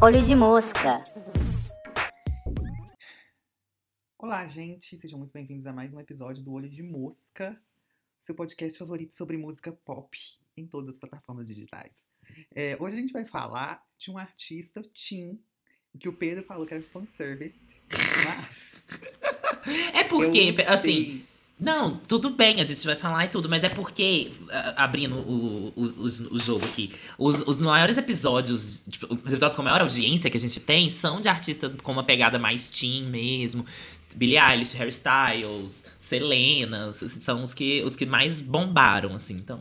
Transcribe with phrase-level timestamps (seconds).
[0.00, 1.02] Olho de mosca.
[4.16, 7.60] Olá, gente, sejam muito bem-vindos a mais um episódio do Olho de Mosca,
[8.16, 10.16] seu podcast favorito sobre música pop
[10.56, 11.92] em todas as plataformas digitais.
[12.54, 15.42] É, hoje a gente vai falar de um artista teen,
[15.98, 17.82] que o Pedro falou que era fanservice,
[18.24, 18.84] mas.
[19.92, 21.26] É porque, eu assim.
[21.58, 24.32] Não, tudo bem, a gente vai falar e tudo, mas é porque,
[24.76, 29.62] abrindo o, o, o, o jogo aqui, os, os maiores episódios, tipo, os episódios com
[29.62, 33.64] maior audiência que a gente tem são de artistas com uma pegada mais teen mesmo.
[34.14, 39.60] Billie Eilish, Harry Styles, Selena, são os que, os que mais bombaram, assim, então.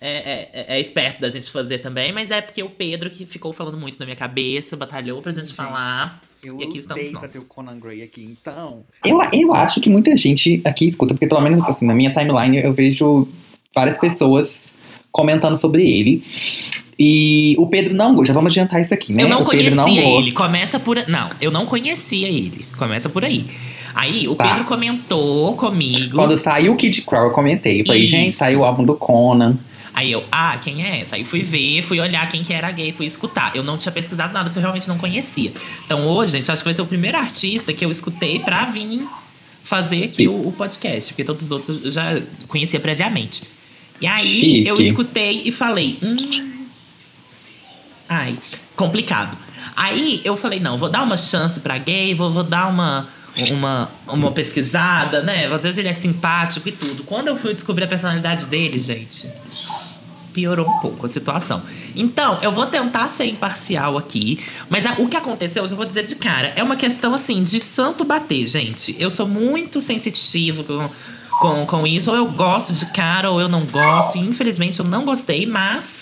[0.00, 3.52] É, é, é esperto da gente fazer também, mas é porque o Pedro que ficou
[3.52, 6.20] falando muito na minha cabeça, batalhou pra gente, Gente, falar.
[6.44, 7.32] Eu E aqui estamos nós.
[7.32, 8.84] ter o Conan Gray aqui, então.
[9.04, 12.58] Eu, eu acho que muita gente aqui escuta, porque pelo menos assim, na minha timeline
[12.62, 13.26] eu vejo
[13.74, 14.72] várias pessoas
[15.10, 16.22] comentando sobre ele.
[16.96, 18.28] E o Pedro não gosta.
[18.28, 19.22] Já vamos adiantar isso aqui, né?
[19.22, 20.32] Eu não o Pedro conhecia não ele.
[20.32, 21.08] Começa por.
[21.08, 22.66] Não, eu não conhecia ele.
[22.76, 23.46] Começa por aí.
[23.94, 24.48] Aí o Tá.
[24.48, 26.14] Pedro comentou comigo.
[26.16, 27.80] Quando saiu o Kid Crow, eu comentei.
[27.80, 28.10] Eu falei, Isso.
[28.10, 29.56] gente, saiu o álbum do Conan.
[29.98, 31.16] Aí eu, ah, quem é essa?
[31.16, 33.56] Aí fui ver, fui olhar quem que era gay, fui escutar.
[33.56, 35.52] Eu não tinha pesquisado nada porque eu realmente não conhecia.
[35.84, 39.04] Então hoje, gente, acho que vai ser o primeiro artista que eu escutei pra vir
[39.64, 41.12] fazer aqui o, o podcast.
[41.12, 43.42] Porque todos os outros eu já conhecia previamente.
[44.00, 44.68] E aí Chique.
[44.68, 46.64] eu escutei e falei, hum.
[48.08, 48.38] Ai,
[48.76, 49.36] complicado.
[49.74, 53.08] Aí eu falei, não, vou dar uma chance pra gay, vou, vou dar uma,
[53.50, 55.52] uma, uma pesquisada, né?
[55.52, 57.02] Às vezes ele é simpático e tudo.
[57.02, 59.28] Quando eu fui descobrir a personalidade dele, gente,
[60.38, 61.62] piorou um pouco a situação.
[61.96, 64.38] Então, eu vou tentar ser imparcial aqui,
[64.70, 67.58] mas a- o que aconteceu, eu vou dizer de cara, é uma questão assim de
[67.60, 68.94] santo bater, gente.
[68.98, 70.88] Eu sou muito sensitivo com,
[71.40, 74.16] com, com isso, ou eu gosto de cara, ou eu não gosto.
[74.16, 75.97] E, infelizmente, eu não gostei, mas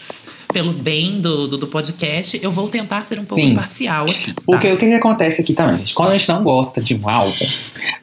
[0.53, 3.49] pelo bem do, do, do podcast, eu vou tentar ser um pouco Sim.
[3.51, 4.33] imparcial aqui.
[4.33, 4.43] tá?
[4.45, 5.95] Porque o que, que acontece aqui também, gente?
[5.95, 7.47] Quando a gente não gosta de um álbum,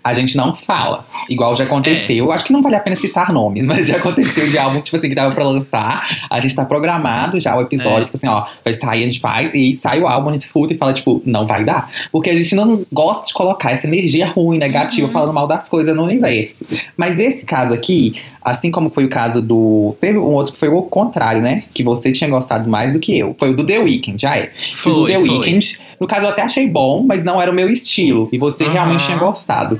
[0.03, 1.05] a gente não fala.
[1.29, 2.31] Igual já aconteceu.
[2.31, 5.09] Acho que não vale a pena citar nomes, mas já aconteceu de álbum, tipo assim,
[5.09, 6.25] que tava pra lançar.
[6.29, 8.05] A gente tá programado já o episódio, É.
[8.05, 10.41] tipo assim, ó, vai sair, a gente faz, e aí sai o álbum, a gente
[10.43, 11.89] escuta e fala, tipo, não vai dar.
[12.11, 15.13] Porque a gente não gosta de colocar essa energia ruim, negativa, Uhum.
[15.13, 16.67] falando mal das coisas no universo.
[16.95, 19.95] Mas esse caso aqui, assim como foi o caso do.
[19.99, 21.63] Teve um outro que foi o contrário, né?
[21.73, 23.35] Que você tinha gostado mais do que eu.
[23.37, 24.47] Foi o do The Weeknd, já é.
[24.47, 25.29] Que o do Foi, The foi.
[25.29, 28.29] Weeknd, no caso, eu até achei bom, mas não era o meu estilo.
[28.31, 28.73] E você Aham.
[28.73, 29.79] realmente tinha gostado.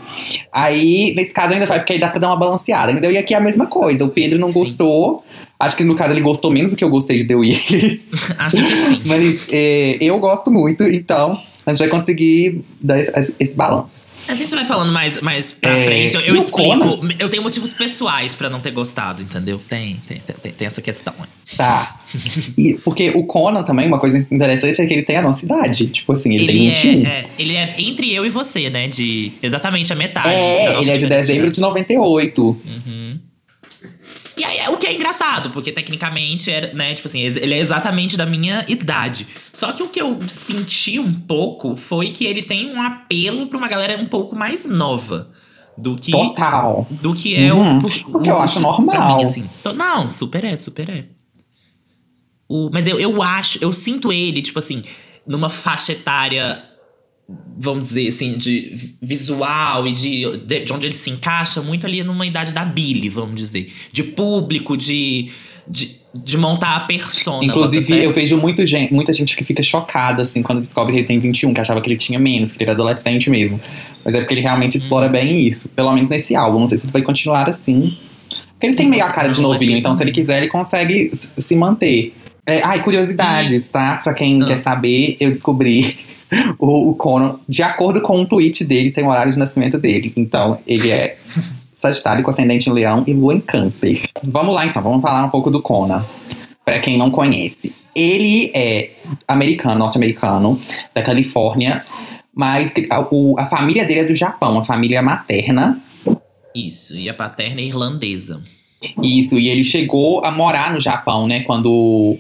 [0.52, 3.12] Aí, nesse caso, ainda vai, porque aí dá pra dar uma balanceada, entendeu?
[3.12, 4.06] E aqui é a mesma coisa.
[4.06, 5.24] O Pedro não gostou.
[5.60, 8.02] Acho que no caso ele gostou menos do que eu gostei de The Weeknd.
[8.38, 9.02] Acho que sim.
[9.08, 13.00] mas é, eu gosto muito, então a gente vai conseguir dar
[13.40, 14.04] esse, balanço.
[14.28, 16.16] A gente vai falando mais, mais pra É, frente.
[16.16, 16.70] Eu, eu explico.
[16.70, 17.10] Conan?
[17.20, 19.62] Eu tenho motivos pessoais pra não ter gostado, entendeu?
[19.70, 21.14] Tem, tem, tem, tem essa questão.
[21.20, 21.26] né?
[21.58, 22.00] Tá.
[22.58, 25.88] E, porque o Conan também, uma coisa interessante é que ele tem a nossa idade.
[25.88, 27.06] Tipo assim, ele, Ele, tem 21.
[27.10, 28.88] é, é, ele é entre eu e você, né?
[28.88, 30.30] De exatamente a metade.
[30.30, 32.42] É, ele é de dezembro de 98.
[32.44, 33.20] Uhum.
[34.36, 38.18] E aí, o que é engraçado, porque tecnicamente, é, né, tipo assim, ele é exatamente
[38.18, 39.28] da minha idade.
[39.54, 43.58] Só que o que eu senti um pouco foi que ele tem um apelo pra
[43.58, 45.30] uma galera um pouco mais nova
[45.78, 46.88] do que, Total.
[46.90, 47.78] do que é Uhum.
[47.80, 49.18] o, O que eu acho normal.
[49.18, 49.48] mim, assim.
[49.76, 51.06] Não, super é, super é.
[52.48, 54.82] O, mas eu, eu acho, eu sinto ele, tipo assim,
[55.26, 56.64] numa faixa etária,
[57.58, 62.04] vamos dizer assim, de visual e de, de, de onde ele se encaixa, muito ali
[62.04, 63.72] numa idade da Billy, vamos dizer.
[63.92, 65.30] De público, de,
[65.68, 67.46] de, de montar a persona.
[67.46, 71.08] Inclusive, eu vejo muito gente, muita gente que fica chocada, assim, quando descobre que ele
[71.08, 73.60] tem 21, que achava que ele tinha menos, que ele era adolescente mesmo.
[74.04, 75.12] Mas é porque ele realmente explora Uhum.
[75.14, 75.70] bem isso.
[75.70, 76.60] Pelo menos nesse álbum.
[76.60, 77.98] Não sei se ele vai continuar assim.
[78.52, 81.56] Porque ele tem meio a cara de novinho, então se ele quiser, ele consegue se
[81.56, 82.14] manter.
[82.46, 83.98] É, ai, curiosidades, tá?
[84.04, 84.46] Pra quem Ah.
[84.46, 85.98] quer saber, eu descobri
[86.60, 90.14] o, o Conan, de acordo com um tweet dele, tem o horário de nascimento dele.
[90.16, 91.18] Então, ele é
[91.74, 94.04] Sagitário com ascendente em Leão e Lua em Câncer.
[94.24, 96.06] Vamos lá, então, vamos falar um pouco do Conan.
[96.64, 97.76] Pra quem não conhece.
[97.94, 98.92] Ele é
[99.28, 100.60] americano, norte-americano,
[100.96, 101.86] da Califórnia,
[102.34, 102.74] mas
[103.38, 105.80] a família dele é do Japão, a família materna.
[106.56, 108.42] Isso, e a paterna é irlandesa.
[109.02, 111.42] Isso, e ele chegou a morar no Japão, né?
[111.42, 112.18] Quando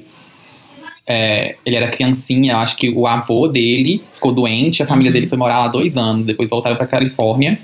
[1.05, 5.13] é, ele era criancinha, eu acho que o avô dele ficou doente, a família Uhum.
[5.13, 7.59] dele foi morar lá dois anos, depois voltaram pra Califórnia.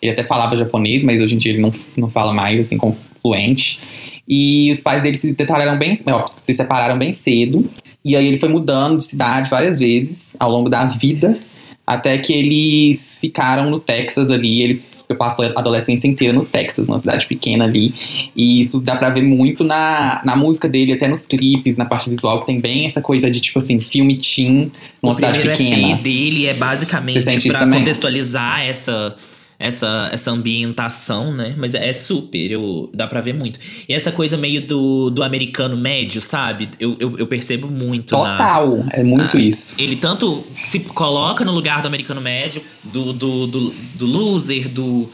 [0.00, 2.96] Ele até falava japonês, mas hoje em dia ele não, não fala mais, assim, como
[3.22, 3.80] fluente.
[4.28, 7.68] E os pais dele se separaram bem, ó, se separaram bem cedo.
[8.04, 11.38] E aí ele foi mudando de cidade várias vezes ao longo da vida,
[11.86, 14.62] até que eles ficaram no Texas ali.
[14.62, 17.94] Ele porque passou a adolescência inteira no Texas, numa cidade pequena ali.
[18.34, 22.08] E isso dá pra ver muito na, na música dele, até nos clipes, na parte
[22.08, 24.72] visual, que tem bem essa coisa de, tipo assim, filme teen
[25.02, 25.92] numa o cidade primeiro pequena.
[25.92, 29.14] EP dele é basicamente pra contextualizar essa,
[29.58, 31.54] essa, essa ambientação, né?
[31.56, 33.58] Mas é super, eu, dá pra ver muito.
[33.88, 36.68] E essa coisa meio do, do americano médio, sabe?
[36.80, 39.74] Eu, eu, eu percebo muito na, Total, é muito Ah, isso.
[39.78, 45.08] ele tanto se coloca no lugar do americano médio, do, do, do, do loser, do.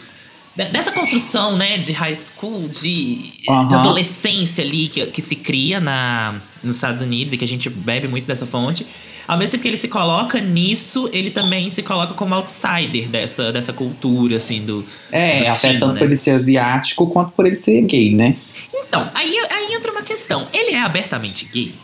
[0.57, 3.79] de- Dessa construção, né, de high school, de, de Aham.
[3.79, 8.09] adolescência ali que, que se cria na, nos Estados Unidos e que a gente bebe
[8.09, 8.87] muito dessa fonte.
[9.27, 13.53] Ao mesmo tempo que ele se coloca nisso, ele também se coloca como outsider dessa,
[13.53, 14.85] dessa cultura, assim, do.
[15.13, 15.99] É, até latino, tanto né?
[15.99, 18.37] por ele ser asiático quanto por ele ser gay, né?
[18.75, 20.49] Então, aí, aí entra uma questão.
[20.53, 21.75] Ele é abertamente gay?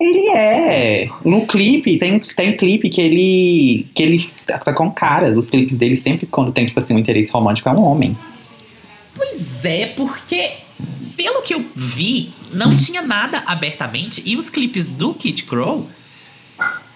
[0.00, 1.10] Ele é.
[1.24, 3.86] No clipe, tem, tem clipe que ele.
[3.94, 5.36] que ele tá com caras.
[5.36, 8.16] Os clipes dele sempre, quando tem, tipo assim, um interesse romântico, é um homem.
[9.14, 10.52] Pois é, porque
[11.16, 14.22] pelo que eu vi, não tinha nada abertamente.
[14.24, 15.86] E os clipes do Kid Crow,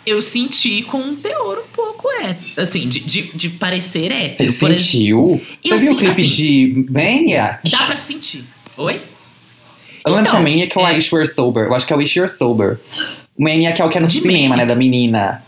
[0.06, 2.62] eu senti com um teor um pouco hétero.
[2.62, 4.48] Assim, de, de, de parecer Você hétero.
[4.50, 5.40] Exemplo, sentiu?
[5.64, 7.70] Eu Você viu o sim- clipe assim, de Maniac?
[7.70, 8.44] dá pra sentir.
[8.76, 8.94] Oi?
[10.04, 10.40] Eu lembro Então, se é
[10.82, 11.64] ou é- Wish You're Sober.
[11.64, 12.78] Eu acho que é Wish You're Sober.
[13.36, 14.66] O Maniac é o que é no cinema, né?
[14.66, 15.42] Da menina.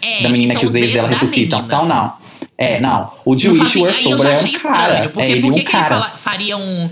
[0.00, 1.60] É, da menina são que os ex dela ressuscitam.
[1.66, 2.12] Então, não.
[2.56, 3.12] É, não.
[3.24, 5.08] O de Wish fazia- You Were aí eu Sober é um cara.
[5.10, 6.10] Porque é ele por e que, um que ele cara.
[6.16, 6.88] faria um.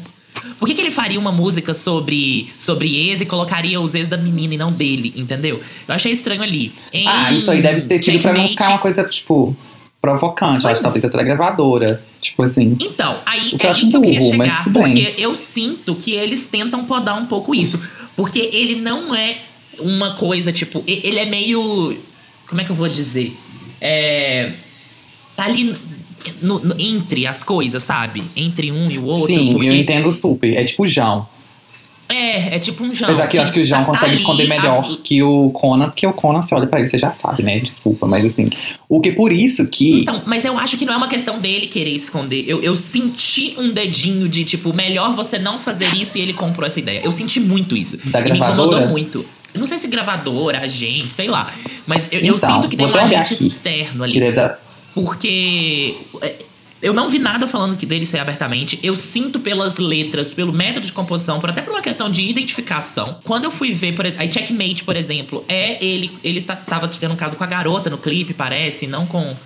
[0.59, 4.17] Por que, que ele faria uma música sobre, sobre ex e colocaria os ex da
[4.17, 5.61] menina e não dele, entendeu?
[5.87, 6.73] Eu achei estranho ali.
[6.93, 9.57] Em Ah, isso aí deve ter sido pra não ficar uma coisa, tipo,
[10.01, 10.65] provocante.
[10.65, 12.03] Eu acho que talvez até gravadora.
[12.21, 12.77] Tipo assim.
[12.81, 14.93] Então, aí O que eu é acho aí que eu burro, mas chegar, tudo bem.
[15.05, 17.81] porque eu sinto que eles tentam podar um pouco isso.
[18.17, 19.39] Porque ele não é
[19.79, 21.97] uma coisa, tipo, ele é meio.
[22.49, 23.37] Como é que eu vou dizer?
[23.81, 24.53] É.
[25.37, 25.77] Tá ali
[26.43, 28.23] no- no- entre as coisas, sabe?
[28.37, 29.27] Entre um e o outro.
[29.27, 30.55] Sim, porque eu entendo super.
[30.57, 31.27] É tipo o João.
[32.09, 33.11] É, é tipo um João.
[33.11, 35.51] Apesar que eu acho que o João tá- consegue ali, esconder melhor as- que o
[35.51, 37.59] Conan, porque o Conan, você olha pra ele, você já sabe, né?
[37.59, 38.49] Desculpa, mas assim.
[38.89, 40.03] O que por isso que.
[40.03, 42.45] Então, mas eu acho que não é uma questão dele querer esconder.
[42.47, 46.65] Eu, eu senti um dedinho de, tipo, melhor você não fazer isso e ele comprou
[46.65, 47.01] essa ideia.
[47.03, 47.99] Eu senti muito isso.
[48.09, 48.87] Da E me incomodou gravadora?
[48.87, 49.27] muito.
[49.53, 51.53] Eu Não sei se gravadora, agente, sei lá.
[51.87, 53.47] Mas eu, eu Então, sinto que tem um agente aqui.
[53.49, 54.13] externo ali.
[54.13, 54.59] que ele é da-
[54.97, 56.37] Porque é,
[56.81, 58.81] eu não vi nada falando que dele ser abertamente.
[58.83, 63.19] Eu sinto pelas letras, pelo método de composição, por até por uma questão de identificação.
[63.23, 67.13] Quando eu fui ver, por exemplo, Checkmate, por exemplo, é ele, ele está, tava tendo
[67.13, 69.37] um caso com a garota no clipe, parece, não com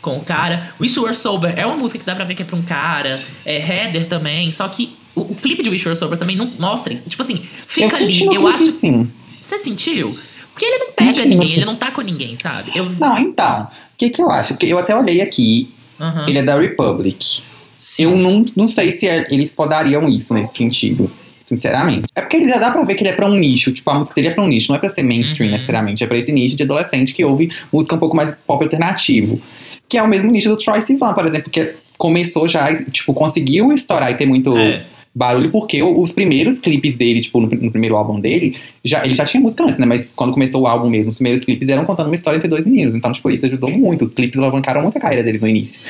[0.00, 0.72] com o cara.
[0.80, 2.62] Wish You Were Sober é uma música que dá pra ver que é pra um
[2.62, 3.20] cara.
[3.44, 4.50] É Heather também.
[4.50, 7.02] Só que o, o clipe de Wish You Were Sober também não mostra isso.
[7.06, 8.34] Tipo assim, fica eu ali.
[8.36, 8.70] eu acho.
[8.70, 9.10] sim.
[9.40, 10.16] Você sentiu?
[10.52, 12.70] Porque ele não pega Senti, ninguém, ele não tá com ninguém, sabe?
[12.74, 13.68] Eu, Não, então.
[14.00, 14.54] O que, que eu acho?
[14.54, 15.68] Porque eu até olhei aqui,
[16.00, 16.24] Aham.
[16.26, 17.42] ele é da Republic.
[17.76, 18.04] Sim.
[18.04, 21.10] Eu não, não sei se é- eles podariam isso nesse sentido.
[21.44, 22.06] Sinceramente.
[22.14, 23.72] É porque ele já dá pra ver que ele é pra um nicho.
[23.72, 24.70] Tipo, a música dele é pra um nicho.
[24.70, 25.52] Não é pra ser mainstream Uhum.
[25.52, 26.02] necessariamente.
[26.02, 29.38] É pra esse nicho de adolescente que ouve música um pouco mais pop alternativo.
[29.86, 31.50] Que é o mesmo nicho do Troy Sivan, por exemplo.
[31.50, 34.86] Que começou já, tipo, conseguiu estourar e ter muito É.
[35.14, 35.50] barulho.
[35.50, 39.40] Porque os primeiros clipes dele, tipo, no, no primeiro álbum dele, já, ele já tinha
[39.40, 39.86] música antes, né?
[39.86, 42.64] Mas quando começou o álbum mesmo, os primeiros clipes eram contando uma história entre dois
[42.64, 42.94] meninos.
[42.94, 44.04] Então, tipo, isso ajudou muito.
[44.04, 45.80] Os clipes alavancaram muito a carreira dele no início.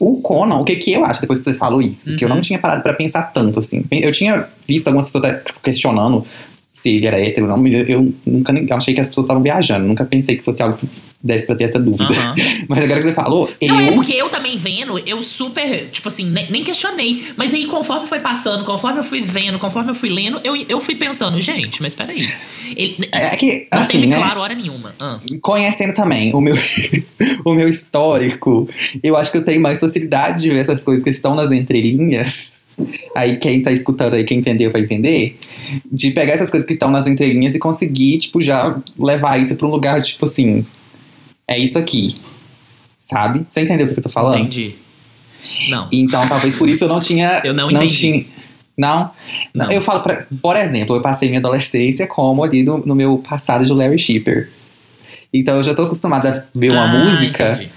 [0.00, 2.34] O Conan, o que que eu acho, depois que você falou isso, que eu Uhum.
[2.36, 3.84] não tinha parado pra pensar tanto, assim.
[3.90, 6.24] Eu tinha visto algumas pessoas até questionando
[6.74, 9.42] se ele era hétero ou não, eu, eu nunca eu achei que as pessoas estavam
[9.42, 9.86] viajando.
[9.86, 10.88] Nunca pensei que fosse algo que
[11.22, 12.04] desse pra ter essa dúvida.
[12.12, 12.34] Aham.
[12.68, 13.94] Mas agora que você falou, Não, é eu.
[13.94, 17.24] porque eu também vendo, eu super, tipo assim, nem, nem questionei.
[17.36, 20.80] Mas aí, conforme foi passando, conforme eu fui vendo, conforme eu fui lendo, eu, eu
[20.80, 22.28] fui pensando, gente, mas peraí.
[22.76, 24.16] Ele, É que, não assim, teve né?
[24.16, 24.94] claro hora nenhuma.
[25.00, 25.18] Ah.
[25.40, 26.56] Conhecendo também o meu,
[27.44, 28.68] o meu histórico,
[29.02, 32.53] eu acho que eu tenho mais facilidade de ver essas coisas que estão nas entrelinhas.
[33.14, 35.38] Aí quem tá escutando aí, quem entendeu, vai entender.
[35.90, 39.66] De pegar essas coisas que estão nas entrelinhas e conseguir, tipo, já levar isso pra
[39.66, 40.66] um lugar, tipo assim.
[41.46, 42.16] É isso aqui.
[43.00, 43.46] Sabe?
[43.48, 44.40] Você entendeu o que eu tô falando?
[44.40, 44.74] Entendi.
[45.68, 45.88] Não.
[45.92, 47.40] Então, talvez por isso eu não tinha.
[47.44, 47.96] Eu não entendi.
[47.96, 48.24] tinha.
[48.76, 49.10] Não?
[49.54, 49.70] Não.
[49.70, 53.64] Eu falo, pra, por exemplo, eu passei minha adolescência como ali no, no meu passado
[53.64, 54.50] de Larry Shipper.
[55.32, 57.70] Então eu já tô acostumada a ver uma Ah, música entendi.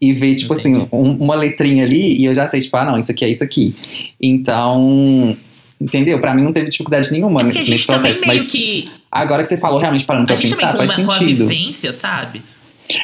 [0.00, 0.78] E ver, tipo Entendi.
[0.78, 3.28] assim, um- uma letrinha ali e eu já sei, tipo, ah, não, isso aqui é
[3.28, 3.74] isso aqui.
[4.20, 5.36] Então.
[5.80, 6.20] Entendeu?
[6.20, 8.20] Pra mim não teve dificuldade nenhuma É nesse processo.
[8.26, 8.88] Mas que.
[9.10, 11.46] agora que você falou realmente parando pra pensar, faz uma- com a sentido.
[11.48, 12.42] vivência, sabe?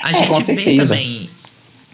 [0.02, 0.86] A É, gente com vê certeza.
[0.94, 1.30] também.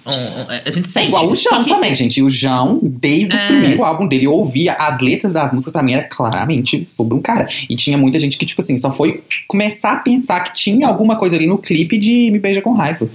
[0.04, 1.06] um- um- a gente É sente.
[1.06, 2.20] igual o só João que- também, gente.
[2.20, 3.44] O João, desde É.
[3.44, 7.14] o primeiro álbum dele, eu ouvia as letras das músicas, pra mim era claramente sobre
[7.14, 7.48] um cara.
[7.70, 11.14] E tinha muita gente que, tipo assim, só foi começar a pensar que tinha alguma
[11.14, 13.08] coisa ali no clipe de Me Beija com Raiva.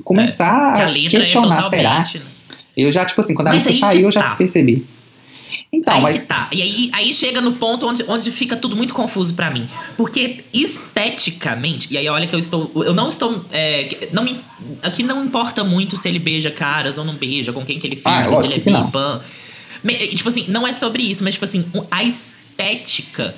[0.00, 1.98] E começar a a letra questionar, é será?
[2.00, 2.20] né?
[2.76, 4.36] Eu já, tipo assim, quando a Mas música saiu, eu já tá.
[4.36, 4.86] percebi.
[5.72, 6.22] Então, aí mas.
[6.24, 6.48] tá.
[6.52, 9.68] E aí, aí chega no ponto onde, onde fica tudo muito confuso pra mim.
[9.96, 12.70] Porque esteticamente, e aí olha que eu estou.
[12.76, 13.44] Eu não estou.
[13.52, 14.40] é, não, me-
[14.82, 17.96] aqui não importa muito se ele beija caras ou não beija, com quem que ele
[17.96, 18.86] fica, Ah, se ele é que não.
[18.86, 19.20] bi, pan.
[19.82, 23.34] Me- e, Tipo assim, não é sobre isso, mas tipo assim, a estética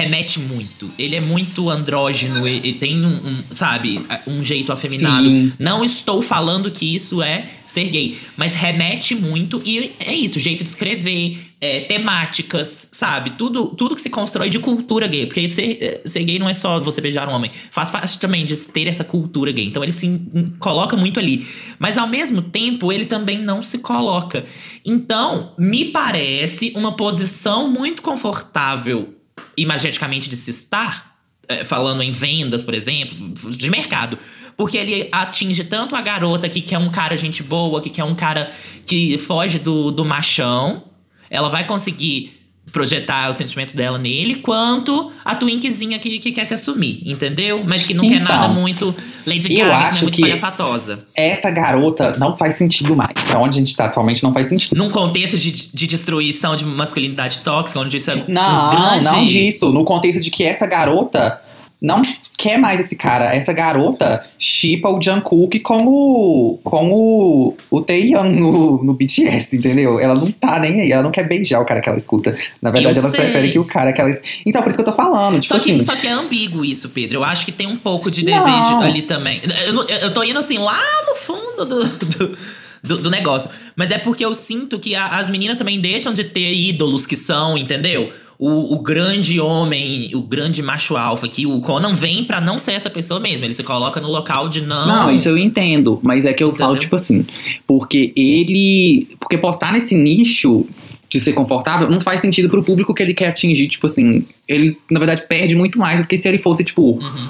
[0.00, 0.90] remete muito.
[0.98, 5.26] Ele é muito andrógeno, ele, ele tem um, um, sabe, um jeito afeminado.
[5.26, 5.52] Sim.
[5.58, 10.64] Não estou falando que isso é ser gay, mas remete muito e é isso, jeito
[10.64, 13.30] de escrever, é, temáticas, sabe?
[13.30, 15.26] Tudo, tudo que se constrói de cultura gay.
[15.26, 18.44] Porque ser, é, ser gay não é só você beijar um homem, faz parte também
[18.44, 19.66] de ter essa cultura gay.
[19.66, 20.20] Então ele se
[20.58, 21.46] coloca muito ali.
[21.78, 24.44] Mas ao mesmo tempo, ele também não se coloca.
[24.84, 29.14] Então, me parece uma posição muito confortável,
[29.56, 31.16] imageticamente, de se estar
[31.48, 34.18] é, falando em vendas, por exemplo, de mercado.
[34.56, 38.14] Porque ele atinge tanto a garota que quer um cara gente boa, que quer um
[38.14, 38.52] cara
[38.86, 40.84] que foge do, do machão.
[41.28, 42.39] Ela vai conseguir
[42.72, 47.60] projetar o sentimento dela nele, quanto a twinkzinha que, que quer se assumir, entendeu?
[47.64, 48.94] Mas que não quer Então, nada muito
[49.26, 51.00] Lady eu Gaga, que não acho é muito que-.
[51.14, 53.12] Essa garota não faz sentido mais.
[53.26, 54.76] Pra onde a gente tá atualmente não faz sentido.
[54.76, 59.04] Num contexto de, de destruição de masculinidade tóxica, onde isso é um Não, grande...
[59.04, 59.70] não disso.
[59.72, 61.40] No contexto de que essa garota
[61.80, 62.02] não
[62.42, 63.34] quer mais esse cara.
[63.34, 70.00] Essa garota chipa o Jungkook com o, com o, o Taeyang no, no BTS, entendeu?
[70.00, 70.90] Ela não tá nem aí.
[70.92, 72.34] Ela não quer beijar o cara que ela escuta.
[72.62, 73.20] Na verdade, Eu ela sei.
[73.20, 74.10] prefere que o cara que ela...
[74.46, 75.38] Então, por isso que eu tô falando.
[75.38, 75.80] Tipo Só que, assim...
[75.82, 77.18] só que é ambíguo isso, Pedro.
[77.18, 78.32] Eu acho que tem um pouco de Não.
[78.32, 79.42] desejo ali também.
[79.66, 82.38] Eu, não- eu tô indo assim lá no fundo do, do,
[82.82, 83.50] do- do negócio.
[83.76, 87.16] Mas é porque eu sinto que a- as meninas também deixam de ter ídolos que
[87.16, 88.10] são, entendeu?
[88.42, 92.72] O, o grande homem, o grande macho alfa, que o Conan vem pra não ser
[92.72, 93.44] essa pessoa mesmo.
[93.44, 94.82] Ele se coloca no local de não.
[94.82, 96.66] Não, isso eu entendo, mas é que eu Entendeu?
[96.66, 97.26] falo, tipo assim,
[97.66, 99.08] porque ele.
[99.20, 100.66] Porque postar nesse nicho
[101.10, 104.78] de ser confortável não faz sentido pro público que ele quer atingir, tipo assim, ele,
[104.90, 107.28] na verdade, perde muito mais do que se ele fosse, tipo, Uhum.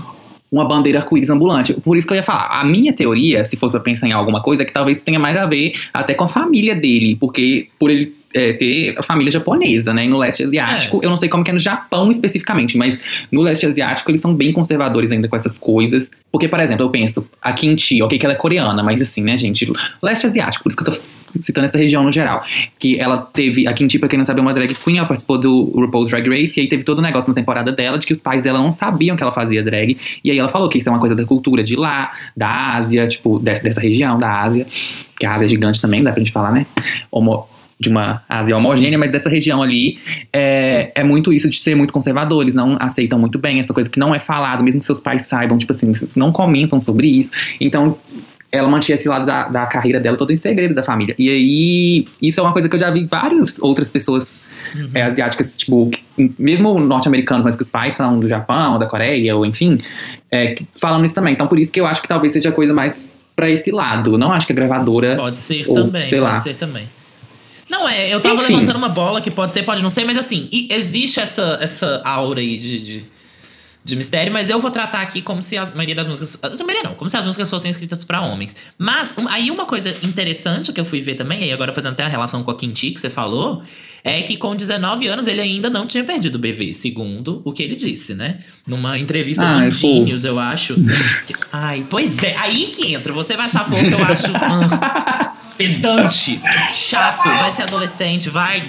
[0.50, 1.74] Uma bandeira arco-íris ambulante.
[1.74, 4.42] Por isso que eu ia falar, a minha teoria, se fosse pra pensar em alguma
[4.42, 7.90] coisa, é que talvez tenha mais a ver até com a família dele, porque por
[7.90, 10.04] ele é, ter a família japonesa, né?
[10.04, 13.42] E no leste asiático, eu não sei como que é no Japão especificamente, mas no
[13.42, 16.10] leste asiático eles são bem conservadores ainda com essas coisas.
[16.30, 19.36] Porque, por exemplo, eu penso, a Kimchi, ok que ela é coreana, mas assim, né,
[19.36, 19.70] gente,
[20.02, 21.00] leste asiático, por isso que eu tô
[21.38, 22.42] citando essa região no geral.
[22.78, 25.38] Que ela teve, a Kimchi, pra quem não sabe, é uma drag queen, ela participou
[25.38, 28.12] do RuPaul's Drag Race, e aí teve todo o negócio na temporada dela de que
[28.12, 30.88] os pais dela não sabiam que ela fazia drag, e aí ela falou que isso
[30.88, 34.66] é uma coisa da cultura de lá, da Ásia, tipo, dessa, dessa região, da Ásia,
[35.18, 36.66] que a Ásia é gigante também, dá pra gente falar, né?
[37.10, 39.98] Homo- de uma Ásia homogênea, mas dessa região ali
[40.30, 43.98] é, é muito isso de ser muito conservadores, não aceitam muito bem essa coisa que
[43.98, 47.30] não é falado, mesmo que seus pais saibam, tipo assim, não comentam sobre isso.
[47.58, 47.96] Então,
[48.52, 51.14] ela mantinha esse lado da, da carreira dela todo em segredo da família.
[51.18, 54.40] E aí, isso é uma coisa que eu já vi várias outras pessoas
[54.74, 54.90] Uhum.
[54.94, 55.90] é, asiáticas, tipo,
[56.38, 59.78] mesmo norte-americanos, mas que os pais são do Japão, ou da Coreia, ou enfim,
[60.30, 61.32] é, falando isso também.
[61.32, 64.16] Então, por isso que eu acho que talvez seja coisa mais pra esse lado.
[64.18, 65.16] Não acho que a gravadora.
[65.16, 66.40] Pode ser Ou, também, sei pode lá.
[66.40, 66.88] ser também.
[67.68, 68.54] Não, é, eu tava Enfim.
[68.54, 72.40] levantando uma bola que pode ser, pode não ser, mas assim, existe essa, essa aura
[72.40, 73.04] aí de, de,
[73.82, 76.38] de mistério, mas eu vou tratar aqui como se a maioria das músicas.
[76.60, 78.54] A maioria não, como se as músicas fossem escritas pra homens.
[78.76, 82.04] Mas um- aí uma coisa interessante que eu fui ver também, e agora fazendo até
[82.04, 83.62] a relação com a Quinti que você falou,
[84.04, 87.62] é que com 19 anos ele ainda não tinha perdido o bebê, segundo o que
[87.62, 88.40] ele disse, né?
[88.66, 89.74] Numa entrevista Ai, do.
[89.74, 90.74] Genius, eu acho.
[91.26, 93.12] que- ai, pois é, aí que entra.
[93.14, 94.26] Você vai achar fofo, eu acho.
[94.30, 96.40] hum, pedante,
[96.72, 98.62] chato, vai ser adolescente, vai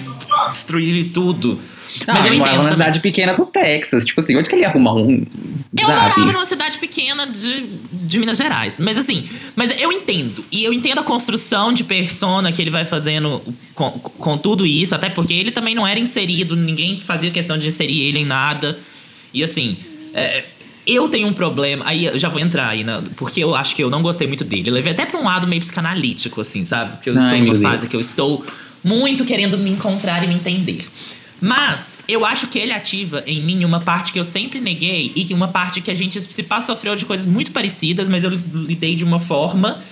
[0.50, 1.60] destruir tudo.
[2.06, 2.70] Não, Mas eu entendo na também.
[2.72, 4.04] cidade pequena do Texas.
[4.04, 5.24] Tipo assim, onde que ele ia arrumar um.
[5.76, 5.98] Eu sabe?
[6.20, 8.78] morava numa cidade pequena de, de Minas Gerais.
[8.78, 10.44] Mas assim, mas eu entendo.
[10.50, 13.42] E eu entendo a construção de persona que ele vai fazendo
[13.74, 14.94] com, com tudo isso.
[14.94, 18.78] Até porque ele também não era inserido, ninguém fazia questão de inserir ele em nada.
[19.34, 19.76] E assim,
[20.14, 20.44] é,
[20.86, 21.84] eu tenho um problema.
[21.86, 24.44] Aí eu já vou entrar aí, na- porque eu acho que eu não gostei muito
[24.44, 24.70] dele.
[24.70, 26.92] Eu levei até pra um lado meio psicanalítico, assim, sabe?
[26.96, 27.90] Porque eu Ai, estou numa fase Deus.
[27.90, 28.46] que eu estou
[28.82, 30.86] muito querendo me encontrar e me entender.
[31.44, 35.24] Mas eu acho que ele ativa em mim uma parte que eu sempre neguei e
[35.24, 38.30] que uma parte que a gente se pá sofreu de coisas muito parecidas, mas eu
[38.30, 39.82] lidei de uma forma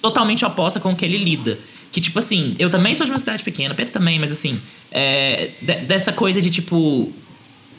[0.00, 1.58] totalmente oposta com o que ele lida.
[1.92, 4.58] Que, tipo assim, eu também sou de uma cidade pequena, Pedro também, mas assim,
[4.90, 7.12] é, de- dessa coisa de tipo.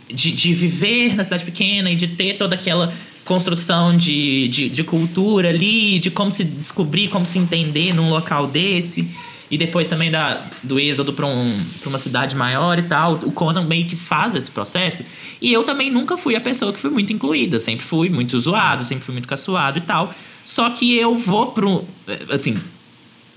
[0.07, 2.93] De, de viver na cidade pequena e de ter toda aquela
[3.25, 8.45] construção de, de, de cultura ali, de como se descobrir, como se entender num local
[8.45, 9.09] desse.
[9.49, 13.13] E depois também da, do êxodo para um, pra uma cidade maior e tal.
[13.23, 15.05] O Conan meio que faz esse processo.
[15.41, 17.59] E eu também nunca fui a pessoa que foi muito incluída.
[17.59, 20.13] Sempre fui muito zoado, sempre fui muito caçoado e tal.
[20.43, 21.85] Só que eu vou pro.
[22.29, 22.57] Assim,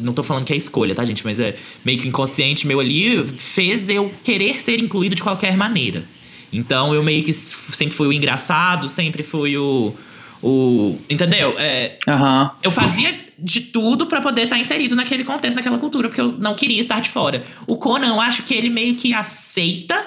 [0.01, 1.25] Não tô falando que é escolha, tá, gente?
[1.25, 6.05] Mas é meio que inconsciente meu ali fez eu querer ser incluído de qualquer maneira.
[6.53, 9.95] Então eu meio que sempre fui o engraçado, sempre fui o.
[10.43, 11.55] o entendeu?
[11.59, 12.51] É, Aham.
[12.63, 16.55] eu fazia de tudo pra poder estar inserido naquele contexto, naquela cultura, porque eu não
[16.55, 17.43] queria estar de fora.
[17.67, 20.07] O Conan, eu acho que ele meio que aceita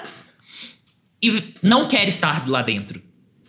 [1.22, 3.00] e não quer estar lá dentro.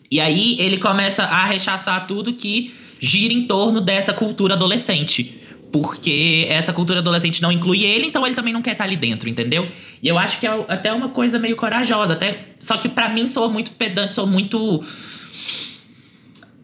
[0.09, 5.39] E aí ele começa a rechaçar tudo que gira em torno dessa cultura adolescente.
[5.71, 9.27] Porque essa cultura adolescente não inclui ele, então ele também não quer estar ali dentro,
[9.27, 9.67] entendeu?
[10.03, 13.25] E eu acho que é até uma coisa meio corajosa, até só que pra mim
[13.25, 14.83] soa muito pedante, soa muito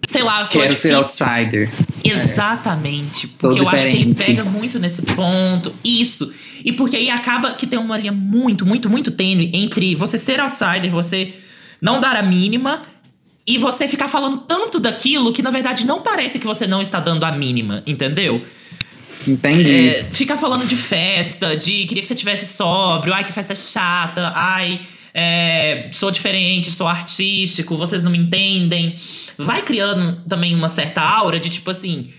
[0.08, 1.70] sei lá, soa Quero ser outsider.
[2.03, 3.27] Exatamente.
[3.39, 5.74] Sou Porque eu acho que ele pega muito nesse ponto.
[5.84, 6.34] Isso.
[6.63, 10.39] E porque aí acaba que tem uma linha muito, muito, muito tênue entre você ser
[10.39, 11.34] outsider, você
[11.82, 12.82] não dar a mínima
[13.48, 17.00] e você ficar falando tanto daquilo que na verdade não parece que você não está
[17.00, 18.44] dando a mínima, entendeu?
[19.27, 19.89] Entendi.
[19.89, 24.32] É, ficar falando de festa, de queria que você tivesse sóbrio, ai que festa chata,
[24.36, 24.79] ai
[25.13, 28.95] é, sou diferente, sou artístico, vocês não me entendem.
[29.37, 32.09] Vai criando também uma certa aura de tipo assim.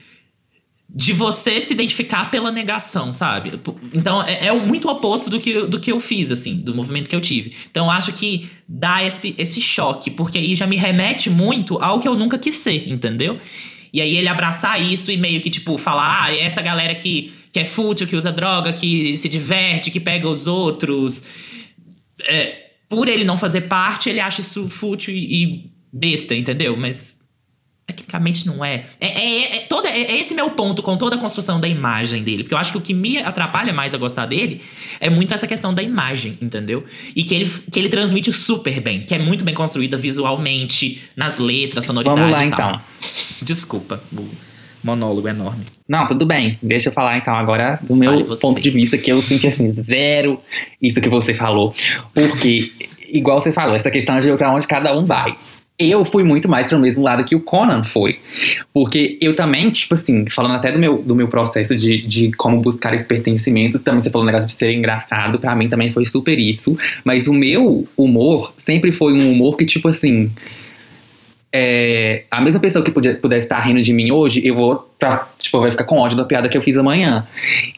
[0.93, 3.53] De você se identificar pela negação, sabe?
[3.95, 7.15] Então é, é muito oposto do que, do que eu fiz, assim, do movimento que
[7.15, 7.55] eu tive.
[7.71, 12.01] Então eu acho que dá esse, esse choque, porque aí já me remete muito ao
[12.01, 13.39] que eu nunca quis ser, entendeu?
[13.93, 17.61] E aí ele abraçar isso e meio que, tipo, falar, ah, essa galera que, que
[17.61, 21.25] é fútil, que usa droga, que se diverte, que pega os outros.
[22.23, 26.77] É, por ele não fazer parte, ele acha isso fútil e, besta, entendeu?
[26.77, 27.19] Mas
[27.87, 28.87] tecnicamente não é.
[29.01, 32.23] É, é, é, todo, é, é esse meu ponto com toda a construção da imagem
[32.23, 32.43] dele.
[32.43, 34.61] Porque eu acho que o que me atrapalha mais a gostar dele
[35.01, 36.85] é muito essa questão da imagem, entendeu?
[37.15, 41.39] E que ele, que ele transmite super bem, que é muito bem construída visualmente, nas
[41.39, 42.71] letras, sonoridade Vamos lá e tal.
[42.71, 42.81] então.
[43.43, 44.03] Desculpa,
[44.83, 45.65] monólogo enorme.
[45.89, 46.59] Não, tudo bem.
[46.63, 50.41] Deixa eu falar então agora do meu ponto de vista que eu senti assim, zero
[50.81, 51.75] isso que você falou.
[52.15, 52.73] Porque,
[53.09, 55.37] igual você falou, essa questão de pra onde cada um vai.
[55.79, 58.19] Eu fui muito mais pro mesmo lado que o Conan foi.
[58.71, 62.61] Porque eu também, tipo assim, falando até do meu, do meu processo de, de como
[62.61, 66.05] buscar esse pertencimento, também você falou um negócio de ser engraçado, pra mim também foi
[66.05, 66.77] super isso.
[67.03, 70.31] Mas o meu humor sempre foi um humor que, tipo assim,
[71.53, 75.29] é, a mesma pessoa que podia, pudesse estar rindo de mim hoje, eu vou tá,
[75.39, 77.27] tipo, vai ficar com ódio da piada que eu fiz amanhã.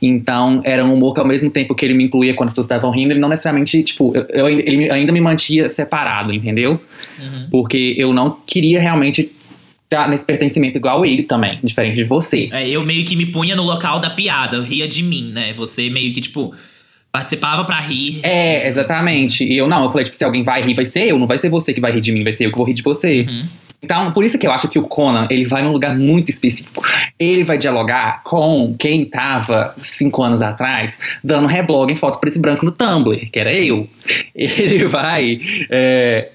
[0.00, 2.66] Então, era um humor que ao mesmo tempo que ele me incluía quando as pessoas
[2.66, 6.80] estavam rindo, ele não necessariamente, tipo, eu, eu ele ainda me mantinha separado, entendeu?
[7.18, 7.48] Uhum.
[7.50, 9.30] Porque eu não queria realmente
[9.84, 12.48] estar nesse pertencimento igual ele também, diferente de você.
[12.52, 15.52] É, eu meio que me punha no local da piada, eu ria de mim, né?
[15.54, 16.52] Você meio que, tipo,
[17.12, 18.20] participava pra rir.
[18.22, 19.44] É, exatamente.
[19.44, 21.38] E eu não, eu falei, tipo, se alguém vai rir, vai ser eu, não vai
[21.38, 23.26] ser você que vai rir de mim, vai ser eu que vou rir de você.
[23.28, 23.44] Uhum.
[23.82, 26.84] Então, por isso que eu acho que o Conan, ele vai num lugar muito específico.
[27.18, 32.40] Ele vai dialogar com quem tava cinco anos atrás dando reblog em foto preto e
[32.40, 33.88] branco no Tumblr, que era eu.
[34.34, 35.40] Ele vai...
[35.68, 36.28] é,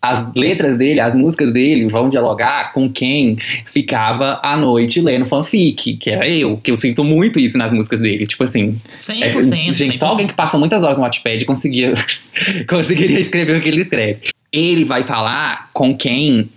[0.00, 5.96] as letras dele, as músicas dele vão dialogar com quem ficava à noite lendo fanfic,
[5.96, 6.58] que era eu.
[6.58, 8.26] Que eu sinto muito isso nas músicas dele.
[8.26, 9.22] Tipo assim, 100%.
[9.22, 9.72] é, 100%.
[9.72, 11.94] gente, só alguém que passa muitas horas no Wattpad conseguia,
[12.68, 14.20] conseguiria escrever o que ele escreve.
[14.52, 16.48] Ele vai falar com quem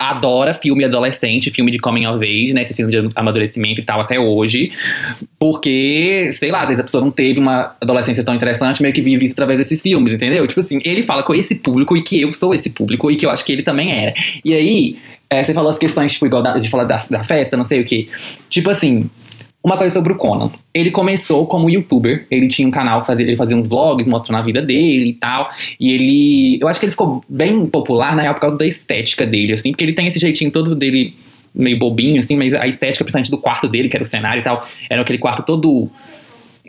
[0.00, 2.62] adora filme adolescente, filme de coming of age, né?
[2.62, 4.72] Esse filme de amadurecimento e tal até hoje.
[5.38, 9.02] Porque, sei lá, às vezes a pessoa não teve uma adolescência tão interessante, meio que
[9.02, 10.46] vive isso através desses filmes, entendeu?
[10.46, 13.26] Tipo assim, ele fala com esse público e que eu sou esse público e que
[13.26, 14.14] eu acho que ele também era.
[14.42, 14.96] E aí,
[15.28, 17.80] é, você falou as questões, tipo, igual da- de falar da, da festa, não sei
[17.80, 18.08] o que.
[18.48, 19.08] Tipo assim,
[19.62, 20.50] uma coisa sobre o Conan.
[20.72, 22.26] Ele começou como youtuber.
[22.30, 25.50] Ele tinha um canal fazia, ele fazia uns vlogs mostrando a vida dele e tal.
[25.78, 26.58] E ele.
[26.60, 29.70] Eu acho que ele ficou bem popular, na real, por causa da estética dele, assim,
[29.70, 31.14] porque ele tem esse jeitinho todo dele
[31.54, 34.44] meio bobinho, assim, mas a estética, principalmente do quarto dele, que era o cenário e
[34.44, 35.90] tal, era aquele quarto todo.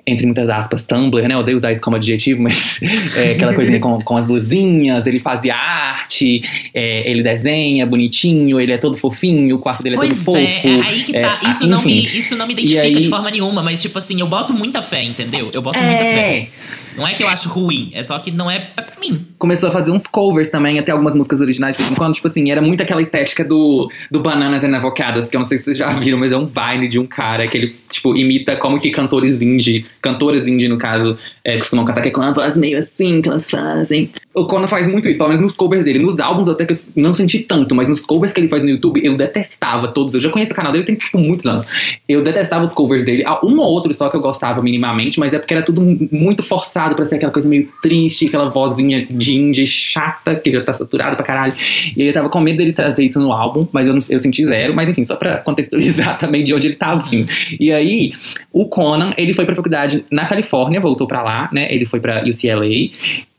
[0.05, 1.35] Entre muitas aspas, Tumblr, né?
[1.35, 2.79] Eu odeio usar isso como adjetivo, mas
[3.15, 6.41] é aquela coisinha com, com as luzinhas, ele fazia arte,
[6.73, 10.47] é, ele desenha bonitinho, ele é todo fofinho, o quarto dele é Pois todo é,
[10.47, 10.67] fofo.
[10.67, 11.39] é aí que tá.
[11.45, 14.19] é, Isso, não me, isso não me identifica aí- de forma nenhuma, mas, tipo assim,
[14.19, 15.49] eu boto muita fé, entendeu?
[15.53, 16.47] Eu boto muita fé.
[16.95, 19.25] Não é que eu acho ruim, é só que não é pra mim.
[19.37, 22.27] começou a fazer uns covers também, até algumas músicas originais de vez em quando, tipo
[22.27, 25.65] assim, era muito aquela estética do, do Bananas and Avocados, que eu não sei se
[25.65, 28.79] vocês já viram, mas é um Vine de um cara que ele, tipo, imita como
[28.79, 32.55] que cantores indie, cantoras indie, no caso, é, costumam cantar, que é com uma voz
[32.55, 34.09] meio assim que elas fazem.
[34.33, 35.99] O Conan faz muito isso, pelo menos nos covers dele.
[35.99, 38.69] Nos álbuns até que eu não senti tanto, mas nos covers que ele faz no
[38.69, 40.13] YouTube, eu detestava todos.
[40.13, 41.65] Eu já conheço o canal dele tem, tipo, muitos anos.
[42.07, 43.23] Eu detestava os covers dele.
[43.25, 46.43] Ah, Um ou outro só que eu gostava minimamente, mas é porque era tudo muito
[46.43, 50.73] forçado pra ser aquela coisa meio triste, aquela vozinha de indie chata, que já tá
[50.73, 51.53] saturada pra caralho.
[51.95, 54.45] E eu tava com medo dele trazer isso no álbum, mas eu, não, eu senti
[54.45, 54.73] zero.
[54.73, 57.29] Mas enfim, só pra contextualizar também de onde ele tá vindo.
[57.59, 58.13] E aí,
[58.53, 61.67] o Conan, ele foi pra faculdade na Califórnia, voltou pra lá, né?
[61.69, 62.91] Ele foi pra UCLA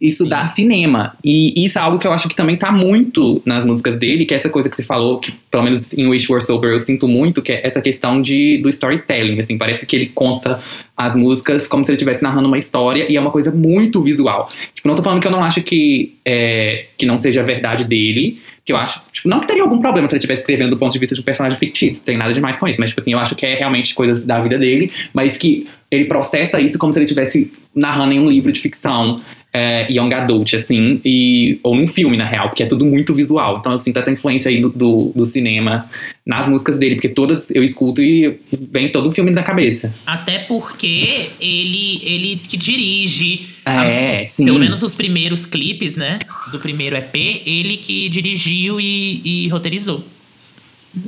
[0.02, 0.81] estudar cinema.
[1.24, 4.34] E isso é algo que eu acho que também tá muito nas músicas dele, que
[4.34, 7.06] é essa coisa que você falou, que pelo menos em Wish Were Sober eu sinto
[7.08, 10.60] muito, que é essa questão de, do storytelling, assim, parece que ele conta
[10.96, 14.50] as músicas como se ele estivesse narrando uma história e é uma coisa muito visual.
[14.74, 17.84] Tipo, não tô falando que eu não acho que, é, que não seja a verdade
[17.84, 20.76] dele, que eu acho, tipo, não que teria algum problema se ele estivesse escrevendo do
[20.76, 23.00] ponto de vista de um personagem fictício, não tem nada demais com isso, mas, tipo
[23.00, 26.78] assim, eu acho que é realmente coisas da vida dele, mas que ele processa isso
[26.78, 29.20] como se ele estivesse narrando em um livro de ficção,
[29.54, 33.58] é, young adult, assim, e, ou num filme, na real, porque é tudo muito visual.
[33.58, 35.88] Então eu sinto essa influência aí do, do, do cinema
[36.24, 38.38] nas músicas dele, porque todas eu escuto e
[38.70, 39.94] vem todo o filme na cabeça.
[40.06, 43.46] Até porque ele, ele que dirige.
[43.66, 44.44] É, a- sim.
[44.46, 46.18] Pelo menos os primeiros clipes, né?
[46.50, 50.04] Do primeiro EP, ele que dirigiu e, e roteirizou.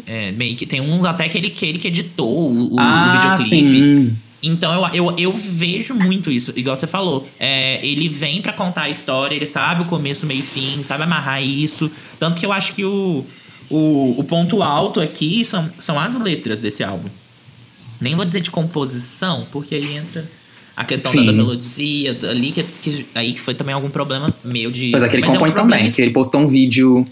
[0.07, 2.81] É, meio que tem uns até que ele, que ele que editou o, o- o
[2.81, 3.79] ah, videoclipe.
[3.79, 4.17] sim.
[4.47, 7.29] Então eu, eu, eu vejo muito isso, igual você falou.
[7.39, 11.03] É, ele vem pra contar a história, ele sabe o começo, meio e fim, sabe
[11.05, 11.91] amarrar isso.
[12.19, 13.25] Tanto que eu acho que o,
[13.71, 17.09] o, o ponto alto aqui são, são as letras desse álbum.
[18.01, 20.29] Nem vou dizer de composição, porque aí entra
[20.77, 24.71] a questão da, da melodia, ali que, que- aí que foi também algum problema meu
[24.71, 24.91] de.
[24.91, 27.07] Mas é que ele Mas um compõe também, que ele postou um vídeo.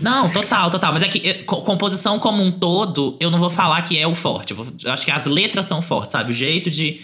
[0.00, 0.92] Não, total, total.
[0.92, 4.06] Mas é que eh, co- composição como um todo, eu não vou falar que é
[4.06, 4.50] o forte.
[4.52, 6.30] Eu, vou- eu acho que as letras são fortes, sabe?
[6.30, 7.00] O jeito de,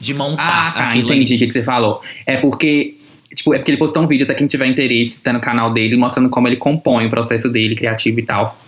[0.00, 2.00] de montar Ah, tá, entendi o que, você falou.
[2.26, 2.94] É porque.
[3.34, 5.96] Tipo, é porque ele postou um vídeo, até quem tiver interesse, tá no canal dele,
[5.98, 8.58] mostrando como ele compõe o processo dele, criativo e tal.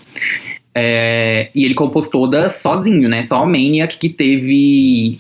[0.75, 3.23] É, e ele compôs todas sozinho, né?
[3.23, 5.19] Só o Maniac que teve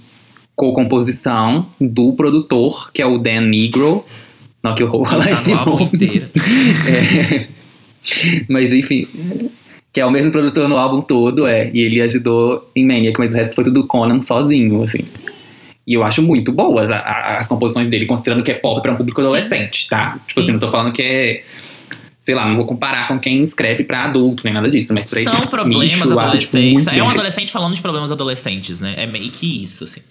[0.55, 4.05] co-composição do produtor, que é o Dan Negro.
[4.62, 5.88] Não que eu vou falar esse nome.
[6.87, 7.60] É.
[8.49, 9.07] Mas enfim.
[9.93, 11.71] Que é o mesmo produtor no álbum todo, é.
[11.75, 15.01] E ele ajudou em Maniac, mas o resto foi tudo Conan sozinho, assim.
[15.87, 18.93] E eu acho muito boas a- a- as composições dele, considerando que é pop pra
[18.93, 19.27] um público Sim.
[19.27, 20.13] adolescente, tá?
[20.27, 20.41] Tipo Sim.
[20.43, 21.43] assim, não tô falando que é.
[22.21, 25.23] Sei lá, não vou comparar com quem escreve pra adulto, nem nada disso, mas pra
[25.23, 26.73] São problemas nicho, eu acho, tipo, adolescentes.
[26.73, 28.95] muito É um adolescente falando de problemas adolescentes, né?
[28.99, 30.03] É meio que isso, assim.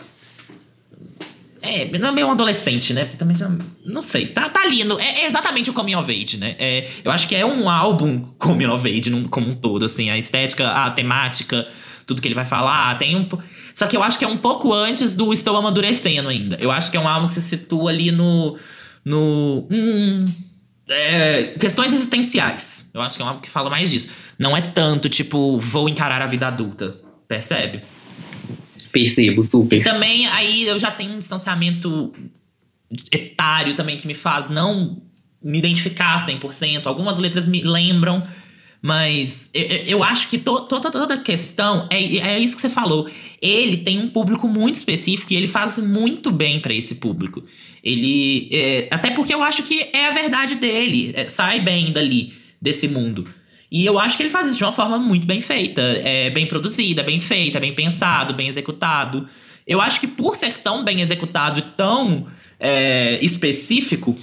[1.62, 3.04] É, não é meio um adolescente, né?
[3.04, 3.50] Porque também já.
[3.86, 4.28] Não sei.
[4.28, 4.84] Tá, tá ali.
[4.84, 6.56] no- é, é exatamente o Coming of Age, né?
[6.58, 10.10] É, eu acho que é um álbum Coming of Age num- como um todo, assim.
[10.10, 11.67] A estética, a temática,
[12.08, 12.98] tudo que ele vai falar.
[12.98, 13.28] Tem um.
[13.76, 16.58] Só que eu acho que é um pouco antes do Estou Amadurecendo ainda.
[16.62, 18.58] Eu acho que é um álbum que se situa ali no.
[19.04, 19.67] No.
[19.72, 20.26] hum,
[20.89, 22.89] é, questões existenciais.
[22.93, 24.10] Eu acho que é um álbum que fala mais disso.
[24.38, 26.95] Não é tanto, tipo, vou encarar a vida adulta.
[27.28, 27.82] Percebe?
[28.91, 29.84] Percebo, E super.
[29.84, 32.13] também aí eu já tenho um distanciamento
[33.12, 35.02] etário também que me faz não
[35.41, 36.86] me identificar 100%.
[36.88, 38.25] Algumas letras me lembram,
[38.82, 42.69] mas eu, eu- acho que to- to- toda a questão é, é isso que você
[42.69, 43.10] falou.
[43.41, 47.43] Ele tem um público muito específico e ele faz muito bem pra esse público.
[47.84, 48.49] Ele.
[48.52, 51.12] é, até porque eu acho que é a verdade dele.
[51.15, 53.28] é, sai bem dali, desse mundo.
[53.71, 55.82] E eu acho que ele faz isso de uma forma muito bem feita.
[55.82, 59.27] É bem produzida, bem feita, bem pensado, bem executado.
[59.65, 62.25] Eu acho que por ser tão bem executado e tão
[62.60, 64.17] é, específico,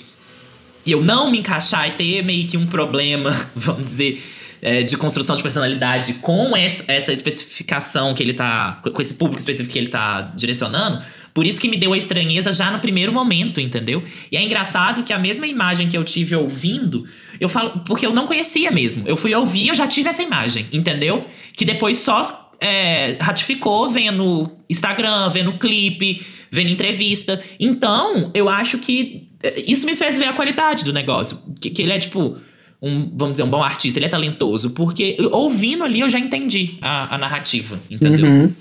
[0.85, 4.23] e eu não me encaixar e ter meio que um problema, vamos dizer,
[4.61, 8.81] é, de construção de personalidade com essa, especificação que ele tá.
[8.83, 11.03] com esse público específico que ele tá direcionando.
[11.37, 14.03] Por isso que me deu a estranheza já no primeiro momento, entendeu?
[14.33, 17.07] E é engraçado que a mesma imagem que eu tive ouvindo,
[17.39, 17.83] eu falo.
[17.87, 19.07] Porque eu não conhecia mesmo.
[19.07, 21.27] Eu fui ouvir e eu já tive essa imagem, entendeu?
[21.55, 27.43] Que depois só é, ratificou vendo Instagram, vendo clipe, vendo entrevista.
[27.61, 31.39] Então, eu acho que é, isso me fez ver a qualidade do negócio.
[31.61, 32.39] Que, que ele é, tipo,
[32.81, 34.71] um, vamos dizer, um bom artista, ele é talentoso.
[34.71, 38.27] Porque ouvindo ali eu já entendi a, a narrativa, entendeu?
[38.27, 38.53] Uhum.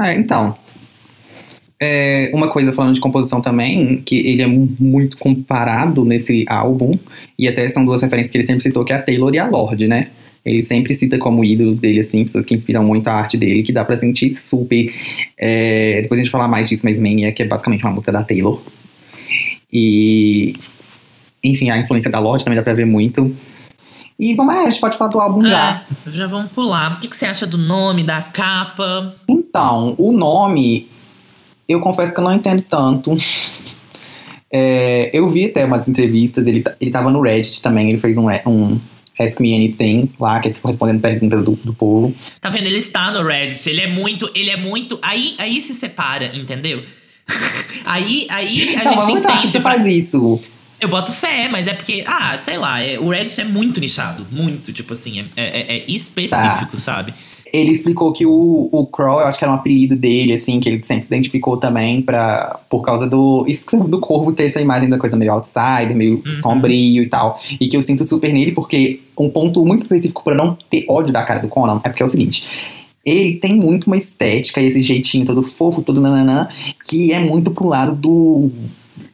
[0.00, 0.56] É, então.
[1.78, 6.98] É, uma coisa falando de composição também, que ele é mu- muito comparado nesse álbum,
[7.38, 9.46] e até são duas referências que ele sempre citou, que é a Taylor e a
[9.46, 10.08] Lorde, né?
[10.42, 13.72] Ele sempre cita como ídolos dele, assim, pessoas que inspiram muito a arte dele, que
[13.72, 14.90] dá pra sentir super.
[15.36, 18.22] é, depois a gente falar mais disso, mas Mania, que é basicamente uma música da
[18.22, 18.62] Taylor.
[19.72, 20.54] E.
[21.46, 23.34] Enfim, a influência da Lorde também dá pra ver muito.
[24.18, 25.82] E vamos lá, a gente pode falar do álbum já.
[26.06, 26.94] É, já vamos pular.
[26.96, 29.14] O que, que você acha do nome, da capa?
[29.28, 30.88] Então, o nome,
[31.68, 33.14] eu confesso que eu não entendo tanto.
[34.48, 38.26] É, eu vi até umas entrevistas, ele, ele tava no Reddit também, ele fez um,
[38.46, 38.78] um
[39.18, 42.14] Ask Me Anything lá, que é tipo respondendo perguntas do, do povo.
[42.40, 42.66] Tá vendo?
[42.66, 43.68] Ele está no Reddit.
[43.68, 44.30] Ele é muito.
[44.34, 44.98] Ele é muito.
[45.02, 46.82] Aí, aí se separa, entendeu?
[47.84, 49.50] aí, aí a não, gente mas tá, entende.
[49.50, 50.40] você pra- faz isso.
[50.80, 54.26] Eu boto fé, mas é porque, ah, sei lá, é- o Reddit é muito nichado.
[54.30, 57.14] Muito, tipo assim, é, é- é específico, sabe?
[57.52, 60.68] Ele explicou que o, o Crow, eu acho que era um apelido dele, assim, que
[60.68, 63.46] ele sempre se identificou também pra, por causa do,
[63.88, 66.34] do corvo ter essa imagem da coisa meio outsider, meio Uhum.
[66.34, 67.40] sombrio e tal.
[67.58, 71.12] E que eu sinto super nele, porque um ponto muito específico pra não ter ódio
[71.12, 72.42] da cara do Conan é porque é o seguinte.
[73.04, 76.48] Ele tem muito uma estética esse jeitinho todo fofo, todo nananã,
[76.86, 78.50] que é muito pro lado do.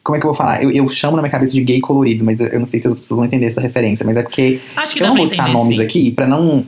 [0.02, 0.62] Como é que eu vou falar?
[0.62, 2.94] Eu, eu chamo na minha cabeça de gay colorido, mas eu, não sei se as
[2.94, 5.76] pessoas vão entender essa referência, mas é porque Acho que eu não vou citar nomes
[5.78, 5.82] sim.
[5.84, 6.64] aqui pra não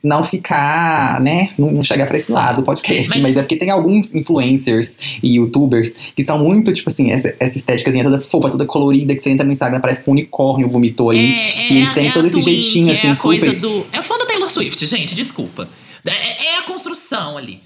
[0.00, 3.36] não ficar, né, não chegar pra esse lado do podcast, Mas- mas...
[3.36, 8.04] é porque tem alguns influencers e youtubers que são muito, tipo assim, essa, essa estéticazinha
[8.04, 11.32] toda fofa, toda colorida, que você entra no Instagram, parece que um unicórnio vomitou ali.
[11.34, 13.84] É, e eles a- têm a todo esse jeitinho, é assim, a coisa super- do.
[13.92, 15.68] É fã da Taylor Swift, gente, desculpa.
[16.06, 17.60] É, é a construção ali.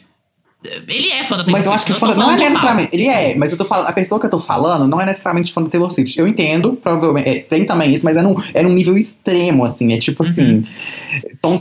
[0.88, 1.74] Ele é fã da Taylor Mas eu Swift.
[1.74, 2.90] acho que fã, não é necessariamente.
[2.92, 3.88] Ele é, mas eu tô falando.
[3.88, 6.18] A pessoa que eu tô falando não é necessariamente fã do Taylor Swift.
[6.18, 7.29] Eu entendo, provavelmente.
[7.29, 9.92] é, tem também isso, mas é num, é num nível extremo, assim.
[9.92, 10.42] É tipo assim.
[10.42, 10.64] Uhum.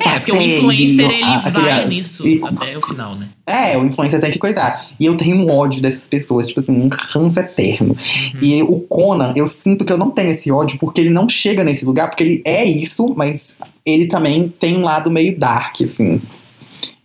[0.05, 3.27] É, porque o influencer ele a- aquele- vai nisso e- até o final, né?
[3.47, 4.85] É, o influencer tem que cuidar.
[4.99, 7.89] E eu tenho um ódio dessas pessoas, tipo assim, um ranço eterno.
[7.95, 8.39] Uhum.
[8.41, 11.63] E o Conan, eu sinto que eu não tenho esse ódio porque ele não chega
[11.63, 16.19] nesse lugar, porque ele é isso, mas ele também tem um lado meio dark, assim.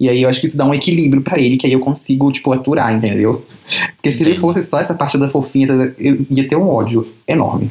[0.01, 2.33] E aí eu acho que isso dá um equilíbrio pra ele, que aí eu consigo,
[2.33, 3.45] tipo, aturar, entendeu?
[3.97, 7.71] Porque se ele fosse só essa parte da fofinha, eu ia ter um ódio enorme.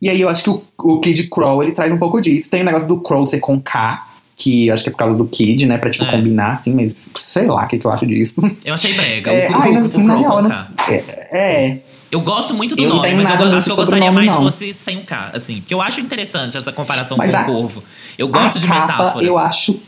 [0.00, 2.48] E aí eu acho que o, o Kid Crow, ele traz um pouco disso.
[2.48, 5.26] Tem o negócio do Crow ser com K, que acho que é por causa do
[5.26, 5.76] Kid, né?
[5.76, 6.10] Pra, tipo, É.
[6.10, 8.40] combinar, assim, mas sei lá o que, que eu acho disso.
[8.64, 9.30] Eu achei brega.
[9.30, 10.66] É, o, ai, o, o na real, né?
[10.78, 10.92] K.
[11.36, 11.78] É,
[12.10, 14.44] Eu gosto muito do Eu nome, mas eu, acho que eu gostaria nome, mais não.
[14.44, 15.56] fosse sem o K, assim.
[15.60, 17.82] Porque eu acho interessante essa comparação Mas com a- o corvo.
[18.16, 19.26] Eu gosto de capa, metáforas.
[19.26, 19.78] eu acho.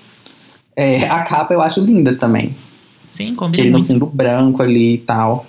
[0.76, 2.54] É, a capa eu acho linda também.
[3.08, 5.46] Sim, combina ele no fundo branco ali e tal.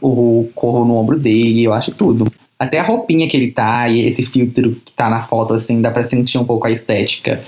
[0.00, 2.30] O corro no ombro dele, eu acho tudo.
[2.58, 5.90] Até a roupinha que ele tá e esse filtro que tá na foto, assim, dá
[5.90, 7.42] pra sentir um pouco a estética.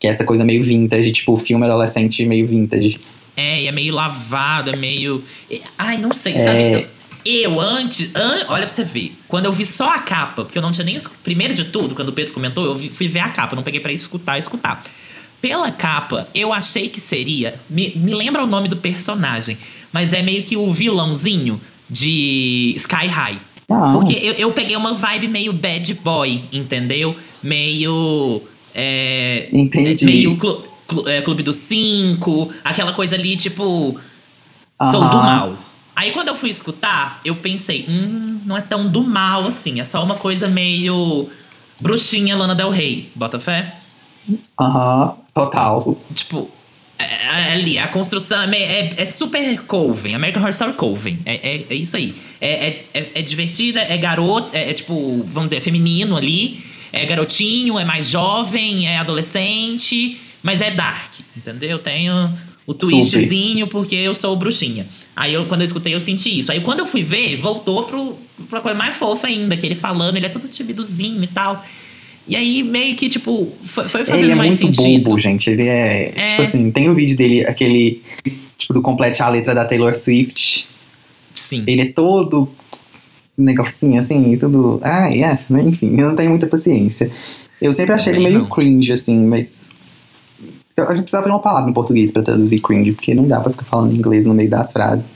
[0.00, 2.98] Que é essa coisa meio vintage, tipo, filme adolescente meio vintage.
[3.36, 5.22] É, e é meio lavado, é meio.
[5.78, 6.38] Ai, não sei, É.
[6.38, 6.86] sabe?
[7.24, 8.10] Eu, eu antes.
[8.14, 9.12] an- Olha pra você ver.
[9.28, 10.96] Quando eu vi só a capa, porque eu não tinha nem.
[11.22, 13.92] Primeiro de tudo, quando o Pedro comentou, eu fui ver a capa, não peguei pra
[13.92, 14.82] escutar, escutar.
[15.44, 17.60] Pela capa, eu achei que seria.
[17.68, 19.58] Me, me lembra o nome do personagem,
[19.92, 23.38] mas é meio que o vilãozinho de Sky High.
[23.68, 23.92] Não.
[23.92, 27.14] Porque eu, eu peguei uma vibe meio bad boy, entendeu?
[27.42, 28.40] Meio.
[28.74, 30.06] É, Entendi.
[30.06, 34.00] meio clu- clu- é, Clube dos Cinco, aquela coisa ali, tipo.
[34.90, 35.58] Sou do mal.
[35.94, 39.78] Aí quando eu fui escutar, eu pensei, hum, não é tão do mal assim.
[39.78, 41.28] É só uma coisa meio.
[41.78, 43.74] Bruxinha Lana Del Rey, bota fé?
[44.58, 46.00] Aham, total.
[46.14, 46.50] Tipo,
[46.98, 51.18] é, é ali, a construção é, é- é super Coven, American Horror Story Coven.
[51.26, 52.14] É, é, é isso aí.
[52.40, 56.62] É, é, é, é divertida, é garoto, é, é tipo, vamos dizer, é feminino ali.
[56.92, 61.76] É garotinho, é mais jovem, é adolescente, mas é dark, entendeu?
[61.80, 62.30] Tenho
[62.66, 64.86] o twistzinho porque eu sou bruxinha.
[65.16, 66.52] Aí eu, quando eu escutei, eu senti isso.
[66.52, 68.16] Aí quando eu fui ver, voltou pro,
[68.48, 71.64] pra coisa mais fofa ainda, que ele falando, ele é todo timidozinho e tal.
[72.26, 75.04] E aí, meio que, tipo, foi, foi fazendo Ele é mais muito sentido.
[75.04, 75.50] bobo, gente.
[75.50, 76.24] Ele é, É.
[76.24, 78.02] Tipo assim, tem o vídeo dele, aquele.
[78.56, 80.66] Tipo, do complete a letra da Taylor Swift.
[81.34, 81.64] Sim.
[81.66, 82.48] Ele é todo
[83.36, 84.80] negocinho assim, tudo.
[84.82, 87.10] Ai, é, enfim, eu não tenho muita paciência.
[87.60, 88.50] Eu sempre achei ele Também meio não.
[88.50, 89.72] cringe, assim, mas.
[90.76, 93.38] Eu, a gente precisava de uma palavra em português pra traduzir cringe, porque não dá
[93.40, 95.10] pra ficar falando inglês no meio das frases.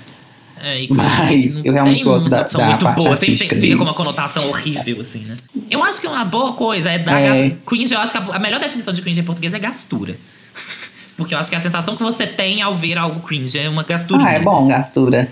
[0.63, 3.77] É, Mas eu realmente gosto da- da muito parte boa, sempre tem- fica dele.
[3.77, 5.37] com uma conotação horrível, assim, né?
[5.71, 7.21] Eu acho que uma boa coisa é dar.
[7.21, 7.51] É.
[7.67, 10.17] Cringe, eu acho que a, a melhor definição de cringe em português é gastura.
[11.17, 13.83] Porque eu acho que a sensação que você tem ao ver algo cringe é uma
[13.83, 14.29] gasturinha.
[14.29, 15.31] Ah, é bom, gastura.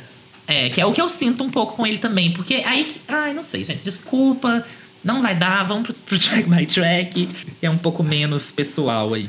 [0.49, 2.31] É, que é o que eu sinto um pouco com ele também.
[2.33, 2.97] Porque aí.
[3.09, 3.83] Ai, não sei, gente.
[3.85, 4.65] Desculpa.
[5.05, 5.63] Não vai dar.
[5.65, 7.27] Vamos pro, pro track by track.
[7.61, 9.29] Que é um pouco menos pessoal aí.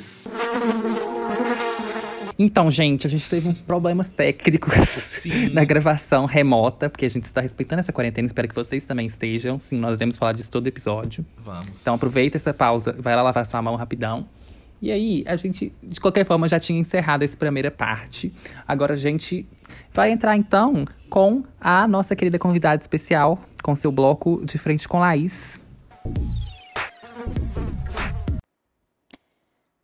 [2.39, 7.41] Então, gente, a gente teve uns problemas técnicos na gravação remota, porque a gente está
[7.41, 8.27] respeitando essa quarentena.
[8.27, 9.57] Espero que vocês também estejam.
[9.57, 11.25] Sim, nós iremos falar disso todo episódio.
[11.43, 11.81] Vamos.
[11.81, 14.27] Então aproveita essa pausa, vai lá lavar sua mão rapidão.
[14.79, 18.31] E aí, a gente, de qualquer forma, já tinha encerrado essa primeira parte.
[18.67, 19.47] Agora a gente
[19.91, 24.99] vai entrar então com a nossa querida convidada especial, com seu bloco de frente com
[24.99, 25.59] Laís.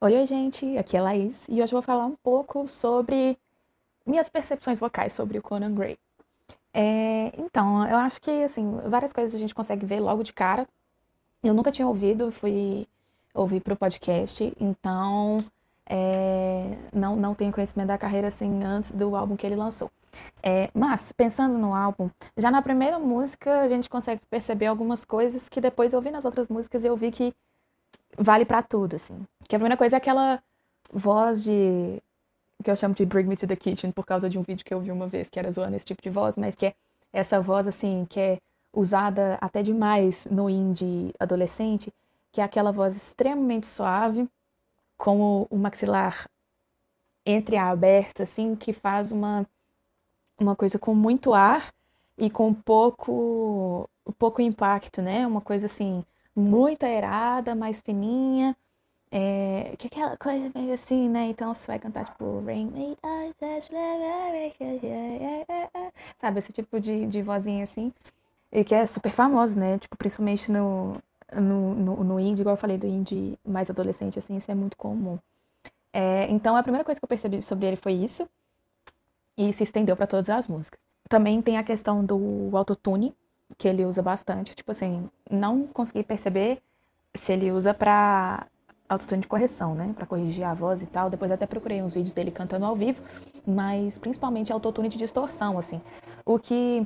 [0.04, 3.38] Oi, oi, gente, aqui é a Laís e hoje eu vou falar um pouco sobre
[4.06, 5.98] minhas percepções vocais sobre o Conan Gray.
[6.74, 10.68] É, então, eu acho que, assim, várias coisas a gente consegue ver logo de cara.
[11.42, 12.86] Eu nunca tinha ouvido, fui
[13.34, 15.42] ouvir pro podcast, então
[15.90, 19.90] é, não, não tenho conhecimento da carreira, assim, antes do álbum que ele lançou.
[20.44, 25.48] É, mas, pensando no álbum, já na primeira música a gente consegue perceber algumas coisas
[25.48, 27.34] que depois ouvi nas outras músicas eu vi que
[28.18, 29.26] vale pra tudo, assim.
[29.48, 30.42] Que a primeira coisa é aquela
[30.92, 32.02] voz de
[32.64, 34.74] que eu chamo de Bring Me to the Kitchen por causa de um vídeo que
[34.74, 36.76] eu vi uma vez que era zoando esse tipo de voz, mas que é
[37.12, 38.40] essa voz assim que é
[38.72, 41.94] usada até demais no indie adolescente,
[42.32, 44.28] que é aquela voz extremamente suave,
[44.98, 46.28] com o maxilar
[47.26, 49.46] entreaberto assim, que faz uma
[50.40, 51.74] uma coisa com muito ar
[52.18, 55.28] e com pouco pouco impacto, né?
[55.28, 56.04] Uma coisa assim
[56.36, 58.56] muito aerada, mais fininha,
[59.12, 61.28] é, que aquela coisa meio assim, né?
[61.28, 62.72] Então você vai cantar tipo Rain
[66.18, 67.94] Sabe, esse tipo de, de vozinha assim.
[68.52, 69.78] E que é super famoso, né?
[69.78, 70.94] Tipo, principalmente no,
[71.32, 74.78] no, no, no indie, igual eu falei do indie mais adolescente, assim, isso é muito
[74.78, 75.20] comum.
[75.92, 78.28] É, então a primeira coisa que eu percebi sobre ele foi isso.
[79.38, 80.80] E se estendeu para todas as músicas.
[81.10, 83.16] Também tem a questão do autotune,
[83.58, 84.56] que ele usa bastante.
[84.56, 86.62] Tipo assim, não consegui perceber
[87.16, 88.48] se ele usa pra
[88.88, 89.94] autotune de correção, né?
[89.96, 91.10] Para corrigir a voz e tal.
[91.10, 93.02] Depois até procurei uns vídeos dele cantando ao vivo,
[93.46, 95.82] mas principalmente autotune de distorção, assim.
[96.26, 96.86] O que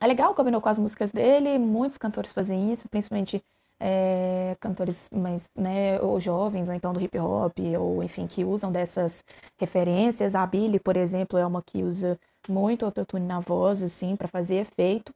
[0.00, 3.42] é legal, combinou com as músicas dele, muitos cantores fazem isso, principalmente
[3.78, 8.72] é, cantores mais, né, ou jovens, ou então do hip hop, ou enfim, que usam
[8.72, 9.24] dessas
[9.58, 10.34] referências.
[10.34, 12.18] A Billie, por exemplo, é uma que usa
[12.48, 15.12] muito autotune na voz, assim, para fazer efeito.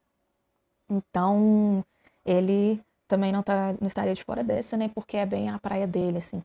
[0.88, 1.84] Então,
[2.24, 4.90] ele também não, tá, não estaria de fora dessa, né?
[4.94, 6.42] Porque é bem a praia dele, assim.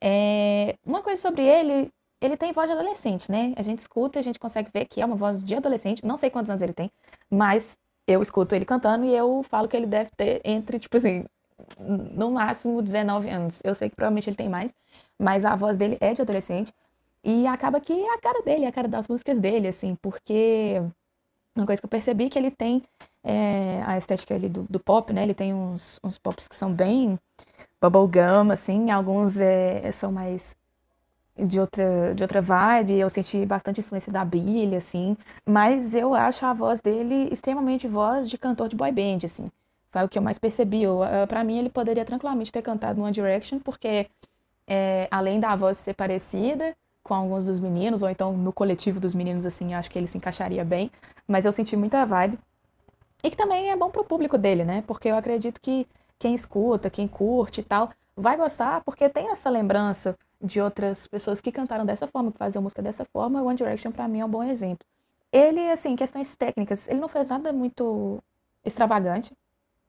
[0.00, 3.52] É, uma coisa sobre ele, ele tem voz de adolescente, né?
[3.56, 6.04] A gente escuta, a gente consegue ver que é uma voz de adolescente.
[6.04, 6.90] Não sei quantos anos ele tem,
[7.30, 11.24] mas eu escuto ele cantando e eu falo que ele deve ter entre, tipo assim,
[11.78, 13.60] no máximo 19 anos.
[13.64, 14.74] Eu sei que provavelmente ele tem mais,
[15.18, 16.72] mas a voz dele é de adolescente.
[17.24, 20.82] E acaba que é a cara dele, é a cara das músicas dele, assim, porque
[21.54, 22.82] uma coisa que eu percebi que ele tem
[23.22, 25.22] é, a estética ali do, do, pop, né?
[25.22, 27.18] Ele tem uns, uns pops que são bem
[27.80, 30.56] bubblegum, assim, alguns é, são mais
[31.36, 36.44] de outra, de outra vibe, eu senti bastante influência da Billie, assim, mas eu acho
[36.44, 39.50] a voz dele extremamente voz de cantor de boy band, assim,
[39.90, 40.82] foi o que eu mais percebi,
[41.28, 44.08] para mim ele poderia tranquilamente ter cantado no One Direction, porque
[44.66, 49.14] é, além da voz ser parecida, com alguns dos meninos, ou então no coletivo dos
[49.14, 50.90] meninos, assim, acho que ele se encaixaria bem.
[51.26, 52.38] Mas eu senti muita vibe.
[53.22, 54.82] E que também é bom pro público dele, né?
[54.86, 55.86] Porque eu acredito que
[56.18, 61.40] quem escuta, quem curte e tal, vai gostar, porque tem essa lembrança de outras pessoas
[61.40, 63.42] que cantaram dessa forma, que faziam música dessa forma.
[63.42, 64.86] One Direction, para mim, é um bom exemplo.
[65.32, 68.22] Ele, assim, questões técnicas, ele não fez nada muito
[68.64, 69.32] extravagante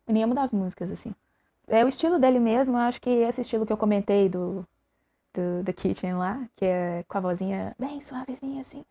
[0.08, 1.14] em nenhuma das músicas, assim.
[1.68, 4.66] É o estilo dele mesmo, eu acho que esse estilo que eu comentei do
[5.34, 8.84] do The Kitchen lá, que é com a vozinha bem suavezinha assim.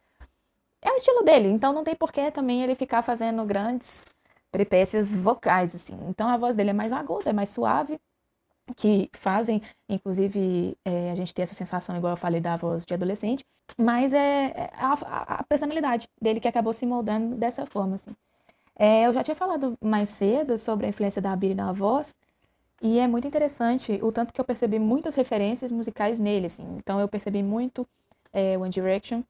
[0.80, 4.04] É o estilo dele, então não tem porquê também ele ficar fazendo grandes
[4.50, 5.98] peripécias vocais, assim.
[6.08, 8.00] Então a voz dele é mais aguda, é mais suave,
[8.76, 12.94] que fazem, inclusive, é, a gente ter essa sensação, igual eu falei, da voz de
[12.94, 13.44] adolescente,
[13.78, 14.92] mas é, é a,
[15.38, 18.14] a personalidade dele que acabou se moldando dessa forma, assim.
[18.76, 22.14] É, eu já tinha falado mais cedo sobre a influência da Billie na voz,
[22.82, 26.66] e é muito interessante o tanto que eu percebi muitas referências musicais nele, assim.
[26.76, 27.86] Então eu percebi muito
[28.32, 29.22] é, One Direction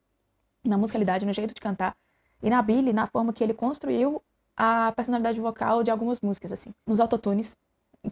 [0.64, 1.94] na musicalidade, no jeito de cantar.
[2.42, 4.22] E na Billy, na forma que ele construiu
[4.56, 6.72] a personalidade vocal de algumas músicas, assim.
[6.86, 7.54] Nos autotunes,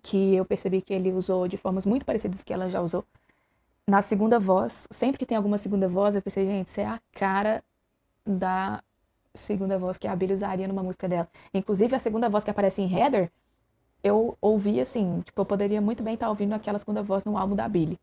[0.03, 3.05] que eu percebi que ele usou de formas muito parecidas que ela já usou.
[3.87, 7.01] Na segunda voz, sempre que tem alguma segunda voz, eu pensei, gente, isso é a
[7.13, 7.65] cara
[8.27, 8.83] da
[9.35, 11.29] segunda voz que a Billy usaria numa música dela.
[11.55, 13.31] Inclusive, a segunda voz que aparece em Heather
[14.03, 17.55] eu ouvi assim, tipo, eu poderia muito bem estar ouvindo aquela segunda voz no álbum
[17.55, 17.99] da Billy.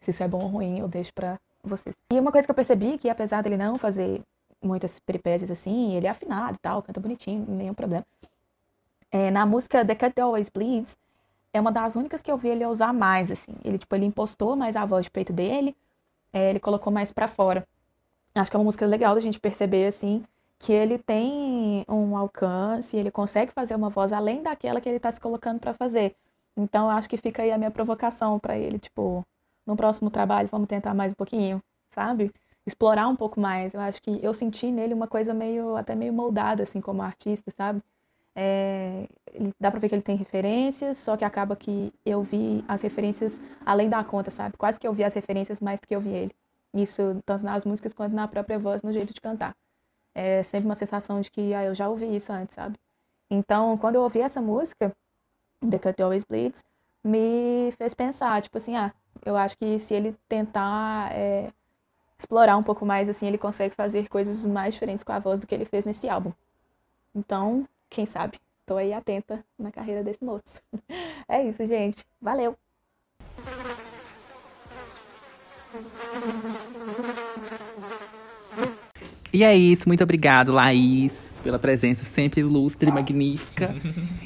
[0.00, 1.94] Se isso é bom ou ruim, eu deixo pra vocês.
[2.12, 4.22] E uma coisa que eu percebi que apesar dele não fazer
[4.62, 8.04] muitas peripécias assim, ele é afinado e tal, canta bonitinho, nenhum problema.
[9.10, 10.96] É, na música The Cut Always Bleeds,
[11.52, 13.52] é uma das únicas que eu vi ele usar mais, assim.
[13.64, 15.76] Ele, tipo, ele impostou mais a voz de peito dele,
[16.32, 17.66] é, ele colocou mais para fora.
[18.34, 20.22] Acho que é uma música legal da gente perceber, assim,
[20.58, 25.10] que ele tem um alcance, ele consegue fazer uma voz além daquela que ele está
[25.10, 26.16] se colocando para fazer.
[26.56, 29.24] Então, eu acho que fica aí a minha provocação para ele, tipo,
[29.66, 32.32] no próximo trabalho vamos tentar mais um pouquinho, sabe?
[32.66, 33.74] Explorar um pouco mais.
[33.74, 37.50] Eu acho que eu senti nele uma coisa meio, até meio moldada, assim, como artista,
[37.50, 37.82] sabe?
[38.34, 39.08] É,
[39.58, 43.42] dá pra ver que ele tem referências, só que acaba que eu vi as referências
[43.64, 44.56] além da conta, sabe?
[44.56, 46.36] Quase que eu vi as referências mais do que eu vi ele.
[46.74, 49.56] Isso tanto nas músicas quanto na própria voz, no jeito de cantar.
[50.16, 52.78] É sempre uma sensação de que ah, eu já ouvi isso antes, sabe?
[53.30, 54.96] Então, quando eu ouvi essa música,
[55.60, 56.64] The Cut Always Bleeds,
[57.04, 58.94] me fez pensar, tipo assim, ah,
[59.24, 61.52] eu acho que se ele tentar é,
[62.18, 65.46] explorar um pouco mais, assim, ele consegue fazer coisas mais diferentes com a voz do
[65.46, 66.32] que ele fez nesse álbum.
[67.14, 68.40] Então, quem sabe?
[68.64, 70.62] Tô aí atenta na carreira desse moço.
[71.28, 72.06] É isso, gente.
[72.20, 72.56] Valeu!
[79.36, 83.74] E é isso, muito obrigado, Laís, pela presença sempre ilustre e magnífica.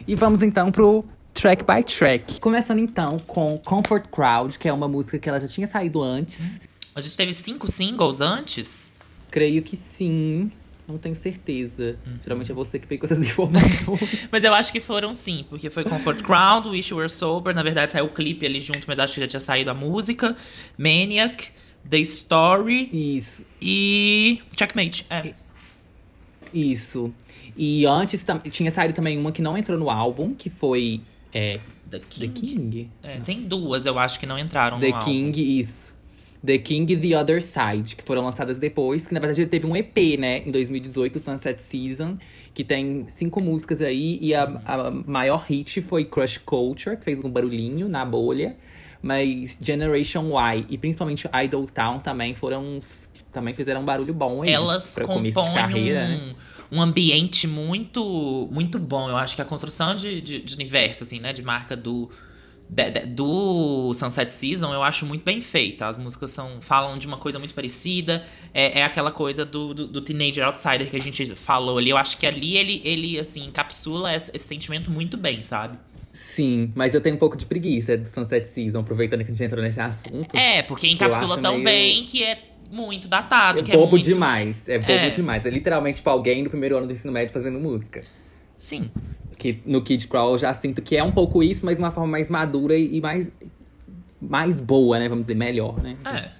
[0.07, 1.05] e vamos então pro
[1.35, 2.39] track by track.
[2.39, 6.61] Começando então com Comfort Crowd, que é uma música que ela já tinha saído antes.
[6.95, 8.93] A gente teve cinco singles antes?
[9.33, 10.53] Creio que sim.
[10.87, 11.97] Não tenho certeza.
[12.23, 14.29] Geralmente é você que veio com essas informações.
[14.31, 17.53] Mas eu acho que foram sim, porque foi Comfort Crowd, Wish You Were Sober.
[17.53, 20.37] Na verdade, saiu o clipe ali junto, mas acho que já tinha saído a música.
[20.79, 21.51] Maniac,
[21.89, 25.07] The Story Isso, e Checkmate.
[25.11, 25.35] É.
[26.53, 27.13] isso.
[27.57, 31.01] E antes tinha saído também uma que não entrou no álbum, que foi
[31.33, 31.59] é,
[31.91, 32.41] The The King.
[32.41, 32.91] King.
[33.03, 35.07] É, tem duas, eu acho, que não entraram The no álbum.
[35.07, 35.91] King, isso.
[36.45, 39.77] The King e The Other Side, que foram lançadas depois, que na verdade teve um
[39.77, 42.17] EP, né, em 2018, Sunset Season,
[42.55, 47.23] que tem cinco músicas aí, e a, a maior hit foi Crush Culture, que fez
[47.23, 48.57] um barulhinho na bolha,
[49.03, 54.43] mas Generation Y e principalmente Idol Town também foram uns, também fizeram um barulho bom
[54.43, 56.35] aí, Elas pra começo de compõem carreira, um, né?
[56.73, 59.09] um ambiente muito muito bom.
[59.09, 61.33] Eu acho que a construção de, de, de universo, assim, né?
[61.33, 62.11] De marca do,
[62.69, 65.87] de- de- do Sunset Season, eu acho muito bem feita.
[65.89, 68.25] As músicas são, falam de uma coisa muito parecida.
[68.53, 71.91] É, é aquela coisa do, do, do Teenager Outsider que a gente falou ali.
[71.91, 75.79] Eu acho que ali ele, ele assim, encapsula esse, esse sentimento muito bem, sabe?
[76.13, 79.45] Sim, mas eu tenho um pouco de preguiça do Sunset Season, aproveitando que a gente
[79.45, 80.35] entrou nesse assunto.
[80.37, 82.39] É, porque encapsula tão meio- bem que é
[82.71, 83.61] muito datado.
[83.61, 84.05] É que bobo é muito...
[84.05, 85.11] demais, é bobo É.
[85.11, 85.47] demais.
[85.47, 88.01] É literalmente tipo alguém no primeiro ano do ensino médio fazendo música.
[88.57, 88.91] Sim.
[89.39, 91.91] Que no Kid Crawl eu já sinto que é um pouco isso, mas de uma
[91.93, 93.29] forma mais madura e e mais,
[94.21, 95.09] mais boa, né?
[95.09, 95.97] Vamos dizer, melhor, né?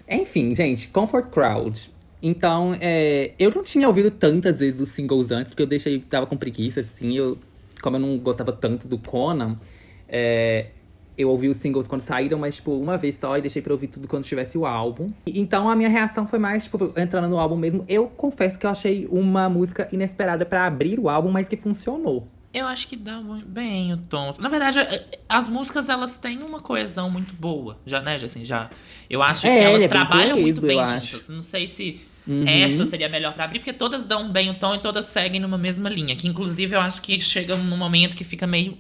[0.09, 0.17] É.
[0.21, 1.91] Enfim, gente, Comfort Crowd.
[2.23, 6.27] Então, é, eu não tinha ouvido tantas vezes os singles antes, porque eu deixei, tava
[6.27, 7.17] com preguiça, assim.
[7.17, 7.39] Eu,
[7.83, 9.57] como eu não gostava tanto do Conan,
[10.09, 10.67] é,
[11.17, 13.89] eu ouvi os singles quando saíram, mas, tipo, uma vez só e deixei pra ouvir
[13.89, 15.13] tudo quando tivesse o álbum.
[15.27, 17.85] Então a minha reação foi mais, tipo, entrando no álbum mesmo.
[17.89, 22.27] Eu confesso que eu achei uma música inesperada pra abrir o álbum, mas que funcionou.
[22.53, 24.33] Eu acho que dá muito bem o tom.
[24.41, 28.69] Na verdade, eh, as músicas elas têm uma coesão muito boa, já, né, assim, já.
[29.09, 31.15] Eu acho É, que elas é bem trabalham muito coeso, bem eu juntas.
[31.21, 31.33] acho.
[31.33, 32.01] Não sei se
[32.33, 32.45] Uhum.
[32.47, 35.59] essa seria melhor pra abrir, porque todas dão bem o tom e todas seguem numa
[35.59, 36.15] mesma linha.
[36.15, 38.73] Que inclusive eu acho que chega num momento que fica meio.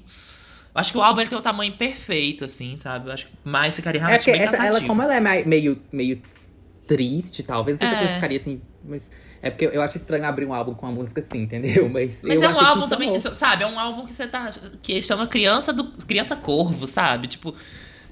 [0.72, 3.08] Eu acho que o álbum tem o tamanho perfeito, assim, sabe?
[3.08, 4.86] Eu acho que mais ficaria É realmente que bem essa, ela, cansativo.
[4.88, 6.22] como ela é meio, meio
[6.86, 7.96] triste, talvez, não sei se É.
[7.96, 9.10] eu classificaria assim, mas
[9.42, 11.88] é porque eu acho estranho abrir um álbum com uma música assim, entendeu?
[11.90, 13.62] Mas, Mas é um álbum também, sabe?
[13.64, 14.50] É um álbum que você tá.
[14.82, 17.26] que chama Criança do Criança Corvo, sabe?
[17.26, 17.54] Tipo,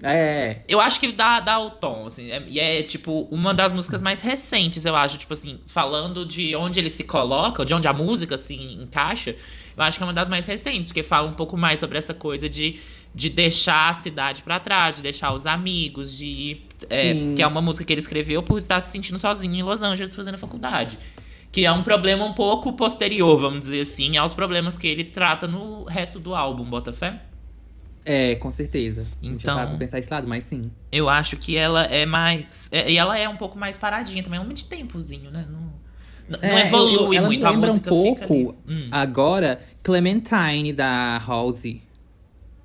[0.02, 2.30] É, Eu acho que dá, dá o tom, assim.
[2.30, 5.18] é- e é, tipo, uma das músicas mais recentes, eu acho.
[5.18, 9.34] Tipo assim, falando de onde ele se coloca, de onde a música se encaixa.
[9.76, 12.12] Eu acho que é uma das mais recentes, porque fala um pouco mais sobre essa
[12.14, 12.78] coisa de,
[13.14, 16.66] de deixar a cidade pra trás, de deixar os amigos, de ir.
[16.90, 19.82] é, que é uma música que ele escreveu por estar se sentindo sozinho em Los
[19.82, 20.98] Angeles fazendo a faculdade.
[21.50, 25.46] Que é um problema um pouco posterior, vamos dizer assim, aos problemas que ele trata
[25.48, 27.20] no resto do álbum, Botafé.
[28.08, 29.06] É, com certeza.
[29.22, 30.70] Então- pra pensar esse lado, mas sim.
[30.90, 32.68] Eu acho que ela é mais.
[32.72, 34.40] é- e ela é um pouco mais paradinha também.
[34.40, 35.46] É um de tempozinho, né?
[35.50, 37.46] Não, É, evolui me muito.
[37.46, 38.56] A um música fica pouco.
[38.68, 41.82] Hum, Agora, Clementine da Halsey.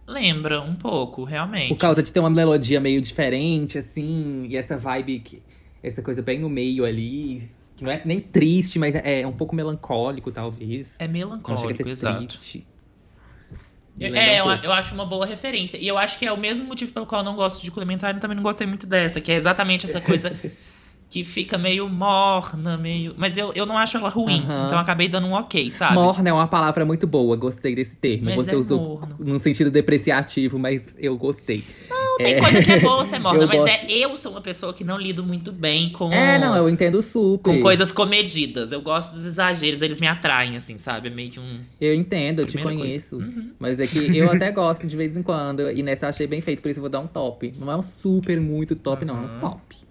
[0.07, 1.69] lembra um pouco, realmente.
[1.69, 5.41] Por causa de ter uma melodia meio diferente, assim, e essa vibe, que,
[5.81, 7.49] essa coisa bem no meio ali.
[7.75, 10.95] Que não é nem triste, mas é um pouco melancólico, talvez.
[10.99, 12.27] É Não chega melancólico, a ser exato.
[12.27, 12.67] triste.
[13.99, 15.77] Eu- É, um eu, acho uma boa referência.
[15.77, 18.19] E eu acho que é o mesmo motivo pelo qual eu não gosto de Clementine,
[18.19, 20.31] também não gostei muito dessa, que é exatamente essa coisa
[21.13, 23.13] que fica meio morna, meio.
[23.15, 25.93] Mas eu, eu não acho ela ruim, então acabei dando um ok, sabe?
[25.93, 28.25] Morna é uma palavra muito boa, gostei desse termo.
[28.25, 29.15] Mas Você é usou morno.
[29.19, 31.63] num sentido depreciativo, mas eu gostei.
[31.87, 33.69] Não, tem coisa que é boa ser morna, Eu mas gosto.
[33.69, 36.11] é eu sou uma pessoa que não lido muito bem com.
[36.11, 37.43] É, não, eu entendo super.
[37.43, 38.71] com coisas comedidas.
[38.71, 41.09] Eu gosto dos exageros, eles me atraem, assim, sabe?
[41.09, 41.59] É meio que um.
[41.79, 43.17] Eu entendo, eu te conheço.
[43.17, 43.51] Uhum.
[43.59, 45.69] Mas é que eu até gosto de vez em quando.
[45.69, 47.53] E nessa eu achei bem feito, por isso eu vou dar um top.
[47.59, 49.82] Não é um super muito top, não, é um top.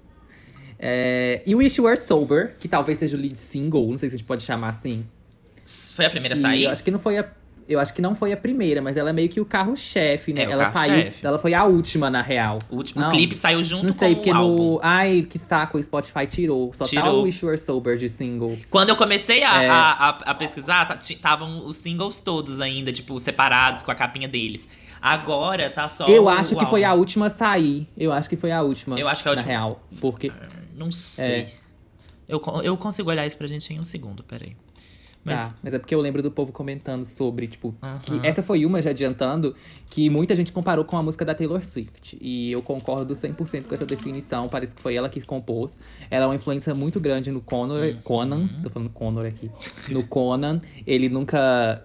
[0.85, 4.16] É, e Wish You Were Sober, que talvez seja o lead single, não sei se
[4.16, 5.05] a gente pode chamar assim.
[5.95, 6.64] Foi a primeira a sair?
[6.64, 7.24] Eu acho que não foi a.
[7.68, 10.43] eu acho que não foi a primeira, mas ela é meio que o carro-chefe, né?
[10.43, 11.24] É, o ela saiu, carro-chefe.
[11.26, 12.59] ela foi a última, na real.
[12.68, 13.11] O último Não.
[13.11, 14.57] clipe saiu junto Não sei, com porque o álbum.
[14.72, 14.80] no.
[14.83, 16.72] Ai, que saco, o Spotify tirou.
[16.74, 17.20] Só tá Tirou.
[17.20, 18.59] o Wish You Were Sober de single.
[18.68, 19.68] Quando eu comecei a, É.
[19.70, 24.68] a, a, pesquisar, tá- estavam os singles todos ainda, tipo, separados com a capinha deles.
[25.01, 26.07] Agora tá só.
[26.09, 27.01] eu acho que foi a álbum.
[27.01, 27.89] última a sair.
[27.97, 28.99] Eu acho que foi a última.
[28.99, 29.53] Eu acho que é a Na última.
[29.59, 29.83] real.
[30.01, 30.33] Porque.
[30.87, 31.49] Não sei.
[32.28, 34.57] Eu, con- eu consigo olhar isso pra gente em um segundo, peraí.
[35.24, 35.41] Mas.
[35.45, 37.72] Tá, mas é porque eu lembro do povo comentando sobre, tipo,
[38.03, 39.55] que essa foi uma, já adiantando,
[39.89, 42.18] que muita gente comparou com a música da Taylor Swift.
[42.20, 45.76] E eu concordo 100% com essa definição, parece que foi ela que compôs.
[46.11, 47.97] Ela é uma influência muito grande no Conor, Uhum.
[48.03, 49.49] Conan, tô falando Conor aqui,
[49.91, 50.61] no Conan.
[50.85, 51.85] Ele nunca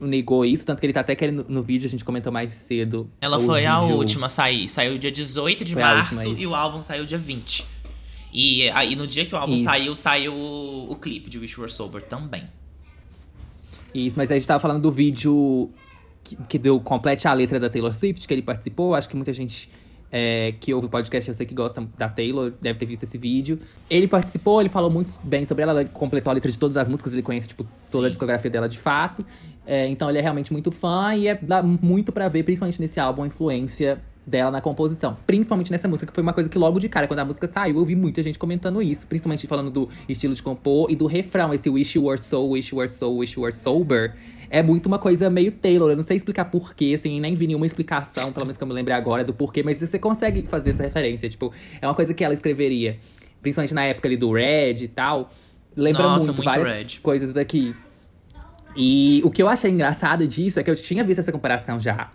[0.00, 3.08] negou isso, tanto que ele tá até querendo, no vídeo, a gente comentou mais cedo.
[3.20, 4.68] Ela foi a vídeo- última a sair.
[4.68, 7.64] Saiu dia 18 de Foi a março última, e o álbum saiu dia 20.
[8.32, 9.64] E aí no dia que o álbum Isso.
[9.64, 12.44] saiu, saiu o, o clipe de Wish Were Sober também.
[13.94, 15.70] Isso, mas a gente tava falando do vídeo
[16.24, 18.94] que, que deu complete a letra da Taylor Swift, que ele participou.
[18.94, 19.68] Acho que muita gente
[20.10, 23.18] é, que ouve o podcast, eu sei que gosta da Taylor, deve ter visto esse
[23.18, 23.58] vídeo.
[23.88, 26.88] Ele participou, ele falou muito bem sobre ela, ele completou a letra de todas as
[26.88, 28.12] músicas, ele conhece, tipo, toda a Sim.
[28.12, 29.24] discografia dela de fato.
[29.66, 32.98] É, então ele é realmente muito fã e é, dá muito pra ver, principalmente nesse
[32.98, 35.16] álbum, a influência dela na composição.
[35.26, 37.76] Principalmente nessa música, que foi uma coisa que logo de cara, quando a música saiu,
[37.76, 39.06] eu vi muita gente comentando isso.
[39.06, 42.72] Principalmente falando do estilo de compor e do refrão, esse Wish You Were So, Wish
[42.72, 44.14] You Were So, Wish You Were Sober.
[44.48, 45.90] É muito uma coisa meio Taylor.
[45.90, 48.74] Eu não sei explicar porquê, assim, nem vi nenhuma explicação, pelo menos que eu me
[48.74, 51.28] lembre agora, do porquê, mas você consegue fazer essa referência.
[51.28, 52.98] Tipo, é uma coisa que ela escreveria.
[53.40, 55.30] Principalmente na época ali do Red e tal.
[55.74, 57.00] Lembra Nossa, muito, muito várias Red.
[57.00, 57.74] coisas aqui.
[58.76, 62.10] E o que eu achei engraçado disso é que eu tinha visto essa comparação já.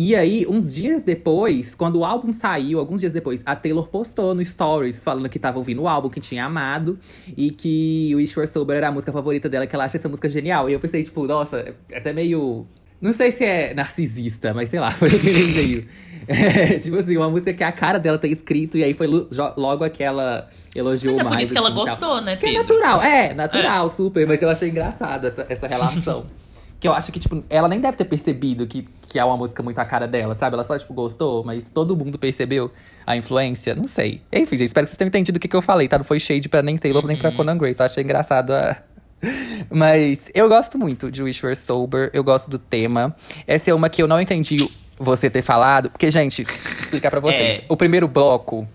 [0.00, 4.32] E aí, uns dias depois, quando o álbum saiu, alguns dias depois, a Taylor postou
[4.32, 6.96] no Stories falando que tava ouvindo o álbum, que tinha amado,
[7.36, 10.08] e que o Wish Were Sober era a música favorita dela, que ela acha essa
[10.08, 10.70] música genial.
[10.70, 12.64] E eu pensei, tipo, nossa, é até meio.
[13.00, 15.88] Não sei se é narcisista, mas sei lá, foi o que ele veio.
[16.28, 19.82] É, tipo assim, uma música que a cara dela tem escrito, e aí foi logo
[19.82, 21.34] aquela elogiou Mas é mais.
[21.34, 22.78] por isso que ela assim, gostou, né, Que é Pedro?
[22.78, 26.26] natural, é, natural, super, mas eu achei engraçado essa, essa relação.
[26.80, 29.62] que eu acho que, tipo, ela nem deve ter percebido que, que é uma música
[29.62, 30.54] muito a cara dela, sabe?
[30.54, 32.70] Ela só, tipo, gostou, mas todo mundo percebeu
[33.06, 34.20] a influência, não sei.
[34.32, 35.98] Enfim, gente, espero que vocês tenham entendido o que, que eu falei, tá?
[35.98, 37.20] Não foi shade pra nem Taylor, nem Uhum.
[37.22, 38.76] pra Conan Gray, só achei engraçado a.
[39.70, 43.14] Mas eu gosto muito de Wish Were Sober, eu gosto do tema.
[43.46, 44.56] Essa é uma que eu não entendi
[44.96, 47.60] você ter falado, porque, gente, vou explicar pra vocês.
[47.60, 47.64] É.
[47.68, 48.66] O primeiro bloco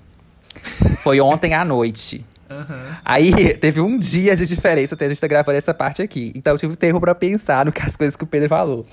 [0.98, 2.26] foi ontem à noite.
[3.04, 6.32] Aí teve um dia de diferença até a gente tá gravando essa parte aqui.
[6.36, 8.86] Então eu tive tempo pra pensar no que as coisas que o Pedro falou.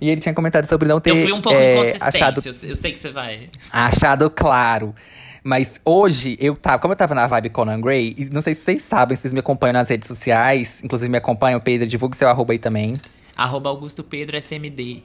[0.00, 2.68] E ele tinha comentado sobre não ter Eu fui um pouco é, inconsistente, achado, eu,
[2.68, 3.48] eu sei que você vai.
[3.72, 4.94] achado claro.
[5.42, 8.62] Mas hoje, eu tava, como eu tava na vibe Conan Gray, e não sei se
[8.62, 12.30] vocês sabem, se vocês me acompanham nas redes sociais, inclusive me acompanham, Pedro, divulgue seu
[12.30, 12.98] arroba aí também.
[13.36, 15.02] Arroba Augusto Pedro SMD.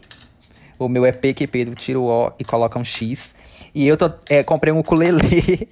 [0.78, 3.36] O meu é P que Pedro tira o O e coloca um X.
[3.74, 5.20] E eu tô, é, comprei um ukulele.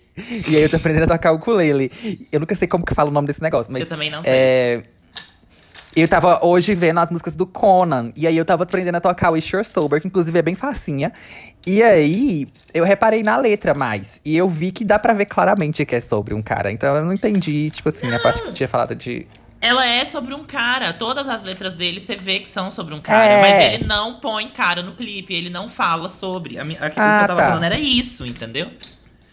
[0.48, 1.92] e aí eu tô aprendendo a tocar o ukulele.
[2.32, 3.82] Eu nunca sei como que fala o nome desse negócio, mas.
[3.82, 4.34] eu também não sei.
[4.34, 4.84] É,
[5.98, 8.12] eu tava hoje vendo as músicas do Conan.
[8.16, 10.54] E aí eu tava aprendendo a tocar o Wish You're Sober, que inclusive é bem
[10.54, 11.12] facinha.
[11.66, 14.22] E aí eu reparei na letra mais.
[14.24, 16.72] E eu vi que dá pra ver claramente que é sobre um cara.
[16.72, 19.26] Então eu não entendi, tipo assim, a parte que você tinha falado de.
[19.60, 20.94] Ela é sobre um cara.
[20.94, 23.26] Todas as letras dele você vê que são sobre um cara.
[23.26, 23.42] É.
[23.42, 25.34] Mas ele não põe cara no clipe.
[25.34, 26.58] Ele não fala sobre.
[26.60, 27.48] Aquilo Ah, que eu tava tá.
[27.50, 28.70] falando era isso, entendeu?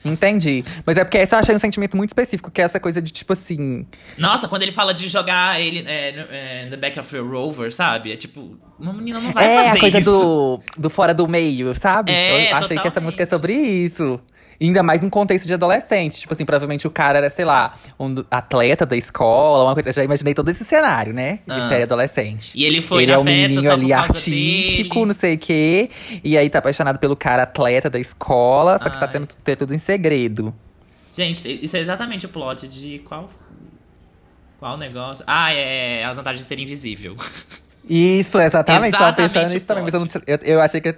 [0.05, 0.63] Entendi.
[0.85, 3.11] Mas é porque esse eu achei um sentimento muito específico, que é essa coisa de,
[3.11, 3.87] tipo assim.
[4.19, 7.73] Nossa, quando ele fala de jogar ele é, no- é, the back of your rover,
[7.73, 8.13] sabe?
[8.13, 10.11] É tipo, uma menina não vai é fazer a coisa isso.
[10.11, 12.13] do, do fora do meio, sabe?
[12.13, 13.05] É, eu achei que essa totalmente.
[13.05, 14.21] música é sobre isso.
[14.67, 16.21] Ainda mais em contexto de adolescente.
[16.21, 19.89] Tipo assim, provavelmente o cara era, sei lá, um atleta da escola, uma coisa.
[19.89, 21.41] Eu já imaginei todo esse cenário, né?
[21.47, 21.69] De Ah.
[21.69, 22.53] série adolescente.
[22.59, 25.07] E ele foi ele na é um festa menininho ali artístico, dele.
[25.07, 25.91] não sei o quê.
[26.23, 29.13] E aí tá apaixonado pelo cara atleta da escola, só que tá Ai.
[29.13, 30.55] tendo ter tudo em segredo.
[31.13, 33.31] Gente, isso é exatamente o plot de qual.
[34.59, 35.25] Qual negócio?
[35.29, 37.17] Ah, é as vantagens de ser invisível.
[37.89, 38.93] Isso, exatamente.
[38.93, 40.95] Tava Exatamente pensando o nisso também, mas eu, não eu, eu achei que,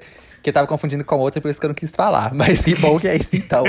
[0.47, 2.32] que eu tava confundindo com outra, por isso que eu não quis falar.
[2.34, 3.64] Mas que bom que é isso, então.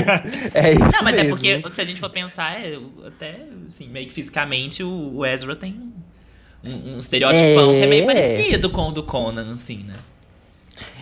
[0.54, 1.30] É isso Não, mas é mesmo.
[1.30, 5.56] porque, se a gente for pensar, é, até, assim, meio que fisicamente, o, o Ezra
[5.56, 5.74] tem
[6.64, 8.06] um, um estereotipão que é meio É.
[8.06, 9.96] parecido com o do Conan, assim, né?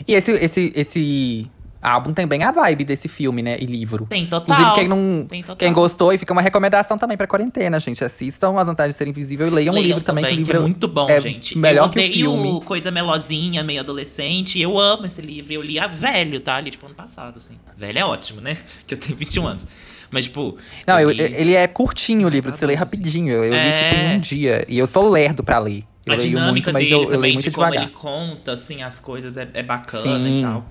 [0.08, 1.48] E esse, esse, esse
[1.86, 3.58] álbum tem bem a vibe desse filme, né?
[3.60, 4.06] E livro.
[4.10, 4.56] Tem total.
[4.56, 5.56] Inclusive, quem, não, Tem total.
[5.58, 8.04] quem gostou, e fica uma recomendação também pra quarentena, gente.
[8.04, 10.58] Assistam As Vantagens de Ser Invisível e leiam o Leiam livro também, que o livro
[10.58, 11.58] é muito bom, é gente.
[11.58, 12.62] melhor eu que o filme.
[12.66, 14.60] coisa melosinha, meio adolescente.
[14.60, 15.54] Eu amo esse livro.
[15.54, 16.60] Eu li a velho, tá?
[16.60, 17.56] Li, tipo, ano passado, assim.
[17.78, 18.58] Velho é ótimo, né?
[18.88, 19.66] Que eu tenho 21 anos.
[20.12, 20.58] Mas, tipo.
[20.88, 23.32] Não, eu- li- ele é curtinho o livro, você lê rapidinho.
[23.34, 23.72] Eu, eu li, É.
[23.72, 24.64] tipo, em um dia.
[24.68, 25.84] E eu sou lerdo pra ler.
[26.08, 27.84] a Eu leio dinâmica muito, mas dele eu, eu também, leio muito de como devagar.
[27.88, 30.40] ele conta, assim, as coisas é, é bacana Sim.
[30.40, 30.66] e tal.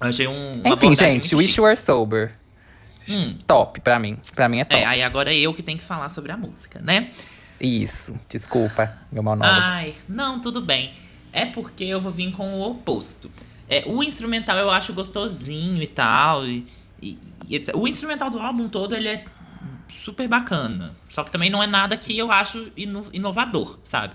[0.00, 0.36] Achei um.
[0.64, 1.58] Enfim, gente, Wish.
[1.58, 2.32] You Were Sober.
[3.08, 3.38] Hum.
[3.46, 4.16] Top pra mim.
[4.34, 4.82] Pra mim é top.
[4.82, 7.10] É, aí agora é eu que tenho que falar sobre a música, né?
[7.60, 8.18] Isso.
[8.28, 9.58] Desculpa, meu monólogo.
[9.60, 10.92] Ai, não, tudo bem.
[11.32, 13.30] É porque eu vou vir com o oposto.
[13.68, 16.46] É, o instrumental eu acho gostosinho e tal.
[16.46, 16.66] E,
[17.02, 17.18] e-
[17.48, 19.24] e o instrumental do álbum todo ele é
[19.90, 20.94] super bacana.
[21.08, 24.14] Só que também não é nada que eu acho ino- inovador, sabe?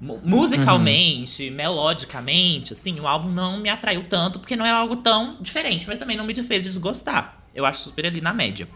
[0.00, 5.36] Mu- Musicalmente, melodicamente, assim, o álbum não me atraiu tanto, porque não é algo tão
[5.40, 7.38] diferente, mas também não me fez desgostar.
[7.54, 8.66] Eu acho super ali na média.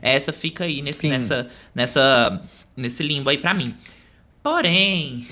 [0.00, 1.10] Essa fica aí nesse, Sim.
[1.10, 2.42] nessa, nessa,
[2.76, 3.74] nesse limbo aí pra mim.
[4.42, 5.28] Porém,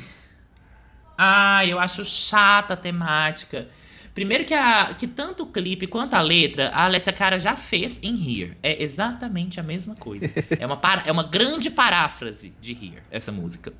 [1.16, 3.68] ah, eu acho chata a temática.
[4.14, 8.00] Primeiro que, a, que tanto o clipe quanto a letra, a Alessia Cara já fez
[8.02, 8.56] em Here.
[8.62, 10.28] É exatamente a mesma coisa.
[10.58, 13.72] É uma, para, é uma grande paráfrase de Here, essa música.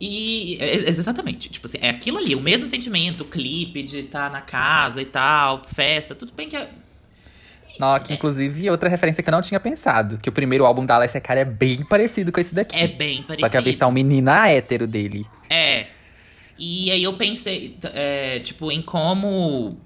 [0.00, 3.98] E é- é- exatamente, tipo assim, é aquilo ali, o mesmo sentimento, o clipe de
[4.00, 6.68] estar na casa e tal, festa, tudo bem que é,
[7.80, 10.18] Não, que inclusive outra referência que eu não tinha pensado.
[10.18, 12.76] Que o primeiro álbum da Alessia Cara é bem parecido com esse daqui.
[12.76, 13.46] é bem parecido.
[13.46, 15.26] Só que a versão menina hétero dele.
[15.50, 15.86] É.
[16.58, 19.78] E aí eu pensei, é, tipo, em como.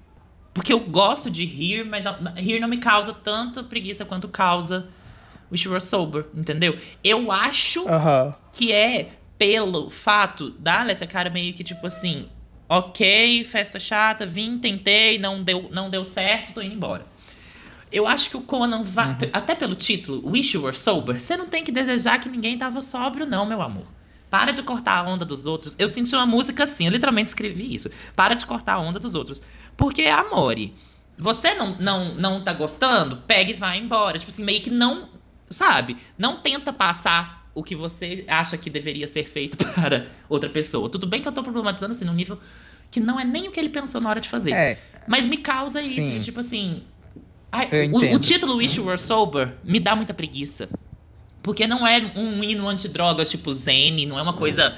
[0.53, 2.05] Porque eu gosto de rir, mas
[2.37, 4.87] rir não me causa tanta preguiça quanto causa
[5.51, 6.77] Wish You Were Sober, entendeu?
[7.03, 8.33] Eu acho Aham.
[8.51, 12.25] que é pelo fato da Alessia Cara meio que tipo assim,
[12.67, 17.05] ok, festa chata, vim, tentei, não deu, não deu certo, tô indo embora.
[17.91, 21.45] Eu acho que o Conan vai, até pelo título, Wish You Were Sober, você não
[21.45, 23.85] tem que desejar que ninguém tava sóbrio não, meu amor.
[24.31, 25.75] Para de cortar a onda dos outros.
[25.77, 27.91] Eu senti uma música assim, eu literalmente escrevi isso.
[28.15, 29.43] Para de cortar a onda dos outros.
[29.77, 30.73] Porque, amore,
[31.15, 33.17] você não, não, não tá gostando?
[33.17, 34.17] Pega e vai embora.
[34.17, 35.09] Tipo assim, meio que não,
[35.47, 35.97] sabe?
[36.17, 40.89] Não tenta passar o que você acha que deveria ser feito para outra pessoa.
[40.89, 42.39] Tudo bem que eu tô problematizando assim, num nível
[42.89, 44.51] que não é nem o que ele pensou na hora de fazer.
[44.51, 46.17] É, Mas me causa isso, Sim.
[46.17, 46.83] de, tipo assim.
[47.51, 50.69] ai, o, o título Wish You Were Sober me dá muita preguiça.
[51.41, 54.77] Porque não é um hino antidrogas tipo Zen, não é uma coisa.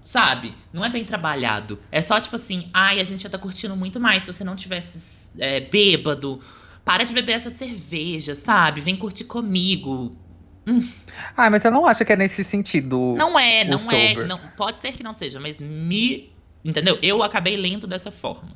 [0.00, 0.54] Sabe?
[0.72, 1.78] Não é bem trabalhado.
[1.90, 4.56] É só tipo assim, ai, a gente ia tá curtindo muito mais se você não
[4.56, 6.40] tivesse é, bêbado.
[6.84, 8.80] Para de beber essa cerveja, sabe?
[8.80, 10.16] Vem curtir comigo.
[11.36, 13.14] Ah, mas eu não acho que é nesse sentido.
[13.16, 13.78] Não é, não é.
[13.78, 14.26] sober.
[14.26, 16.32] Não, pode ser que não seja, mas me.
[16.64, 16.98] Entendeu?
[17.02, 18.50] Eu acabei lendo dessa forma.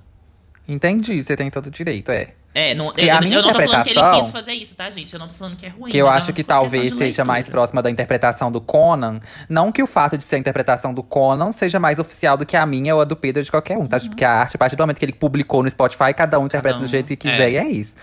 [0.68, 2.34] Entendi, você tem todo o direito, é.
[2.52, 4.88] É, não, eu, a minha eu não tô falando que ele quis fazer isso, tá,
[4.88, 5.12] gente?
[5.12, 5.90] Eu não tô falando que é ruim.
[5.90, 9.20] Que eu é acho uma que talvez seja mais próxima da interpretação do Conan.
[9.46, 12.57] Não que o fato de ser a interpretação do Conan seja mais oficial do que
[12.57, 14.00] a minha ou a do Pedro de qualquer um, tá?
[14.00, 16.78] Porque a arte, a partir do momento que ele publicou no Spotify, cada um interpreta
[16.78, 17.30] um, do jeito que é.
[17.30, 17.94] quiser e é isso.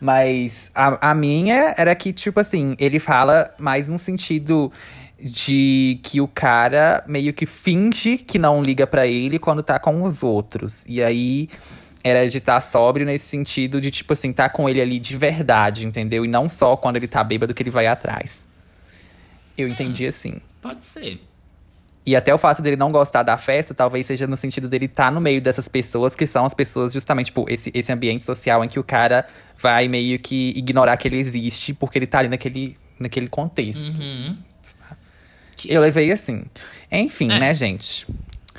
[0.00, 4.72] Mas a, a minha era que, tipo assim, ele fala mais num sentido
[5.20, 10.02] de que o cara meio que finge que não liga pra ele quando tá com
[10.02, 10.84] os outros.
[10.88, 11.48] E aí
[12.04, 15.86] era de estar sóbrio nesse sentido de, tipo assim, tá com ele ali de verdade,
[15.86, 16.24] entendeu?
[16.24, 18.46] E não só quando ele tá bêbado que ele vai atrás.
[19.56, 20.40] Eu entendi assim.
[20.62, 21.20] Pode ser.
[22.08, 25.12] E até o fato dele não gostar da festa, talvez seja no sentido dele estar
[25.12, 28.68] no meio dessas pessoas, que são as pessoas, justamente, tipo, esse, esse ambiente social em
[28.68, 29.26] que o cara
[29.60, 33.92] vai meio que ignorar que ele existe, porque ele tá ali naquele, naquele contexto.
[33.92, 34.36] Uhum.
[35.66, 36.44] Eu levei assim.
[36.90, 37.38] Enfim, É.
[37.38, 38.06] né, gente?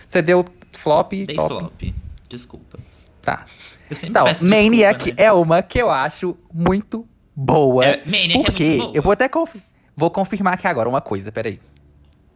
[0.05, 1.47] Você deu flop, Dei top.
[1.57, 1.93] flop.
[2.29, 2.77] Desculpa.
[3.21, 3.45] Tá.
[3.89, 5.27] Eu sempre Então, peço Maniac desculpa, né?
[5.27, 7.83] é uma que eu acho muito boa.
[7.85, 8.91] É, Maniac é porque muito boa.
[8.95, 9.61] eu vou até confi-
[9.95, 11.59] vou confirmar aqui agora uma coisa, peraí.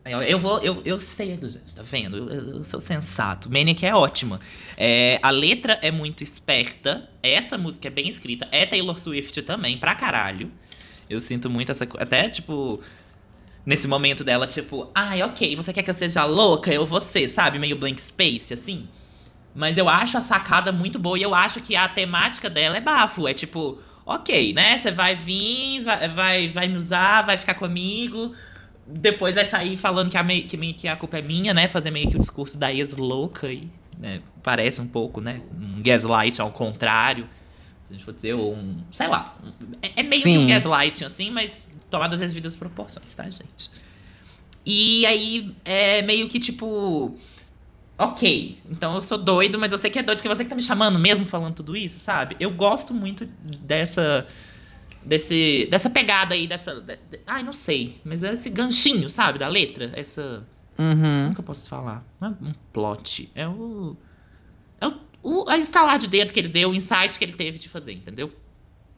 [0.05, 2.17] Eu, eu vou, eu, eu sei anos, tá vendo?
[2.17, 3.49] Eu, eu sou sensato.
[3.49, 4.39] Maniac é ótima.
[4.77, 7.09] É, a letra é muito esperta.
[7.21, 8.47] Essa música é bem escrita.
[8.51, 10.51] É Taylor Swift também, pra caralho.
[11.09, 12.03] Eu sinto muito essa coisa.
[12.03, 12.81] Até, tipo,
[13.65, 16.71] nesse momento dela, tipo, ai, ok, você quer que eu seja louca?
[16.73, 17.57] Eu vou ser, sabe?
[17.57, 18.87] Meio blank space, assim.
[19.55, 22.81] Mas eu acho a sacada muito boa e eu acho que a temática dela é
[22.81, 23.25] bafo.
[23.25, 24.77] É tipo, ok, né?
[24.77, 28.33] Você vai vir, vai, vai, vai me usar, vai ficar comigo.
[28.85, 31.67] Depois vai sair falando que a, mei- que, meio que a culpa é minha, né?
[31.67, 33.69] Fazer meio que o discurso da ex-louca aí.
[33.97, 34.21] Né?
[34.41, 35.41] Parece um pouco, né?
[35.59, 37.25] Um gaslight ao contrário.
[37.87, 38.77] Se a gente for dizer, ou um.
[38.91, 39.35] Sei lá.
[39.81, 40.47] É, é meio que um Sim.
[40.47, 43.69] gaslight, assim, mas tomadas as devidas proporções, tá, gente?
[44.65, 47.15] E aí é meio que tipo.
[47.97, 50.55] Ok, então eu sou doido, mas eu sei que é doido porque você que tá
[50.55, 52.35] me chamando mesmo falando tudo isso, sabe?
[52.39, 53.25] Eu gosto muito
[53.61, 54.25] dessa.
[55.05, 56.75] Desse, dessa pegada aí, dessa.
[56.79, 57.99] de- de- ai, não sei.
[58.05, 59.37] Mas é esse ganchinho, sabe?
[59.39, 59.91] Da letra.
[59.95, 60.45] Essa.
[60.77, 61.23] Uhum.
[61.23, 62.05] Como que eu posso falar?
[62.21, 63.29] Não é um plot.
[63.35, 63.95] É o.
[64.79, 64.93] É o,
[65.23, 67.93] o a instalar de dedo que ele deu, o insight que ele teve de fazer,
[67.93, 68.31] entendeu?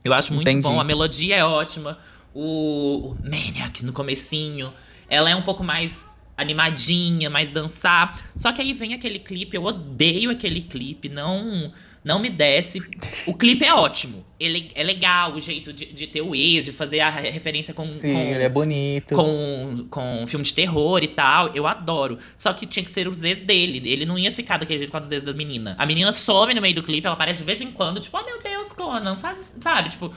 [0.03, 0.67] Eu acho muito Entendi.
[0.67, 0.79] bom.
[0.79, 1.97] A melodia é ótima.
[2.33, 4.71] O, o Maniac no comecinho.
[5.09, 8.21] Ela é um pouco mais animadinha, mais dançar.
[8.35, 11.71] Só que aí vem aquele clipe, eu odeio aquele clipe, não
[12.05, 12.79] não me desce.
[13.25, 14.23] O clipe é ótimo.
[14.39, 17.93] Ele é legal, o jeito de, de ter o ex, de fazer a referência com,
[17.93, 19.15] Sim, com, ele é bonito.
[19.15, 21.49] com, com filme de terror e tal.
[21.55, 22.19] Eu adoro.
[22.37, 23.81] Só que tinha que ser os ex dele.
[23.89, 25.75] Ele não ia ficar daquele jeito com os ex da menina.
[25.79, 28.23] A menina some no meio do clipe, ela aparece de vez em quando, tipo, oh
[28.25, 29.55] meu Deus, Conan, faz.
[29.59, 29.89] Sabe?
[29.89, 30.13] Tipo.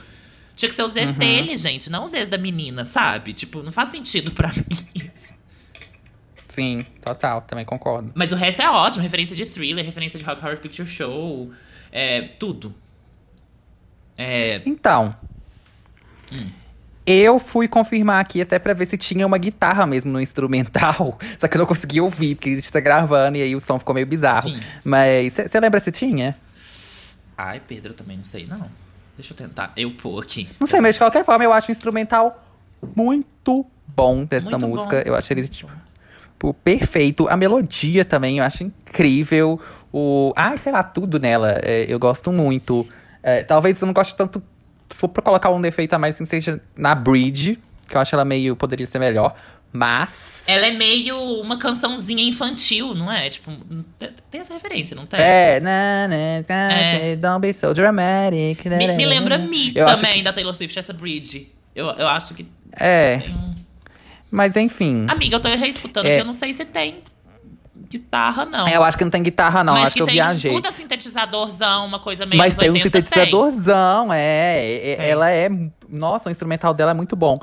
[0.55, 1.17] Tinha que ser os ex Uhum.
[1.17, 3.31] dele, gente, não os ex da menina, sabe?
[3.31, 5.33] Tipo, não faz sentido pra mim isso.
[6.49, 8.11] Sim, total, também concordo.
[8.13, 11.51] Mas o resto é ótimo, referência de thriller, referência de Rock Horror Picture Show,
[11.91, 12.73] é, tudo.
[14.17, 15.15] É, Então.
[16.31, 16.49] Hum.
[17.05, 21.17] Eu fui confirmar aqui até pra ver se tinha uma guitarra mesmo no instrumental.
[21.39, 23.79] Só que eu não consegui ouvir, porque a gente tá gravando e aí o som
[23.79, 24.49] ficou meio bizarro.
[24.49, 24.59] sim.
[24.83, 26.35] Mas você lembra se tinha?
[27.35, 28.61] Ai, Pedro, eu também não sei, não.
[29.15, 30.47] Deixa eu tentar eu pôr aqui.
[30.59, 32.45] Não sei, mas de qualquer forma eu acho o instrumental
[32.95, 34.97] muito bom desta Muito música.
[34.97, 35.03] bom.
[35.05, 37.27] Eu acho ele, tipo, perfeito.
[37.27, 39.59] A melodia também eu acho incrível.
[39.91, 40.33] O.
[40.35, 41.59] Ai, sei lá, tudo nela.
[41.63, 42.87] é, eu gosto muito.
[43.23, 44.41] É, talvez eu não goste tanto.
[44.89, 48.15] Se for pra colocar um defeito a mais, assim, seja na bridge, que eu acho
[48.15, 48.55] ela meio.
[48.55, 49.35] poderia ser melhor.
[49.71, 50.43] Mas.
[50.47, 53.29] Ela é meio uma cançãozinha infantil, não é?
[53.29, 53.51] Tipo,
[54.31, 55.19] tem- essa referência, não tem?
[55.19, 56.15] É, na, na,
[56.49, 57.15] na, É.
[57.15, 58.65] don't be so dramatic.
[58.65, 61.51] Me, me lembra Me Eu também, da Taylor Swift, essa bridge.
[61.75, 63.35] Eu, eu acho que É, tem
[64.31, 65.05] mas enfim.
[65.07, 66.11] Amiga, eu tô reescutando É.
[66.13, 66.97] aqui, eu não sei se tem
[67.89, 68.67] guitarra, não.
[68.67, 69.73] Eu acho que não tem guitarra, não.
[69.73, 70.51] Mas acho que, eu tem viajei.
[70.51, 74.91] puta sintetizadorzão, uma coisa meio Mas tem um 80, sintetizadorzão, é.
[74.91, 75.05] é- Tem.
[75.09, 75.49] Ela é.
[75.89, 77.39] Nossa, o instrumental dela é muito bom.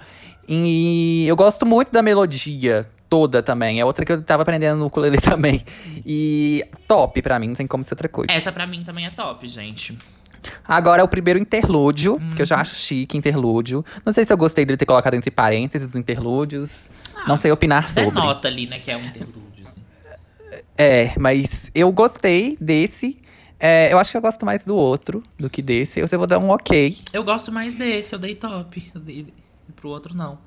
[0.49, 3.81] E eu gosto muito da melodia toda também.
[3.81, 5.65] É outra que eu tava aprendendo no ukulele também.
[6.05, 8.31] E top pra mim, não tem como ser outra coisa.
[8.33, 9.99] Essa pra mim também é top, gente.
[10.67, 12.33] Agora é o primeiro interlúdio, que Uhum.
[12.39, 13.85] eu já acho chique, interlúdio.
[14.05, 16.89] Não sei se eu gostei dele ter colocado entre parênteses os interlúdios.
[17.27, 18.11] não sei opinar sobre.
[18.11, 19.56] Denota ali, né, que é um interlúdio.
[20.77, 23.19] É, mas eu gostei desse.
[23.59, 26.01] É, eu acho que eu gosto mais do outro do que desse.
[26.01, 26.99] Eu vou dar um ok.
[27.13, 28.91] Eu gosto mais desse, eu dei top.
[28.95, 29.27] Eu dei
[29.75, 30.39] pro outro, não.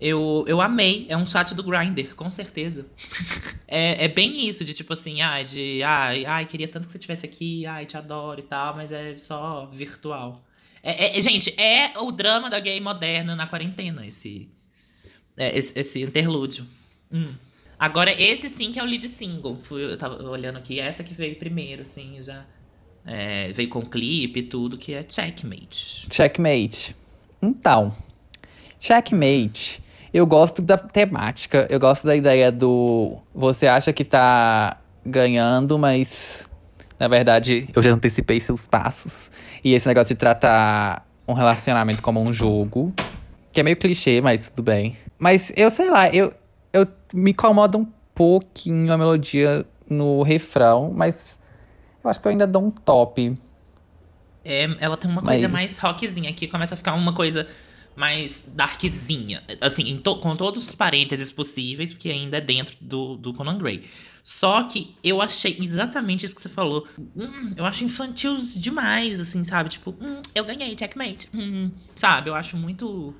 [0.00, 2.86] Eu, eu amei, é um chat do Grindr, com certeza.
[3.66, 6.98] é, é bem isso, de tipo assim, ai, de ai, ai, queria tanto que você
[6.98, 10.44] estivesse aqui, ai, te adoro e tal, mas é só virtual.
[10.82, 14.50] É, é- gente, é o drama da gay moderna na quarentena, esse,
[15.36, 16.66] é, esse, esse interlúdio.
[17.10, 17.34] Hum.
[17.78, 19.58] Agora, esse sim que é o lead single.
[19.64, 22.44] Fui, eu tava olhando aqui, essa que veio primeiro, assim, já.
[23.06, 26.06] é, veio com clipe e tudo, que é Checkmate.
[26.10, 26.96] Checkmate.
[27.42, 27.94] Então,
[28.80, 29.82] checkmate.
[30.12, 31.66] Eu gosto da temática.
[31.68, 33.18] Eu gosto da ideia do.
[33.34, 36.48] Você acha que tá ganhando, mas.
[36.98, 39.30] Na verdade, eu já antecipei seus passos.
[39.62, 42.94] E esse negócio de tratar um relacionamento como um jogo.
[43.52, 44.96] Que é meio clichê, mas tudo bem.
[45.18, 46.32] Mas eu sei lá, eu,
[46.74, 51.40] eu me incomoda um pouquinho a melodia no refrão, mas
[52.02, 53.38] eu acho que eu ainda dou um top.
[54.44, 57.46] É, ela tem uma coisa Mas- mais rockzinha aqui, começa a ficar uma coisa
[57.96, 59.42] mais darkzinha.
[59.60, 63.56] Assim, em to- com todos os parênteses possíveis, porque ainda é dentro do, do Conan
[63.56, 63.84] Gray.
[64.22, 66.86] Só que eu achei exatamente isso que você falou.
[67.16, 69.68] Hum, eu acho infantil demais, assim, sabe?
[69.68, 71.28] Tipo, hum, eu ganhei, checkmate.
[71.32, 72.30] Hum, sabe?
[72.30, 73.14] Eu acho muito.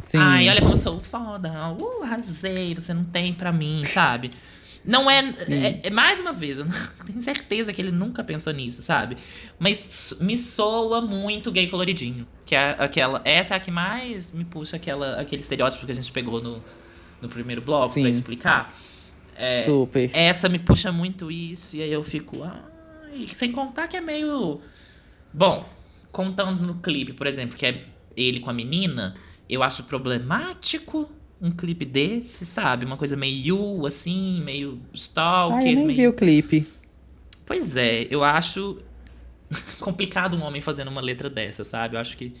[0.00, 0.18] Sim.
[0.18, 1.50] Ai, olha como eu sou foda.
[1.72, 4.30] Uh, arrasei, você não tem pra mim, sabe?
[4.84, 6.74] Não é, é, é- Mais uma vez, eu não-
[7.06, 9.16] tenho certeza que ele nunca pensou nisso, sabe?
[9.58, 12.26] Mas me soa muito gay coloridinho.
[12.44, 13.20] Que é aquela.
[13.24, 16.62] Essa é a que mais me puxa aquela, aquele estereótipo que a gente pegou no,
[17.20, 18.00] no primeiro bloco Sim.
[18.02, 18.74] pra explicar.
[19.36, 20.10] É, Super.
[20.12, 22.42] essa me puxa muito isso, e aí eu fico.
[22.42, 24.60] Ai, sem contar que é meio.
[25.32, 25.66] Bom,
[26.10, 27.84] contando no clipe, por exemplo, que é
[28.16, 29.14] ele com a menina,
[29.52, 32.84] eu acho problemático um clipe desse, sabe?
[32.86, 35.58] Uma coisa meio assim, meio stalker.
[35.66, 35.96] Ai, eu nem meio...
[35.96, 36.66] vi o clipe.
[37.44, 38.78] Pois é, eu acho
[39.80, 41.96] complicado um homem fazendo uma letra dessa, sabe?
[41.96, 42.32] Eu acho que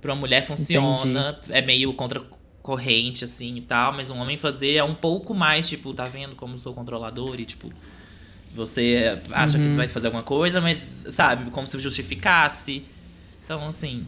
[0.00, 2.22] pra uma mulher funciona, é meio contra
[2.62, 6.36] corrente assim e tal, mas um homem fazer é um pouco mais, tipo, tá vendo
[6.36, 7.72] como sou controlador e tipo
[8.54, 9.70] você acha Uhum.
[9.70, 10.78] que vai fazer alguma coisa, mas
[11.10, 12.84] sabe, como se justificasse.
[13.44, 14.06] Então, assim,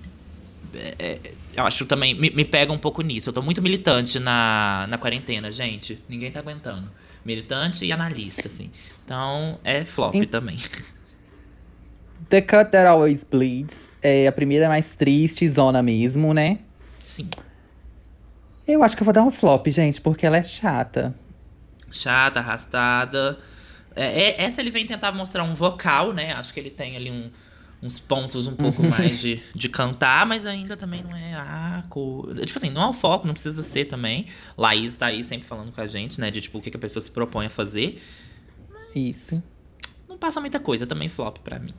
[0.74, 3.28] é- é, eu acho também me, me pega um pouco nisso.
[3.30, 5.98] Eu tô muito militante na, na quarentena, gente.
[6.08, 6.90] Ninguém tá aguentando.
[7.24, 8.70] Militante e analista, assim.
[9.04, 10.56] Então, é flop Em- também.
[12.28, 13.92] The Cut That Always Bleeds.
[14.02, 16.58] É a primeira mais triste, zona mesmo, né?
[16.98, 17.28] Sim.
[18.66, 21.14] Eu acho que eu vou dar um flop, gente, porque ela é chata.
[21.90, 23.38] Chata, arrastada.
[23.96, 26.32] É, é- essa ele vem tentar mostrar um vocal, né?
[26.32, 27.30] Acho que ele tem ali um,
[27.82, 32.34] uns pontos um pouco mais de, de cantar, mas ainda também não é a cor.
[32.44, 34.26] Tipo assim, não é o foco, não precisa ser também.
[34.56, 36.30] Laís tá aí sempre falando com a gente, né?
[36.30, 38.00] De tipo, o que que a pessoa se propõe a fazer.
[38.94, 39.42] Isso.
[40.08, 41.72] Não passa muita coisa, também flop pra mim.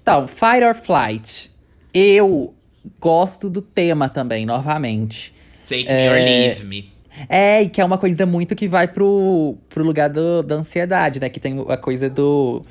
[0.00, 1.50] Então, Fight or Flight.
[1.94, 2.54] Eu
[3.00, 5.32] gosto do tema também, novamente.
[5.62, 6.92] Take É, me or leave me.
[7.28, 11.20] É, e que é uma coisa muito que vai pro, pro lugar do- da ansiedade,
[11.20, 11.28] né?
[11.28, 12.64] Que tem a coisa do.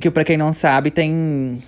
[0.00, 1.62] Que pra quem não sabe, tem.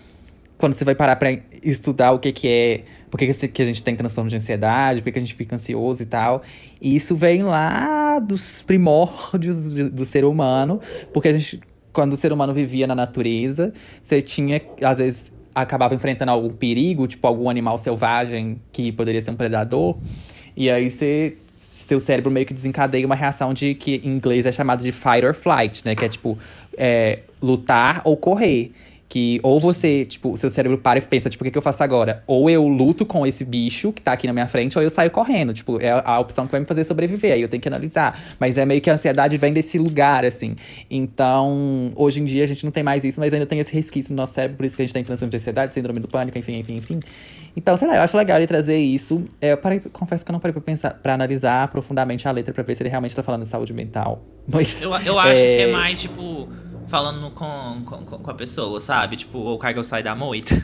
[0.58, 2.84] Quando você vai parar pra estudar o que, que é.
[3.10, 5.54] Por que, que a gente tem transtorno de ansiedade, por que, que a gente fica
[5.54, 6.42] ansioso e tal.
[6.80, 10.80] E isso vem lá dos primórdios do ser humano,
[11.12, 11.60] porque a gente.
[11.92, 17.06] Quando o ser humano vivia na natureza, você tinha, às vezes, acabava enfrentando algum perigo,
[17.06, 19.96] tipo algum animal selvagem que poderia ser um predador.
[20.54, 24.52] E aí você, seu cérebro meio que desencadeia uma reação de que em inglês é
[24.52, 25.94] chamado de fight or flight, né?
[25.94, 26.38] Que é tipo
[26.76, 28.72] é, lutar ou correr.
[29.08, 31.62] Que ou você, tipo, o seu cérebro para e pensa, tipo, o que, que eu
[31.62, 32.24] faço agora?
[32.26, 35.12] Ou eu luto com esse bicho que tá aqui na minha frente, ou eu saio
[35.12, 35.54] correndo.
[35.54, 37.32] Tipo, é a opção que vai me fazer sobreviver.
[37.32, 38.20] Aí eu tenho que analisar.
[38.40, 40.56] Mas é meio que a ansiedade vem desse lugar, assim.
[40.90, 44.12] Então, hoje em dia a gente não tem mais isso, mas ainda tem esse resquício
[44.12, 46.36] no nosso cérebro, por isso que a gente tem transtorno de ansiedade, síndrome do pânico,
[46.36, 47.00] enfim, enfim, enfim.
[47.56, 49.24] Então, sei lá, eu acho legal ele trazer isso.
[49.40, 52.52] É, eu parei, confesso que eu não parei pra pensar, pra analisar profundamente a letra
[52.52, 54.20] pra ver se ele realmente tá falando de saúde mental.
[54.48, 54.82] Mas.
[54.82, 55.72] Eu, eu acho que é É.
[55.72, 56.48] mais, tipo,
[56.88, 59.16] falando com, com, com a pessoa, sabe?
[59.16, 60.54] Tipo, o cargo sai da moita.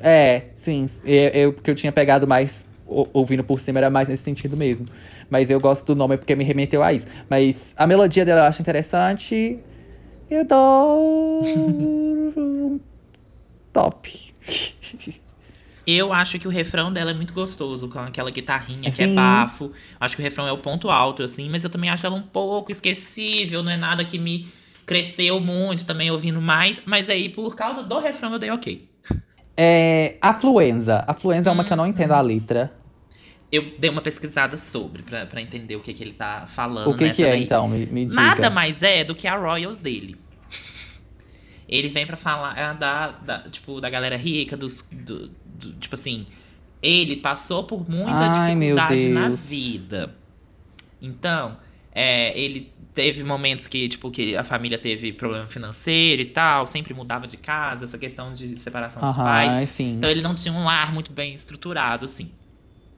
[0.00, 0.86] É, sim.
[1.04, 4.86] Eu, eu, que eu tinha pegado mais ouvindo por cima era mais nesse sentido mesmo.
[5.28, 7.06] Mas eu gosto do nome porque me remeteu a isso.
[7.28, 9.58] Mas a melodia dela eu acho interessante.
[10.30, 11.44] Eu dou.
[11.44, 12.80] um
[13.72, 14.34] top.
[15.86, 19.72] Eu acho que o refrão dela é muito gostoso, com aquela guitarrinha que é bafo.
[19.98, 22.22] Acho que o refrão é o ponto alto, assim, mas eu também acho ela um
[22.22, 24.46] pouco esquecível, não é nada que me
[24.88, 26.82] cresceu muito também ouvindo mais.
[26.86, 28.88] Mas aí, por causa do refrão, eu dei ok.
[29.56, 30.16] É.
[30.20, 31.04] Afluenza.
[31.06, 32.72] Afluenza é uma que eu não entendo a letra.
[33.52, 36.96] Eu dei uma pesquisada sobre, pra, pra entender o que, que ele tá falando O
[36.96, 37.42] que, nessa que é, daí.
[37.44, 37.68] então?
[37.68, 38.20] Me, me diga.
[38.20, 40.16] Nada mais é do que a Royals dele.
[41.68, 45.94] Ele vem pra falar é, da, da, tipo, da galera rica, dos, do, do- tipo
[45.94, 46.26] assim,
[46.82, 50.14] ele passou por muita Ai, dificuldade na vida.
[51.00, 51.56] Então,
[51.94, 56.92] é, ele teve momentos que, tipo, que a família teve problema financeiro e tal, sempre
[56.92, 59.54] mudava de casa, essa questão de separação dos pais.
[59.54, 59.94] Aham, sim.
[59.98, 62.32] Então ele não tinha um lar muito bem estruturado, assim.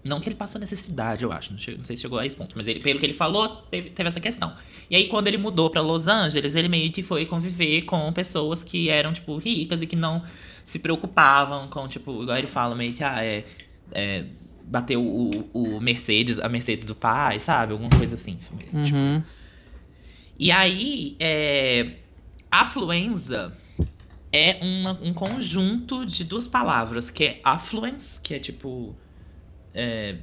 [0.02, 1.52] Não que ele passou necessidade, eu acho.
[1.52, 2.56] Não, che- não sei se chegou a esse ponto.
[2.56, 4.54] Mas ele, pelo que ele falou, teve, teve essa questão.
[4.88, 8.64] E aí, quando ele mudou pra Los Angeles, ele meio que foi conviver com pessoas
[8.64, 10.24] que eram, tipo, ricas e que não
[10.64, 13.44] se preocupavam com, tipo, igual ele fala, meio que, ah, é.
[13.92, 14.24] é
[14.64, 17.72] bateu o, o Mercedes, a Mercedes do pai, sabe?
[17.72, 18.36] Alguma coisa assim.
[18.36, 19.22] Tipo, Uhum.
[20.40, 21.96] E aí, é,
[22.50, 23.52] afluenza
[24.32, 28.94] é uma- um conjunto de duas palavras, que é affluence, que é tipo
[29.74, 30.16] é,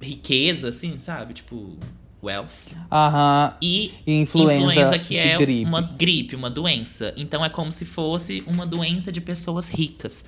[0.00, 1.32] riqueza, assim, sabe?
[1.32, 1.78] Tipo,
[2.22, 2.74] wealth.
[2.90, 3.56] Aham.
[3.62, 5.64] E Influenza, influenza, que é gripe.
[5.64, 7.14] uma gripe, uma doença.
[7.16, 10.24] Então é como se fosse uma doença de pessoas ricas.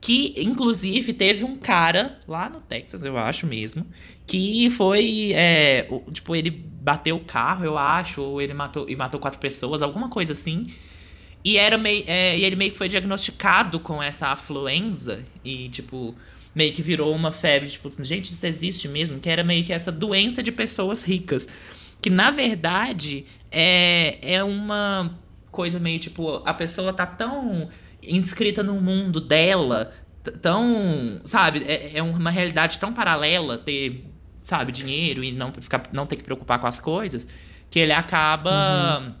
[0.00, 3.84] Que, inclusive, teve um cara lá no Texas, eu acho mesmo,
[4.26, 5.32] que foi.
[5.34, 9.82] é, tipo, ele bateu o carro, eu acho, ou ele matou, e matou quatro pessoas,
[9.82, 10.66] alguma coisa assim.
[11.44, 12.04] E era meio.
[12.06, 15.24] é, e ele meio que foi diagnosticado com essa afluenza.
[15.44, 16.14] E, tipo,
[16.54, 19.18] meio que virou uma febre, tipo, gente, isso existe mesmo?
[19.18, 21.48] Que era meio que essa doença de pessoas ricas.
[22.00, 25.18] Que na verdade é, é uma
[25.50, 27.68] coisa meio tipo, a pessoa tá tão
[28.02, 29.92] inscrita no mundo dela,
[30.42, 34.04] tão, sabe, é, é uma realidade tão paralela ter,
[34.46, 37.26] sabe, dinheiro e não, ficar, não ter que preocupar com as coisas,
[37.68, 39.12] que ele acaba.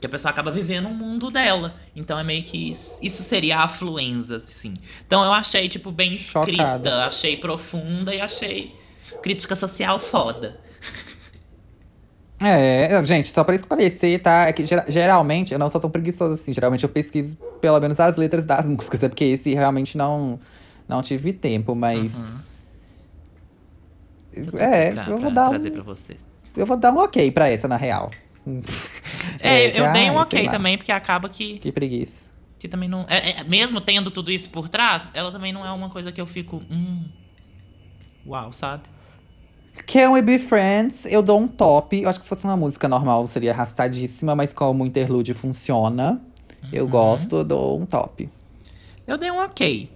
[0.00, 1.74] Que a pessoa acaba vivendo um mundo dela.
[1.94, 2.70] Então é meio que.
[2.70, 4.72] Isso, isso seria a afluenza, assim.
[5.06, 7.04] Então eu achei, tipo, bem escrita, Chocada.
[7.04, 8.74] achei profunda e achei
[9.22, 10.58] crítica social foda.
[12.42, 14.46] É, gente, só pra esclarecer, tá?
[14.48, 16.54] É que gera- geralmente eu não sou tão preguiçoso assim.
[16.54, 19.02] Geralmente eu pesquiso pelo menos as letras das músicas.
[19.02, 20.40] É porque esse realmente não,
[20.88, 22.14] não tive tempo, mas.
[22.14, 22.49] Uhum.
[24.32, 26.26] Eu É, pra- eu vou dar um, trazer pra vocês.
[26.56, 28.10] eu vou dar um ok pra essa, na real.
[29.38, 32.26] É, É, eu dei um ok também, porque acaba que, Que preguiça.
[32.58, 33.04] que também não.
[33.08, 36.20] é- é- mesmo tendo tudo isso por trás, ela também não é uma coisa que
[36.20, 36.62] eu fico.
[36.70, 37.04] Hum.
[38.26, 38.82] Uau, sabe?
[39.86, 41.06] Can We Be Friends?
[41.06, 42.00] Eu dou um top.
[42.02, 46.20] Eu acho que se fosse uma música normal seria arrastadíssima, mas como interlude funciona,
[46.72, 46.90] eu Uhum.
[46.90, 48.28] gosto, eu dou um top.
[49.06, 49.90] Eu dei um ok.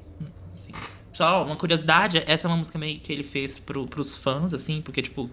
[1.15, 4.83] Só uma curiosidade, essa é uma música meio que ele fez pro, pros fãs, assim,
[4.83, 5.31] porque, tipo,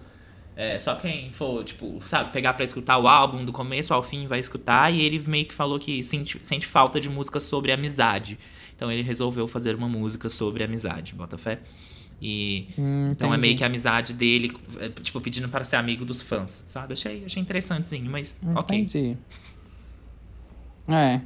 [0.54, 4.26] É, só quem for, tipo, sabe, pegar pra escutar o álbum do começo ao fim
[4.26, 4.92] vai escutar.
[4.92, 8.38] E ele meio que falou que sente, sente falta de música sobre amizade.
[8.76, 11.58] Então ele resolveu fazer uma música sobre amizade, bota fé.
[12.20, 13.40] E Hum, então é entendi.
[13.40, 16.92] meio que a amizade dele, é, tipo, pedindo para ser amigo dos fãs, sabe?
[16.92, 18.78] Achei, achei interessantezinho, mas ok.
[18.78, 19.16] Entendi.
[20.86, 21.20] É.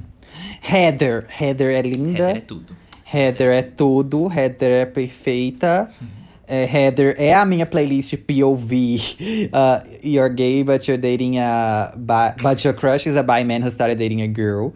[0.63, 1.27] Heather.
[1.39, 2.19] Heather é linda.
[2.23, 2.75] Heather é tudo.
[3.13, 5.89] Heather é tudo, Heather é perfeita.
[6.47, 8.99] É, Heather é a minha playlist POV.
[9.51, 11.93] Uh, you're gay, but you're dating a.
[11.95, 14.69] bi- But your crush is a bi man who started dating a girl.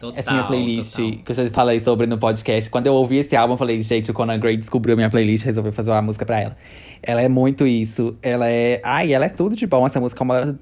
[0.00, 1.10] Total, Essa é a minha playlist total.
[1.24, 2.68] que eu já falei sobre no podcast.
[2.70, 5.44] Quando eu ouvi esse álbum, eu falei, gente, o Conan Gray descobriu a minha playlist,
[5.44, 6.56] resolveu fazer uma música pra ela.
[7.02, 8.16] Ela é muito isso.
[8.22, 8.80] Ela é.
[8.84, 9.86] Ai, ela é tudo de bom.
[9.86, 10.58] Essa música é uma.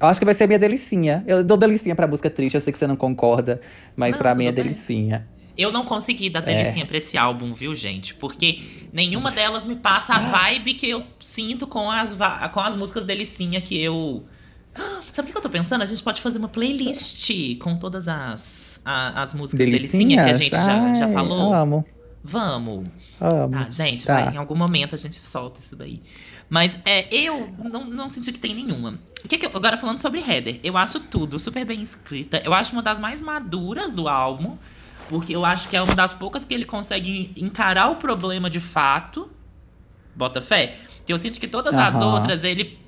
[0.00, 1.22] Eu acho que vai ser a minha delicinha.
[1.26, 3.60] Eu dou delicinha pra música triste, eu sei que você não concorda,
[3.96, 5.26] mas Não, pra mim é delicinha.
[5.56, 6.30] Eu não consegui É.
[6.30, 8.14] dar delicinha pra esse álbum, viu, gente?
[8.14, 8.60] Porque
[8.92, 12.16] nenhuma delas me passa a vibe que eu sinto com as,
[12.52, 14.24] com as músicas delicinha que eu.
[15.12, 15.82] Sabe o que eu tô pensando?
[15.82, 17.30] A gente pode fazer uma playlist
[17.60, 21.52] com todas as, a- as músicas delicinha que a gente já, já Ai, falou.
[21.54, 21.84] Amo,
[22.22, 22.88] Vamos.
[23.20, 23.50] amo.
[23.52, 24.24] Tá, gente, Tá.
[24.24, 26.00] vai, em algum momento a gente solta isso daí.
[26.48, 28.98] Mas é, eu não, não senti que tem nenhuma.
[29.24, 32.42] O que que eu- agora falando sobre Heather, eu acho tudo super bem escrita.
[32.44, 34.56] Eu acho uma das mais maduras do álbum.
[35.08, 38.60] Porque eu acho que é uma das poucas que ele consegue encarar o problema de
[38.60, 39.30] fato.
[40.14, 40.76] Bota fé.
[41.04, 42.14] Que eu sinto que todas as Aham.
[42.14, 42.78] outras ele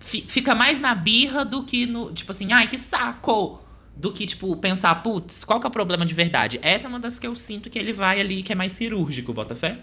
[0.00, 2.12] fi- fica mais na birra do que no.
[2.12, 3.60] Tipo assim, ai, que saco!
[3.96, 6.58] Do que, tipo, pensar, putz, qual que é o problema de verdade?
[6.62, 9.32] Essa é uma das que eu sinto que ele vai ali, que é mais cirúrgico,
[9.32, 9.78] bota fé?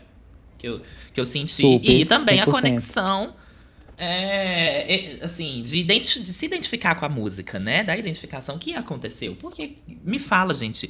[0.58, 0.82] Que eu,
[1.14, 1.62] que eu senti.
[1.62, 2.50] Super, e também a 100%.
[2.52, 3.36] conexão.
[3.98, 7.84] É, é, assim, de, identi- de se identificar com a música, né?
[7.84, 8.56] Da identificação.
[8.56, 9.36] O que aconteceu?
[9.36, 9.74] Porque,
[10.04, 10.90] me fala, gente,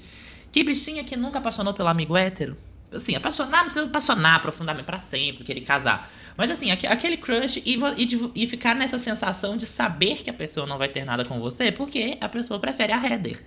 [0.52, 2.58] que bichinha que nunca apaixonou pelo amigo hétero?
[2.92, 6.10] Assim, apaixonar, não precisa apaixonar profundamente pra sempre, querer casar.
[6.38, 10.34] Mas assim, aque- aquele crush e, e, e ficar nessa sensação de saber que a
[10.34, 13.44] pessoa não vai ter nada com você, porque a pessoa prefere a Heather.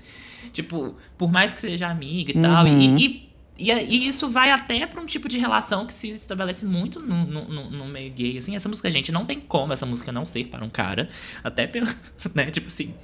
[0.53, 2.67] Tipo, por mais que seja amiga e tal.
[2.67, 2.97] Uhum.
[2.99, 3.30] E, e,
[3.61, 7.25] e, e isso vai até pra um tipo de relação que se estabelece muito no,
[7.27, 8.39] no, no- no meio gay.
[8.39, 11.09] Assim, essa música, gente, não tem como essa música não ser para um cara.
[11.45, 11.87] Até pelo.
[12.35, 12.95] Né, tipo assim.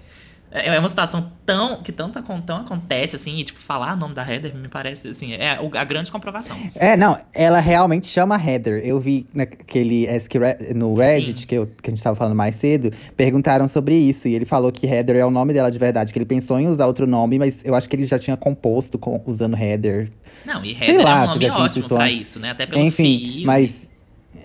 [0.51, 1.83] É é uma situação tão.
[1.83, 5.33] que tanto, tão acontece, assim, e, tipo, falar o nome da Heather me parece, assim,
[5.35, 6.57] é a grande comprovação.
[6.75, 8.81] É, não, ela realmente chama Heather.
[8.85, 11.47] Eu vi naquele Re- no Reddit, Sim.
[11.47, 14.29] que, eu- que a gente tava falando mais cedo, perguntaram sobre isso.
[14.29, 16.67] E ele falou que Heather é o nome dela de verdade, que ele pensou em
[16.69, 20.11] usar outro nome, mas eu acho que ele já tinha composto com- usando Heather.
[20.45, 22.51] Não, e Sei Heather lá, é um se nome ótimo pra isso, né?
[22.51, 23.47] Até pelo Enfim, fio.
[23.47, 23.91] mas.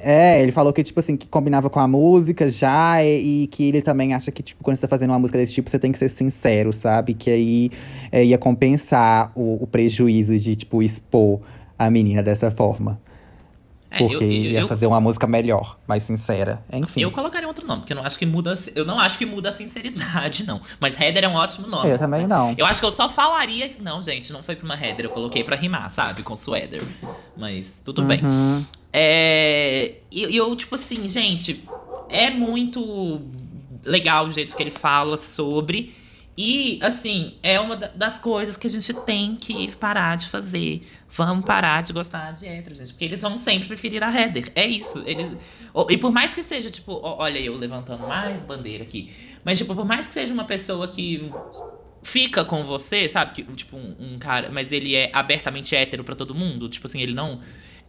[0.03, 3.63] É, ele falou que, tipo assim, que combinava com a música já, e, e que
[3.67, 5.91] ele também acha que, tipo, quando você tá fazendo uma música desse tipo, você tem
[5.91, 7.13] que ser sincero, sabe?
[7.13, 7.71] Que aí
[8.11, 11.39] é, ia compensar o, o prejuízo de, tipo, expor
[11.77, 12.99] a menina dessa forma.
[13.93, 16.63] É, eu- Porque eu, ia eu, fazer uma música melhor, mais sincera.
[16.71, 17.01] Enfim.
[17.01, 18.55] eu colocaria outro nome, porque eu não acho que muda.
[18.73, 20.61] Eu não acho que muda a sinceridade, não.
[20.79, 21.89] Mas Heather é um ótimo nome.
[21.89, 22.55] Eu também não.
[22.57, 23.69] Eu acho que eu só falaria.
[23.81, 26.23] Não, gente, não foi pra uma Heather, eu coloquei pra rimar, sabe?
[26.23, 26.81] Com Sweater.
[27.35, 28.21] Mas tudo bem.
[28.93, 29.95] É.
[30.11, 31.63] E eu, tipo assim, gente,
[32.09, 33.21] é muito
[33.85, 35.95] legal o jeito que ele fala sobre.
[36.37, 40.81] E, assim, é uma da- das coisas que a gente tem que parar de fazer.
[41.09, 42.93] Vamos parar de gostar de hétero, gente.
[42.93, 44.49] Porque eles vão sempre preferir a Heather.
[44.55, 45.03] É isso.
[45.05, 45.29] Eles...
[45.89, 49.11] E por mais que seja, tipo, olha eu levantando mais bandeira aqui.
[49.43, 51.29] Mas, tipo, por mais que seja uma pessoa que
[52.01, 53.33] fica com você, sabe?
[53.33, 54.49] Que, tipo, um, um cara.
[54.51, 56.69] Mas ele é abertamente hétero pra todo mundo.
[56.69, 57.41] Tipo assim, ele não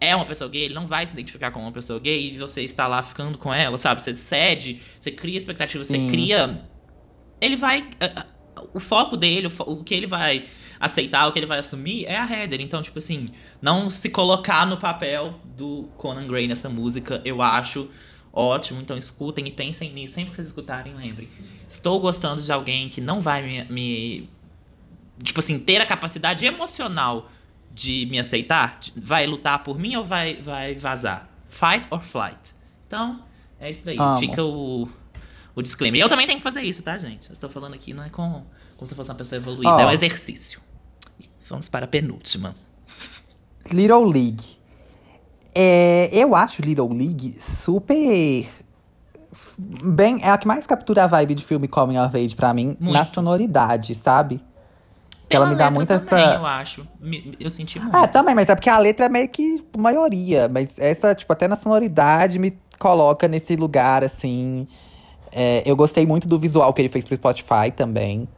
[0.04, 2.62] é uma pessoa gay, ele não vai se identificar com uma pessoa gay e você
[2.62, 4.02] está lá ficando com ela, sabe?
[4.02, 6.10] Você cede, você cria expectativa, você Sim.
[6.10, 6.66] cria.
[7.40, 7.88] Ele vai.
[8.00, 8.26] a- a-
[8.74, 10.44] O foco dele, o que ele vai
[10.78, 12.60] aceitar, o que ele vai assumir é a Heather.
[12.60, 13.26] Então, tipo assim,
[13.60, 17.88] não se colocar no papel do Conan Gray nessa música, eu acho
[18.32, 18.80] ótimo.
[18.80, 20.14] Então, escutem e pensem nisso.
[20.14, 21.28] Sempre que vocês escutarem, lembrem.
[21.68, 24.28] Estou gostando de alguém que não vai me- me
[25.24, 27.30] tipo assim, ter a capacidade emocional
[27.72, 31.28] de me aceitar, vai lutar por mim ou vai, vai vazar?
[31.48, 32.54] Fight or flight.
[32.86, 33.22] Então,
[33.58, 33.96] é isso daí.
[33.98, 34.18] Amo.
[34.18, 34.88] Fica o,
[35.54, 35.98] o disclaimer.
[35.98, 37.30] E eu também tenho que fazer isso, tá, gente?
[37.30, 38.44] Eu tô falando aqui, não é com,
[38.76, 39.80] como se eu fosse uma pessoa evoluída, Ó.
[39.80, 40.60] é um exercício.
[41.48, 42.54] Vamos para a penúltima.
[43.70, 44.44] Little League.
[45.54, 48.46] É, eu acho Little League super.
[49.58, 52.76] Bem, é a que mais captura a vibe de filme Coming of Age pra mim,
[52.80, 53.10] na Muito.
[53.10, 54.42] sonoridade, sabe?
[55.32, 56.34] Que ela Pela me dá muito também, essa.
[56.34, 56.86] eu acho.
[57.40, 57.96] Eu senti muito.
[57.96, 60.46] Ah, também, mas é porque a letra é meio que maioria.
[60.48, 64.68] Mas essa, tipo, até na sonoridade me coloca nesse lugar, assim.
[65.32, 68.28] É, eu gostei muito do visual que ele fez pro Spotify também.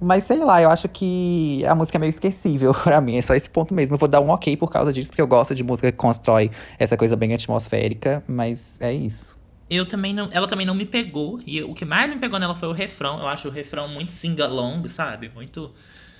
[0.00, 3.16] Mas sei lá, eu acho que a música é meio esquecível pra mim.
[3.16, 3.94] É só esse ponto mesmo.
[3.94, 6.50] Eu vou dar um ok por causa disso, porque eu gosto de música que constrói
[6.78, 8.22] essa coisa bem atmosférica.
[8.28, 9.36] Mas é isso.
[9.68, 10.28] Eu também não.
[10.30, 11.40] Ela também não me pegou.
[11.44, 13.18] E o que mais me pegou nela foi o refrão.
[13.18, 15.28] Eu acho o refrão muito sing-along, sabe?
[15.34, 15.72] Muito.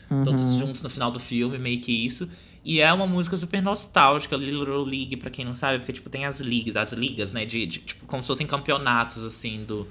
[0.09, 0.59] Todos Uhum.
[0.61, 2.31] juntos no final do filme, meio que isso.
[2.65, 6.25] E é uma música super nostálgica, Little League, pra quem não sabe, porque, tipo, tem
[6.25, 7.45] as ligas, as ligas, né?
[7.45, 9.87] De, de- tipo, como se fossem campeonatos, assim, do,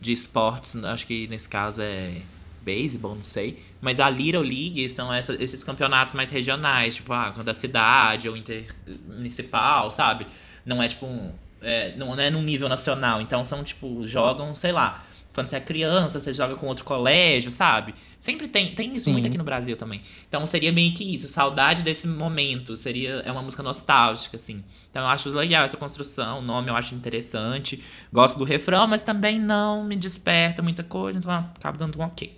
[0.00, 0.74] de esportes.
[0.84, 2.20] Acho que nesse caso é
[2.62, 3.62] beisebol, não sei.
[3.80, 8.36] Mas a Little League são essa- esses campeonatos mais regionais, tipo, ah, da cidade ou
[8.36, 10.26] intermunicipal, sabe?
[10.64, 11.32] Não é tipo um.
[11.60, 13.20] é, não é num nível nacional.
[13.20, 15.04] Então são, tipo, jogam, sei lá.
[15.38, 17.94] Quando você é criança, você joga com outro colégio, sabe?
[18.18, 19.12] Sempre tem, tem isso Sim.
[19.12, 20.02] muito aqui no Brasil também.
[20.28, 22.74] Então seria meio que isso, saudade desse momento.
[22.74, 24.64] Seria é uma música nostálgica, assim.
[24.90, 27.80] Então eu acho legal essa construção, o nome eu acho interessante.
[28.12, 32.36] Gosto do refrão, mas também não me desperta muita coisa, então acabo dando um ok.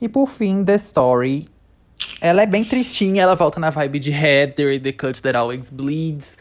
[0.00, 1.48] E por fim, The Story.
[2.20, 6.36] Ela é bem tristinha, ela volta na vibe de Heather, The Cut That Always Bleeds.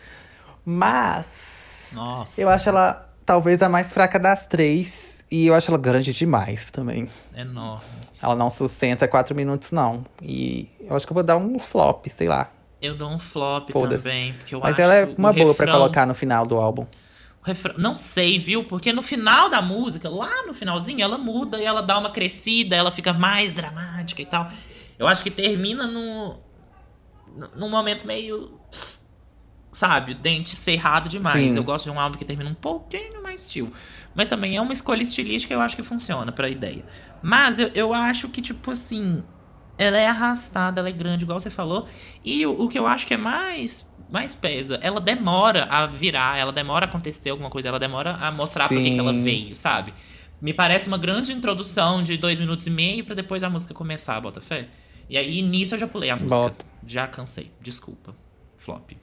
[0.65, 1.91] Mas.
[1.93, 2.41] Nossa.
[2.41, 5.23] Eu acho ela talvez a mais fraca das três.
[5.30, 7.09] E eu acho ela grande demais também.
[7.36, 7.84] enorme.
[8.21, 10.05] Ela não sustenta quatro minutos, não.
[10.21, 12.49] E eu acho que eu vou dar um flop, sei lá.
[12.82, 16.13] Eu dou um flop também, porque eu Mas ela é uma boa refrão- colocar no
[16.13, 16.86] final do álbum.
[17.43, 18.63] refrão- Não sei, viu?
[18.63, 22.75] Porque no final da música, lá no finalzinho, ela muda e ela dá uma crescida,
[22.75, 24.49] ela fica mais dramática e tal.
[24.97, 26.38] Eu acho que termina no,
[27.36, 28.57] no- num momento meio.
[29.78, 31.51] Sabe, dente cerrado demais.
[31.53, 31.59] Sim.
[31.59, 33.71] Eu gosto de um álbum que termina um pouquinho mais tio.
[34.15, 36.84] Mas também é uma escolha estilística eu acho que funciona pra ideia.
[37.21, 39.23] Mas eu, eu acho que, tipo assim,
[39.78, 41.88] ela é arrastada, ela é grande, igual você falou.
[42.25, 46.39] E o, o que eu acho que é mais, mais pesa, ela demora a virar,
[46.39, 49.21] ela demora a acontecer alguma coisa, ela demora a mostrar por que ela Sim.
[49.21, 49.93] veio, sabe?
[50.41, 54.19] Me parece uma grande introdução de dois minutos e meio pra depois a música começar,
[54.21, 54.69] bota fé.
[55.07, 56.36] E aí, nisso eu já pulei a música.
[56.36, 56.65] Bota.
[56.84, 58.15] Já cansei, desculpa.
[58.57, 58.93] Flop.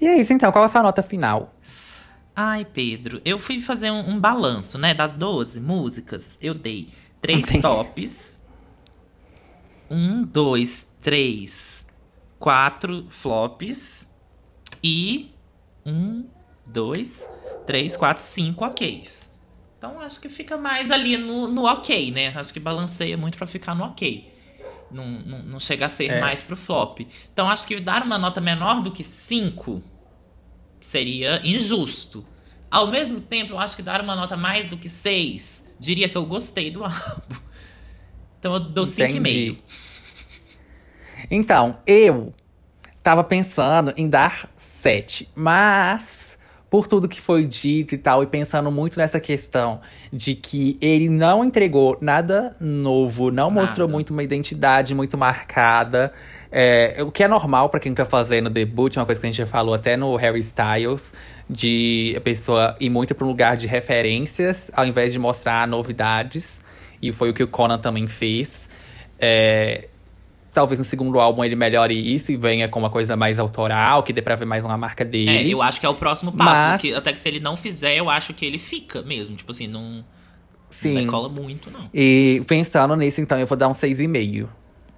[0.00, 1.54] E é isso então, qual a sua nota final?
[2.34, 4.94] Ai, Pedro, eu fui fazer um, um balanço, né?
[4.94, 6.88] Das 12 músicas, eu dei
[7.20, 7.62] três Entendi.
[7.62, 8.40] tops.
[9.90, 11.84] Um, dois, três,
[12.38, 14.08] quatro flops.
[14.82, 15.34] E
[15.84, 16.24] um,
[16.64, 17.28] dois,
[17.66, 19.30] três, quatro, cinco oks.
[19.76, 22.28] Então acho que fica mais ali no, no ok, né?
[22.36, 24.32] Acho que balanceia muito pra ficar no ok.
[24.90, 26.20] Não, não, não chega a ser É.
[26.20, 27.00] mais pro flop.
[27.32, 29.82] Então acho que dar uma nota menor do que 5
[30.80, 32.26] seria injusto.
[32.70, 36.16] Ao mesmo tempo, eu acho que dar uma nota mais do que 6 diria que
[36.16, 36.96] eu gostei do álbum.
[38.38, 39.18] Então eu dou 5,5.
[39.18, 39.58] Entendi.
[41.30, 42.32] Então, eu
[43.02, 46.29] tava pensando em dar 7, mas
[46.70, 49.80] por tudo que foi dito e tal, e pensando muito nessa questão
[50.12, 53.60] de que ele não entregou nada novo, não Nada.
[53.62, 56.12] mostrou muito uma identidade muito marcada.
[56.52, 59.38] É, o que é normal pra quem tá fazendo debut, uma coisa que a gente
[59.38, 61.12] já falou até no Harry Styles,
[61.48, 66.62] de a pessoa ir muito pra um lugar de referências, ao invés de mostrar novidades.
[67.02, 68.68] E foi o que o Conan também fez.
[69.18, 69.88] É,
[70.52, 74.12] talvez no segundo álbum ele melhore isso e venha com uma coisa mais autoral, que
[74.12, 75.50] dê pra ver mais uma marca É, dele.
[75.50, 76.52] eu acho que é o próximo passo.
[76.52, 79.36] Mas- que- até que se ele não fizer, eu acho que ele fica mesmo.
[79.36, 80.04] Tipo assim, não, não
[80.70, 80.94] Sim.
[81.04, 81.88] decola muito, não.
[81.94, 84.48] E pensando nisso, então, eu vou dar um 6,5.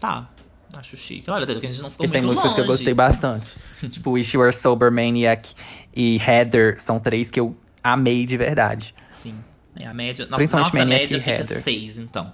[0.00, 0.28] Tá.
[0.74, 1.30] Acho chique.
[1.30, 2.76] Olha, que a gente não ficou tem muito músicas que eu longe.
[2.78, 3.56] gostei bastante.
[3.90, 5.52] tipo, Wish You Were Sober Maniac
[5.94, 8.94] e Heather são três que eu amei de verdade.
[9.10, 9.34] Sim.
[9.78, 10.26] É, a média.
[10.26, 11.62] Principalmente nossa Maniac média e Heather.
[11.62, 12.32] 6, então.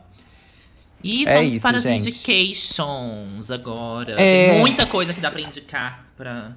[1.03, 2.01] E É vamos isso, para as gente.
[2.01, 4.20] indications agora.
[4.20, 4.51] É.
[4.51, 6.57] Tem muita coisa que dá pra indicar dessa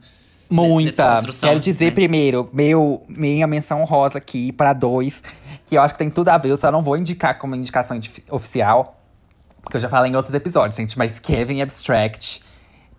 [0.49, 1.21] Muita.
[1.39, 1.91] Quero dizer né?
[1.91, 5.23] primeiro, meu, minha menção rosa aqui pra dois,
[5.65, 7.97] que eu acho que tem tudo a ver, eu só não vou indicar como indicação
[8.29, 8.99] oficial,
[9.61, 12.41] porque eu já falei em outros episódios, gente, mas Kevin Abstract,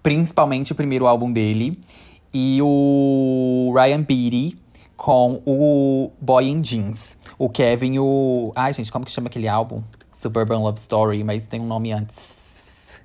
[0.02, 1.78] principalmente o primeiro álbum dele,
[2.32, 4.56] e o Ryan Beatty
[4.96, 7.18] com o Boy in Jeans.
[7.42, 8.52] O Kevin, o.
[8.54, 9.82] Ai, gente, como que chama aquele álbum?
[10.12, 13.00] Suburban Love Story, mas tem um nome antes.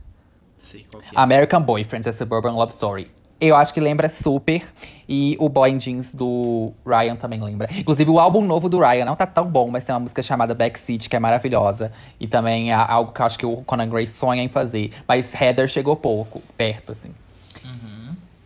[0.70, 1.10] Que é.
[1.16, 3.10] American Boyfriend, a Suburban Love Story.
[3.42, 4.64] Eu acho que lembra super.
[5.10, 7.68] E o Boy in Jeans do Ryan também lembra.
[7.76, 10.54] Inclusive, o álbum novo do Ryan não tá tão bom, mas tem uma música chamada
[10.54, 11.92] Backseat, que é maravilhosa.
[12.20, 14.92] E também é algo que eu acho que o Conan Gray sonha em fazer.
[15.08, 17.10] Mas Heather chegou pouco, perto, assim.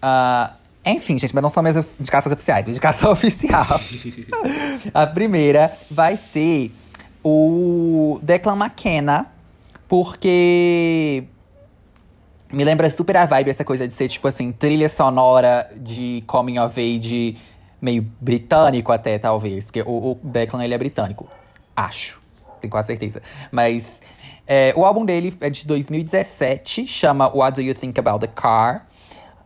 [0.01, 0.53] Ah,
[0.85, 2.67] enfim, gente, mas não são minhas indicações oficiais.
[2.67, 3.65] Indicação oficial.
[4.93, 6.71] A primeira vai ser
[7.23, 9.27] o Declan McKenna,
[9.87, 11.23] porque
[12.51, 16.59] me lembra super a vibe essa coisa de ser, tipo assim, trilha sonora de coming
[16.59, 17.37] of age
[17.79, 19.65] meio britânico até, talvez.
[19.65, 21.27] Porque o, o Declan, ele é britânico.
[21.75, 22.19] Acho.
[22.59, 23.21] Tenho quase certeza.
[23.51, 24.01] Mas
[24.45, 28.87] é, o álbum dele é de 2017, chama What Do You Think About the Car?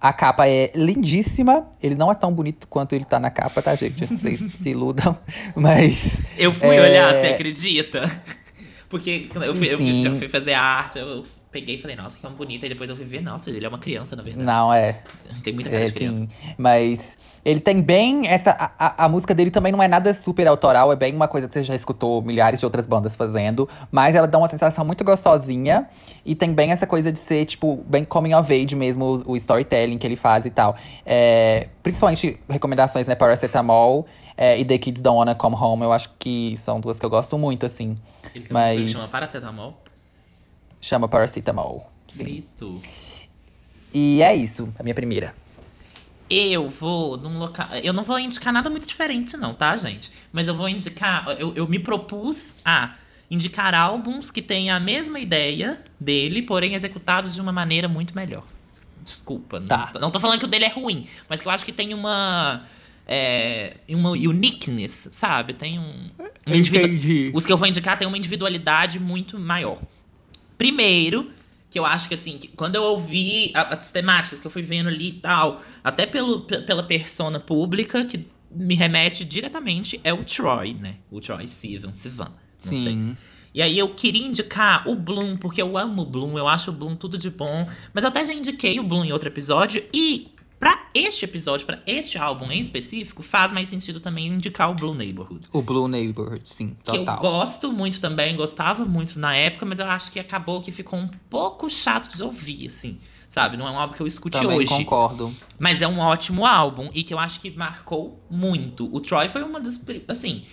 [0.08, 1.68] A capa é lindíssima.
[1.82, 4.06] Ele não é tão bonito quanto ele tá na capa, tá, gente?
[4.06, 5.18] Vocês se iludam.
[5.56, 6.22] Mas.
[6.38, 6.82] Eu fui É.
[6.82, 8.04] olhar, você acredita?
[8.90, 12.26] Porque quando eu, fui, eu já fui fazer arte, eu peguei e falei, nossa, que
[12.26, 12.64] homem bonito.
[12.64, 14.46] Aí depois eu fui ver, nossa, ele é uma criança, na verdade.
[14.46, 15.02] Não, é.
[15.44, 16.20] Tem muita cara É, de criança.
[16.20, 16.30] sim.
[16.58, 18.52] Mas ele tem bem essa.
[18.52, 21.48] A, a- a música dele também não é nada super autoral, é bem uma coisa
[21.48, 23.70] que você já escutou milhares de outras bandas fazendo.
[23.92, 25.88] Mas ela dá uma sensação muito gostosinha.
[26.26, 29.36] E tem bem essa coisa de ser, tipo, bem coming of age mesmo, o, o
[29.38, 30.76] storytelling que ele faz e tal.
[31.06, 33.14] É, principalmente recomendações, né?
[33.14, 35.84] Paracetamol é, e The Kids Don't Wanna Come Home.
[35.84, 37.96] Eu acho que são duas que eu gosto muito, assim.
[38.34, 39.78] Ele Mas- que chama Paracetamol.
[40.82, 41.88] Chama Paracetamol.
[42.10, 42.24] Sim.
[42.24, 42.82] Grito.
[43.94, 45.34] E é isso, a minha primeira.
[46.30, 47.68] Eu vou num local.
[47.84, 50.12] Eu não vou indicar nada muito diferente, não, tá, gente?
[50.34, 51.28] Mas eu vou indicar.
[51.40, 52.96] Eu, eu me propus a
[53.30, 58.44] indicar álbuns que têm a mesma ideia dele, porém executados de uma maneira muito melhor.
[59.04, 59.60] Desculpa.
[59.60, 59.92] não- Tá.
[60.00, 62.64] Não, tô falando que o dele é ruim, mas que eu acho que tem uma.
[63.08, 65.54] É, uma uniqueness, sabe?
[65.54, 66.10] Tem um.
[66.48, 67.32] um individu- Entendi.
[67.36, 69.80] os que eu vou indicar têm uma individualidade muito maior.
[70.58, 71.30] Primeiro,
[71.76, 74.88] que eu acho que assim, que quando eu ouvi as temáticas que eu fui vendo
[74.88, 80.24] ali e tal, até pelo, pe- pela persona pública, que me remete diretamente, é o
[80.24, 80.96] Troy, né?
[81.12, 82.32] O Troy Sivan, Sivan.
[82.66, 82.78] Não sei.
[82.82, 83.18] Sim.
[83.54, 86.74] E aí eu queria indicar o Bloom, porque eu amo o Bloom, eu acho o
[86.74, 87.68] Bloom tudo de bom.
[87.94, 89.84] Mas eu até já indiquei o Bloom em outro episódio.
[89.94, 90.30] E
[90.60, 94.94] pra este episódio, pra este álbum em específico, faz mais sentido também indicar o Blue
[94.96, 95.48] Neighborhood.
[95.52, 97.20] O Blue Neighborhood, sim, Que eu total.
[97.20, 101.08] gosto muito também, gostava muito na época, mas eu acho que acabou que ficou um
[101.30, 102.98] pouco chato de ouvir, assim.
[103.28, 103.58] Sabe?
[103.58, 104.70] Não é um álbum que eu escute Também hoje.
[104.70, 105.34] concordo.
[105.60, 108.88] Mas é um ótimo álbum e que eu acho que marcou muito.
[108.96, 109.84] O Troy foi uma das.
[110.08, 110.46] Assim.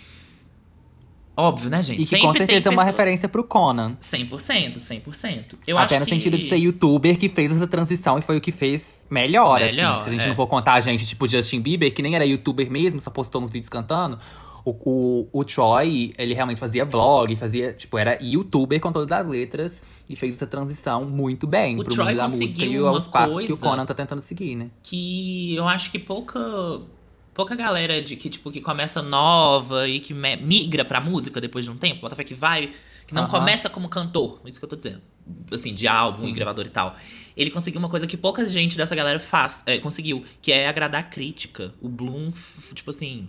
[1.35, 1.97] Óbvio, né, gente?
[1.97, 3.95] E que Sempre com certeza é uma pessoas- referência pro Conan.
[3.99, 5.57] 100%, 100%.
[5.65, 6.11] Eu Até no que...
[6.11, 9.95] sentido de ser youtuber que fez essa transição e foi o que fez melhor, Melhor,
[9.95, 10.03] assim.
[10.03, 10.27] Se a gente é.
[10.27, 13.41] não for contar a gente, tipo Justin Bieber, que nem era youtuber mesmo, só postou
[13.41, 14.19] uns vídeos cantando.
[14.65, 19.27] O, o, o Troy, ele realmente fazia vlog, fazia, tipo, era youtuber com todas as
[19.27, 23.05] letras e fez essa transição muito bem O pro Troy mundo da música e aos
[23.09, 24.67] passos que o Conan tá tentando seguir, né?
[24.81, 26.39] que eu acho que pouca
[27.33, 31.71] pouca galera de que tipo que começa nova e que migra pra música depois de
[31.71, 32.71] um tempo, bota fé que vai,
[33.07, 33.31] que não Aham.
[33.31, 35.01] começa como cantor, isso que eu tô dizendo.
[35.51, 36.29] Assim, de álbum Sim.
[36.29, 36.95] e gravador e tal.
[37.35, 41.01] Ele conseguiu uma coisa que pouca gente dessa galera faz, é, conseguiu, que é agradar
[41.01, 41.73] a crítica.
[41.81, 42.31] O Bloom,
[42.73, 43.27] tipo assim,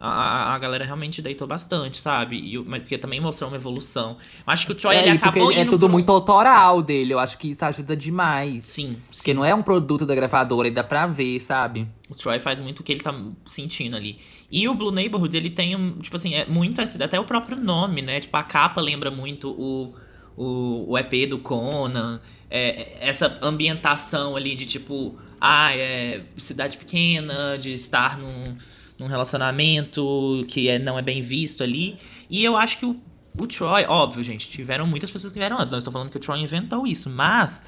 [0.00, 2.36] a, a- galera realmente deitou bastante, sabe?
[2.36, 4.16] E, mas porque também mostrou uma evolução.
[4.46, 7.18] Acho que o Troy é, ele acabou é indo tudo pro- muito autoral dele, eu
[7.18, 8.64] acho que isso ajuda demais.
[8.64, 8.98] Sim, sim.
[9.18, 11.86] Porque não é um produto da gravadora, e dá pra ver, sabe?
[12.08, 13.14] O Troy faz muito o que ele tá
[13.44, 14.18] sentindo ali.
[14.50, 18.00] E o Blue Neighborhood, ele tem, um, tipo assim, é muito até o próprio nome,
[18.00, 18.20] né?
[18.20, 19.94] Tipo, a capa lembra muito o,
[20.36, 22.20] o, o EP do Conan.
[22.50, 28.56] É, essa ambientação ali de tipo, ah, é cidade pequena, de estar num,
[28.98, 31.96] num relacionamento que é, não é bem visto ali.
[32.28, 33.00] E eu acho que o,
[33.38, 35.70] o Troy, óbvio, gente, tiveram muitas pessoas que vieram antes.
[35.70, 37.64] Não estou falando que o Troy inventou isso, mas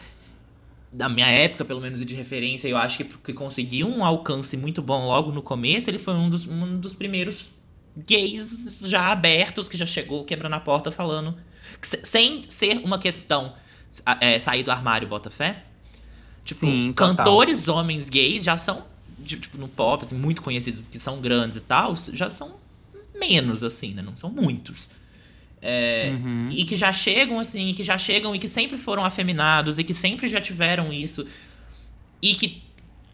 [0.93, 4.57] da minha época, pelo menos, e de referência, eu acho que, que conseguiu um alcance
[4.57, 5.89] muito bom logo no começo.
[5.89, 7.55] Ele foi um dos, um dos primeiros
[7.97, 11.37] gays já abertos que já chegou quebrando a porta falando.
[12.03, 13.55] Sem ser uma questão
[14.21, 15.65] é, sair do armário, bota fé.
[16.45, 17.17] Tipo, Sim, total.
[17.17, 18.85] cantores homens gays já são,
[19.23, 22.57] de- tipo, no pop, assim, muito conhecidos, que são grandes e tal, já são
[23.19, 24.03] menos, assim, né?
[24.03, 24.89] Não são muitos.
[25.63, 26.49] É, Uhum.
[26.51, 29.85] e que já chegam assim, e que já chegam e que sempre foram afeminados e
[29.85, 31.27] que sempre já tiveram isso
[32.23, 32.63] e que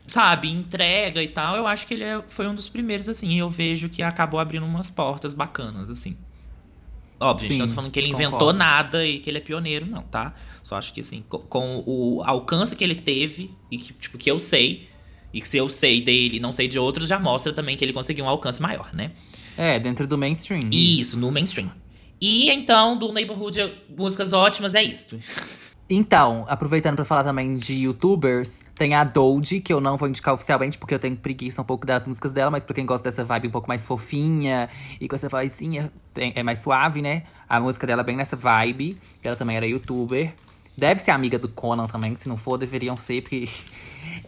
[0.06, 3.38] sabe, entrega e tal, eu acho que ele é- foi um dos primeiros assim, e
[3.38, 6.16] eu vejo que acabou abrindo umas portas bacanas assim.
[7.18, 8.58] Óbvio, gente, Sim, não tô falando que ele inventou concordo.
[8.58, 10.34] nada e que ele é pioneiro, não, tá?
[10.62, 14.30] Só acho que assim, co- com, o alcance que ele teve e que tipo que
[14.30, 14.88] eu sei
[15.32, 17.84] e que se eu sei dele, e não sei de outros, já mostra também que
[17.84, 19.12] ele conseguiu um alcance maior, né?
[19.56, 20.60] É, dentro do mainstream.
[20.70, 21.70] Isso, no mainstream.
[22.20, 25.18] E então, do Neighborhood, músicas ótimas, é isto.
[25.88, 30.34] Então, aproveitando pra falar também de youtubers, tem a Doji, que eu não vou indicar
[30.34, 33.24] oficialmente porque eu tenho preguiça um pouco das músicas dela, mas pra quem gosta dessa
[33.24, 34.68] vibe um pouco mais fofinha
[35.00, 37.22] e com essa vozinha tem- é mais suave, né?
[37.48, 38.98] A música dela é bem nessa vibe.
[39.22, 40.34] Ela também era youtuber.
[40.76, 43.48] Deve ser amiga do Conan também, se não for, deveriam ser, porque.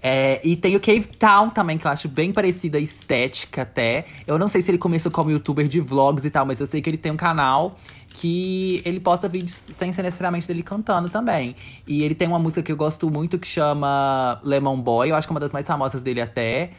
[0.02, 4.06] É, e tem o Cave Town também, que eu acho bem parecida a estética até.
[4.26, 6.80] Eu não sei se ele começou como youtuber de vlogs e tal, mas eu sei
[6.80, 7.76] que ele tem um canal
[8.08, 11.54] que ele posta vídeos sem ser necessariamente dele cantando também.
[11.86, 15.26] E ele tem uma música que eu gosto muito que chama Lemon Boy, eu acho
[15.26, 16.72] que é uma das mais famosas dele até.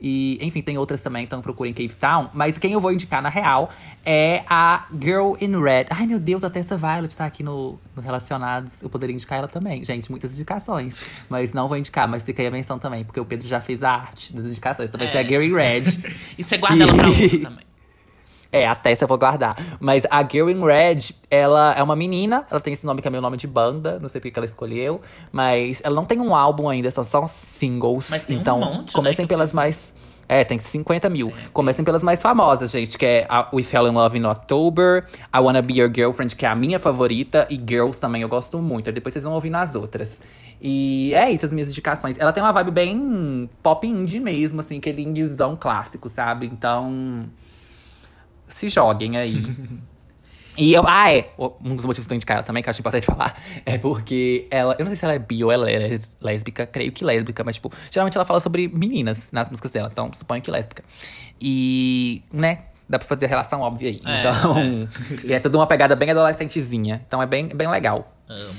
[0.00, 2.28] E, enfim, tem outras também, então procurem Cave Town.
[2.34, 3.70] Mas quem eu vou indicar, na real,
[4.04, 5.86] é a Girl in Red.
[5.90, 8.82] Ai, meu Deus, até essa Violet tá aqui no, no Relacionados.
[8.82, 9.82] Eu poderia indicar ela também.
[9.82, 11.06] Gente, muitas indicações.
[11.28, 13.82] Mas não vou indicar, mas fica aí a menção também, porque o Pedro já fez
[13.82, 14.90] a arte das indicações.
[14.90, 15.24] Então vai ser a É.
[15.24, 15.84] Girl in Red.
[16.38, 17.64] E você guarda ela pra outro também.
[18.56, 19.76] É, até essa eu vou guardar.
[19.78, 22.46] Mas a Girl in Red, ela é uma menina.
[22.50, 23.98] Ela tem esse nome que é meu nome de banda.
[24.00, 25.02] Não sei porque que ela escolheu.
[25.30, 28.08] Mas ela não tem um álbum ainda, são só singles.
[28.08, 29.94] Mas tem um então, monte, né, comecem que pelas mais.
[30.26, 31.32] É, tem 50 mil.
[31.52, 35.62] Comecem pelas mais famosas, gente, que é We Fell in Love in October, I Wanna
[35.62, 38.90] Be Your Girlfriend, que é a minha favorita, e Girls também eu gosto muito.
[38.90, 40.20] Depois vocês vão ouvir nas outras.
[40.60, 42.18] E é isso, as minhas indicações.
[42.18, 46.46] Ela tem uma vibe bem pop indie mesmo, assim, aquele indiezão clássico, sabe?
[46.46, 47.28] Então
[48.48, 49.42] se joguem aí.
[50.58, 51.28] E eu, ah, é.
[51.62, 54.46] Um dos motivos que eu indicar ela também, que eu acho importante falar, é porque
[54.50, 54.74] ela.
[54.78, 57.44] Eu não sei se ela é bi ou ela é lés- lésbica, creio que lésbica,
[57.44, 60.82] mas, tipo, geralmente ela fala sobre meninas nas músicas dela, então suponho que lésbica.
[61.38, 64.00] E, né, dá pra fazer a relação óbvia aí.
[64.02, 64.88] É, então.
[65.28, 67.04] E é tudo uma pegada bem adolescentezinha.
[67.06, 68.16] Então é bem, bem legal.
[68.26, 68.52] Amo.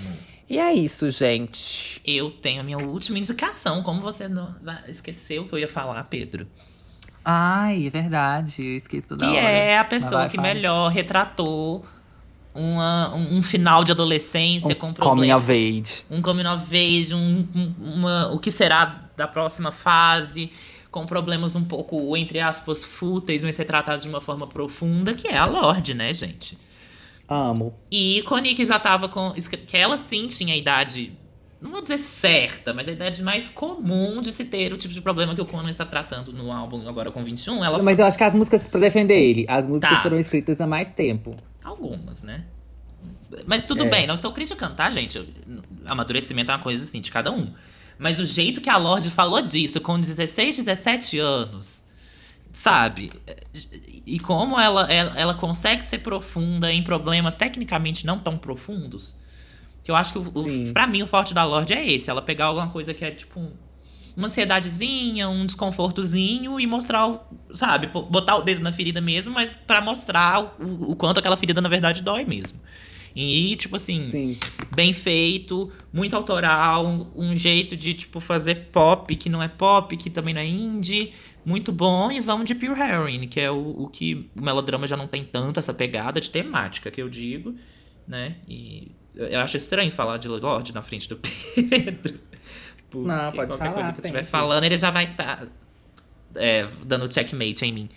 [0.48, 2.00] E é isso, gente.
[2.06, 3.82] Eu tenho a minha última indicação.
[3.82, 4.56] Como você não
[4.88, 6.48] esqueceu que eu ia falar, Pedro?
[7.30, 8.64] Ai, é verdade.
[8.64, 9.50] Eu esqueci toda Que hora.
[9.50, 11.86] é a pessoa vai, que melhor retratou
[12.56, 15.44] uma- um, um final de adolescência com Um coming problemas.
[15.44, 16.04] of age.
[16.10, 20.50] um coming of age, um, um- uma, o que será da próxima fase,
[20.90, 25.38] com problemas um pouco, entre aspas, fúteis, mas retratados de uma forma profunda, que é
[25.38, 26.58] a Lorde, né, gente?
[27.28, 27.76] Amo.
[27.92, 29.34] E Connie que já tava com.
[29.34, 31.12] Que ela sim tinha a idade.
[31.60, 35.02] Não vou dizer certa, mas a idade mais comum de se ter o tipo de
[35.02, 37.64] problema que o Conan está tratando no álbum agora com 21.
[37.66, 40.04] Ela Mas eu acho que as músicas, pra defender ele, as músicas Tá.
[40.04, 41.36] foram escritas há mais tempo.
[41.64, 42.44] Algumas, né?
[43.48, 43.90] Mas tudo É.
[43.90, 45.28] bem, não estou criticando, tá, gente?
[45.86, 47.52] Amadurecimento é uma coisa assim, de cada um.
[47.98, 51.84] Mas o jeito que a Lorde falou disso, com 16, 17 anos,
[52.54, 53.12] sabe?
[54.06, 59.16] E como ela, ela, ela consegue ser profunda em problemas tecnicamente não tão profundos.
[59.88, 62.10] Que eu acho que, o, pra mim, o forte da Lorde é esse.
[62.10, 63.54] Ela pegar alguma coisa que é, tipo, um-
[64.18, 67.22] uma ansiedadezinha, um desconfortozinho e mostrar, o-
[67.54, 67.88] sabe?
[67.88, 71.62] bo- Botar o dedo na ferida mesmo, mas pra mostrar o, o quanto aquela ferida,
[71.62, 72.60] na verdade, dói mesmo.
[73.16, 74.38] E, tipo assim, Sim.
[74.76, 79.96] bem feito, muito autoral, um, um jeito de, tipo, fazer pop que não é pop,
[79.96, 81.14] que também não é indie.
[81.46, 82.12] Muito bom.
[82.12, 85.24] E vamos de Pure Heroine, que é o, o que o melodrama já não tem
[85.24, 87.56] tanto essa pegada de temática, que eu digo,
[88.06, 88.36] né?
[88.50, 91.18] E eu acho estranho falar de Lorde na frente do
[91.70, 92.20] Pedro.
[92.90, 95.48] Porque Não, pode qualquer falar, coisa que eu estiver falando, ele já vai estar
[96.86, 97.90] dando checkmate em mim.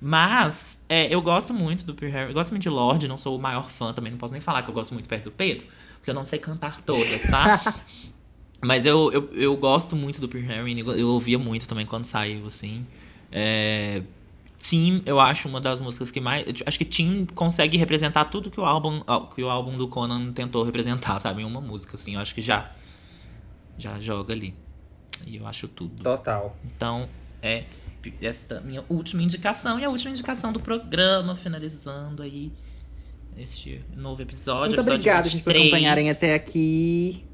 [0.00, 2.30] Mas é, eu gosto muito do Pure Heroine.
[2.30, 4.12] Eu gosto muito de Lorde, não sou o maior fã também.
[4.12, 6.38] Não posso nem falar que eu gosto muito perto do Pedro, porque eu não sei
[6.38, 7.74] cantar todas, tá?
[8.62, 10.80] Mas eu, eu, eu gosto muito do Heroine.
[10.80, 12.86] Eu eu ouvia muito também quando saiu, assim.
[13.30, 14.02] É,
[14.58, 16.44] Team, eu acho uma das músicas que mais.
[16.66, 19.02] Acho que Team consegue representar tudo que o álbum,
[19.34, 21.42] que o álbum do Conan tentou representar, sabe?
[21.42, 22.14] Em uma música, assim.
[22.14, 22.70] Eu acho que já.
[23.78, 24.54] Já joga ali.
[25.24, 26.02] E eu acho tudo.
[26.02, 26.56] Total.
[26.64, 27.08] Então,
[27.40, 27.64] é
[28.20, 32.52] esta minha última indicação e a última indicação do programa, finalizando aí
[33.36, 34.60] este novo episódio.
[34.60, 35.72] Muito episódio obrigada, gente, por 23.
[35.72, 37.24] acompanharem até aqui.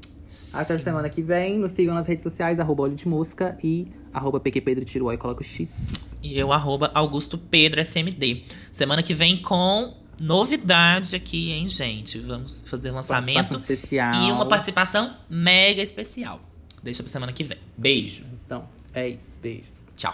[0.53, 0.83] Até Sim.
[0.83, 1.57] semana que vem.
[1.57, 5.43] Nos sigam nas redes sociais, arroba Olho de Mosca e arroba PQPedro, e coloca o
[5.43, 5.75] X.
[6.23, 8.43] E eu, arroba Augusto Pedro SMD.
[8.71, 12.17] Semana que vem com novidade aqui, hein, gente?
[12.19, 14.13] Vamos fazer lançamento especial.
[14.13, 16.39] e uma participação mega especial.
[16.81, 17.57] Deixa pra semana que vem.
[17.77, 18.23] Beijo.
[18.45, 19.37] Então, é isso.
[19.41, 19.73] Beijos.
[19.97, 20.13] Tchau.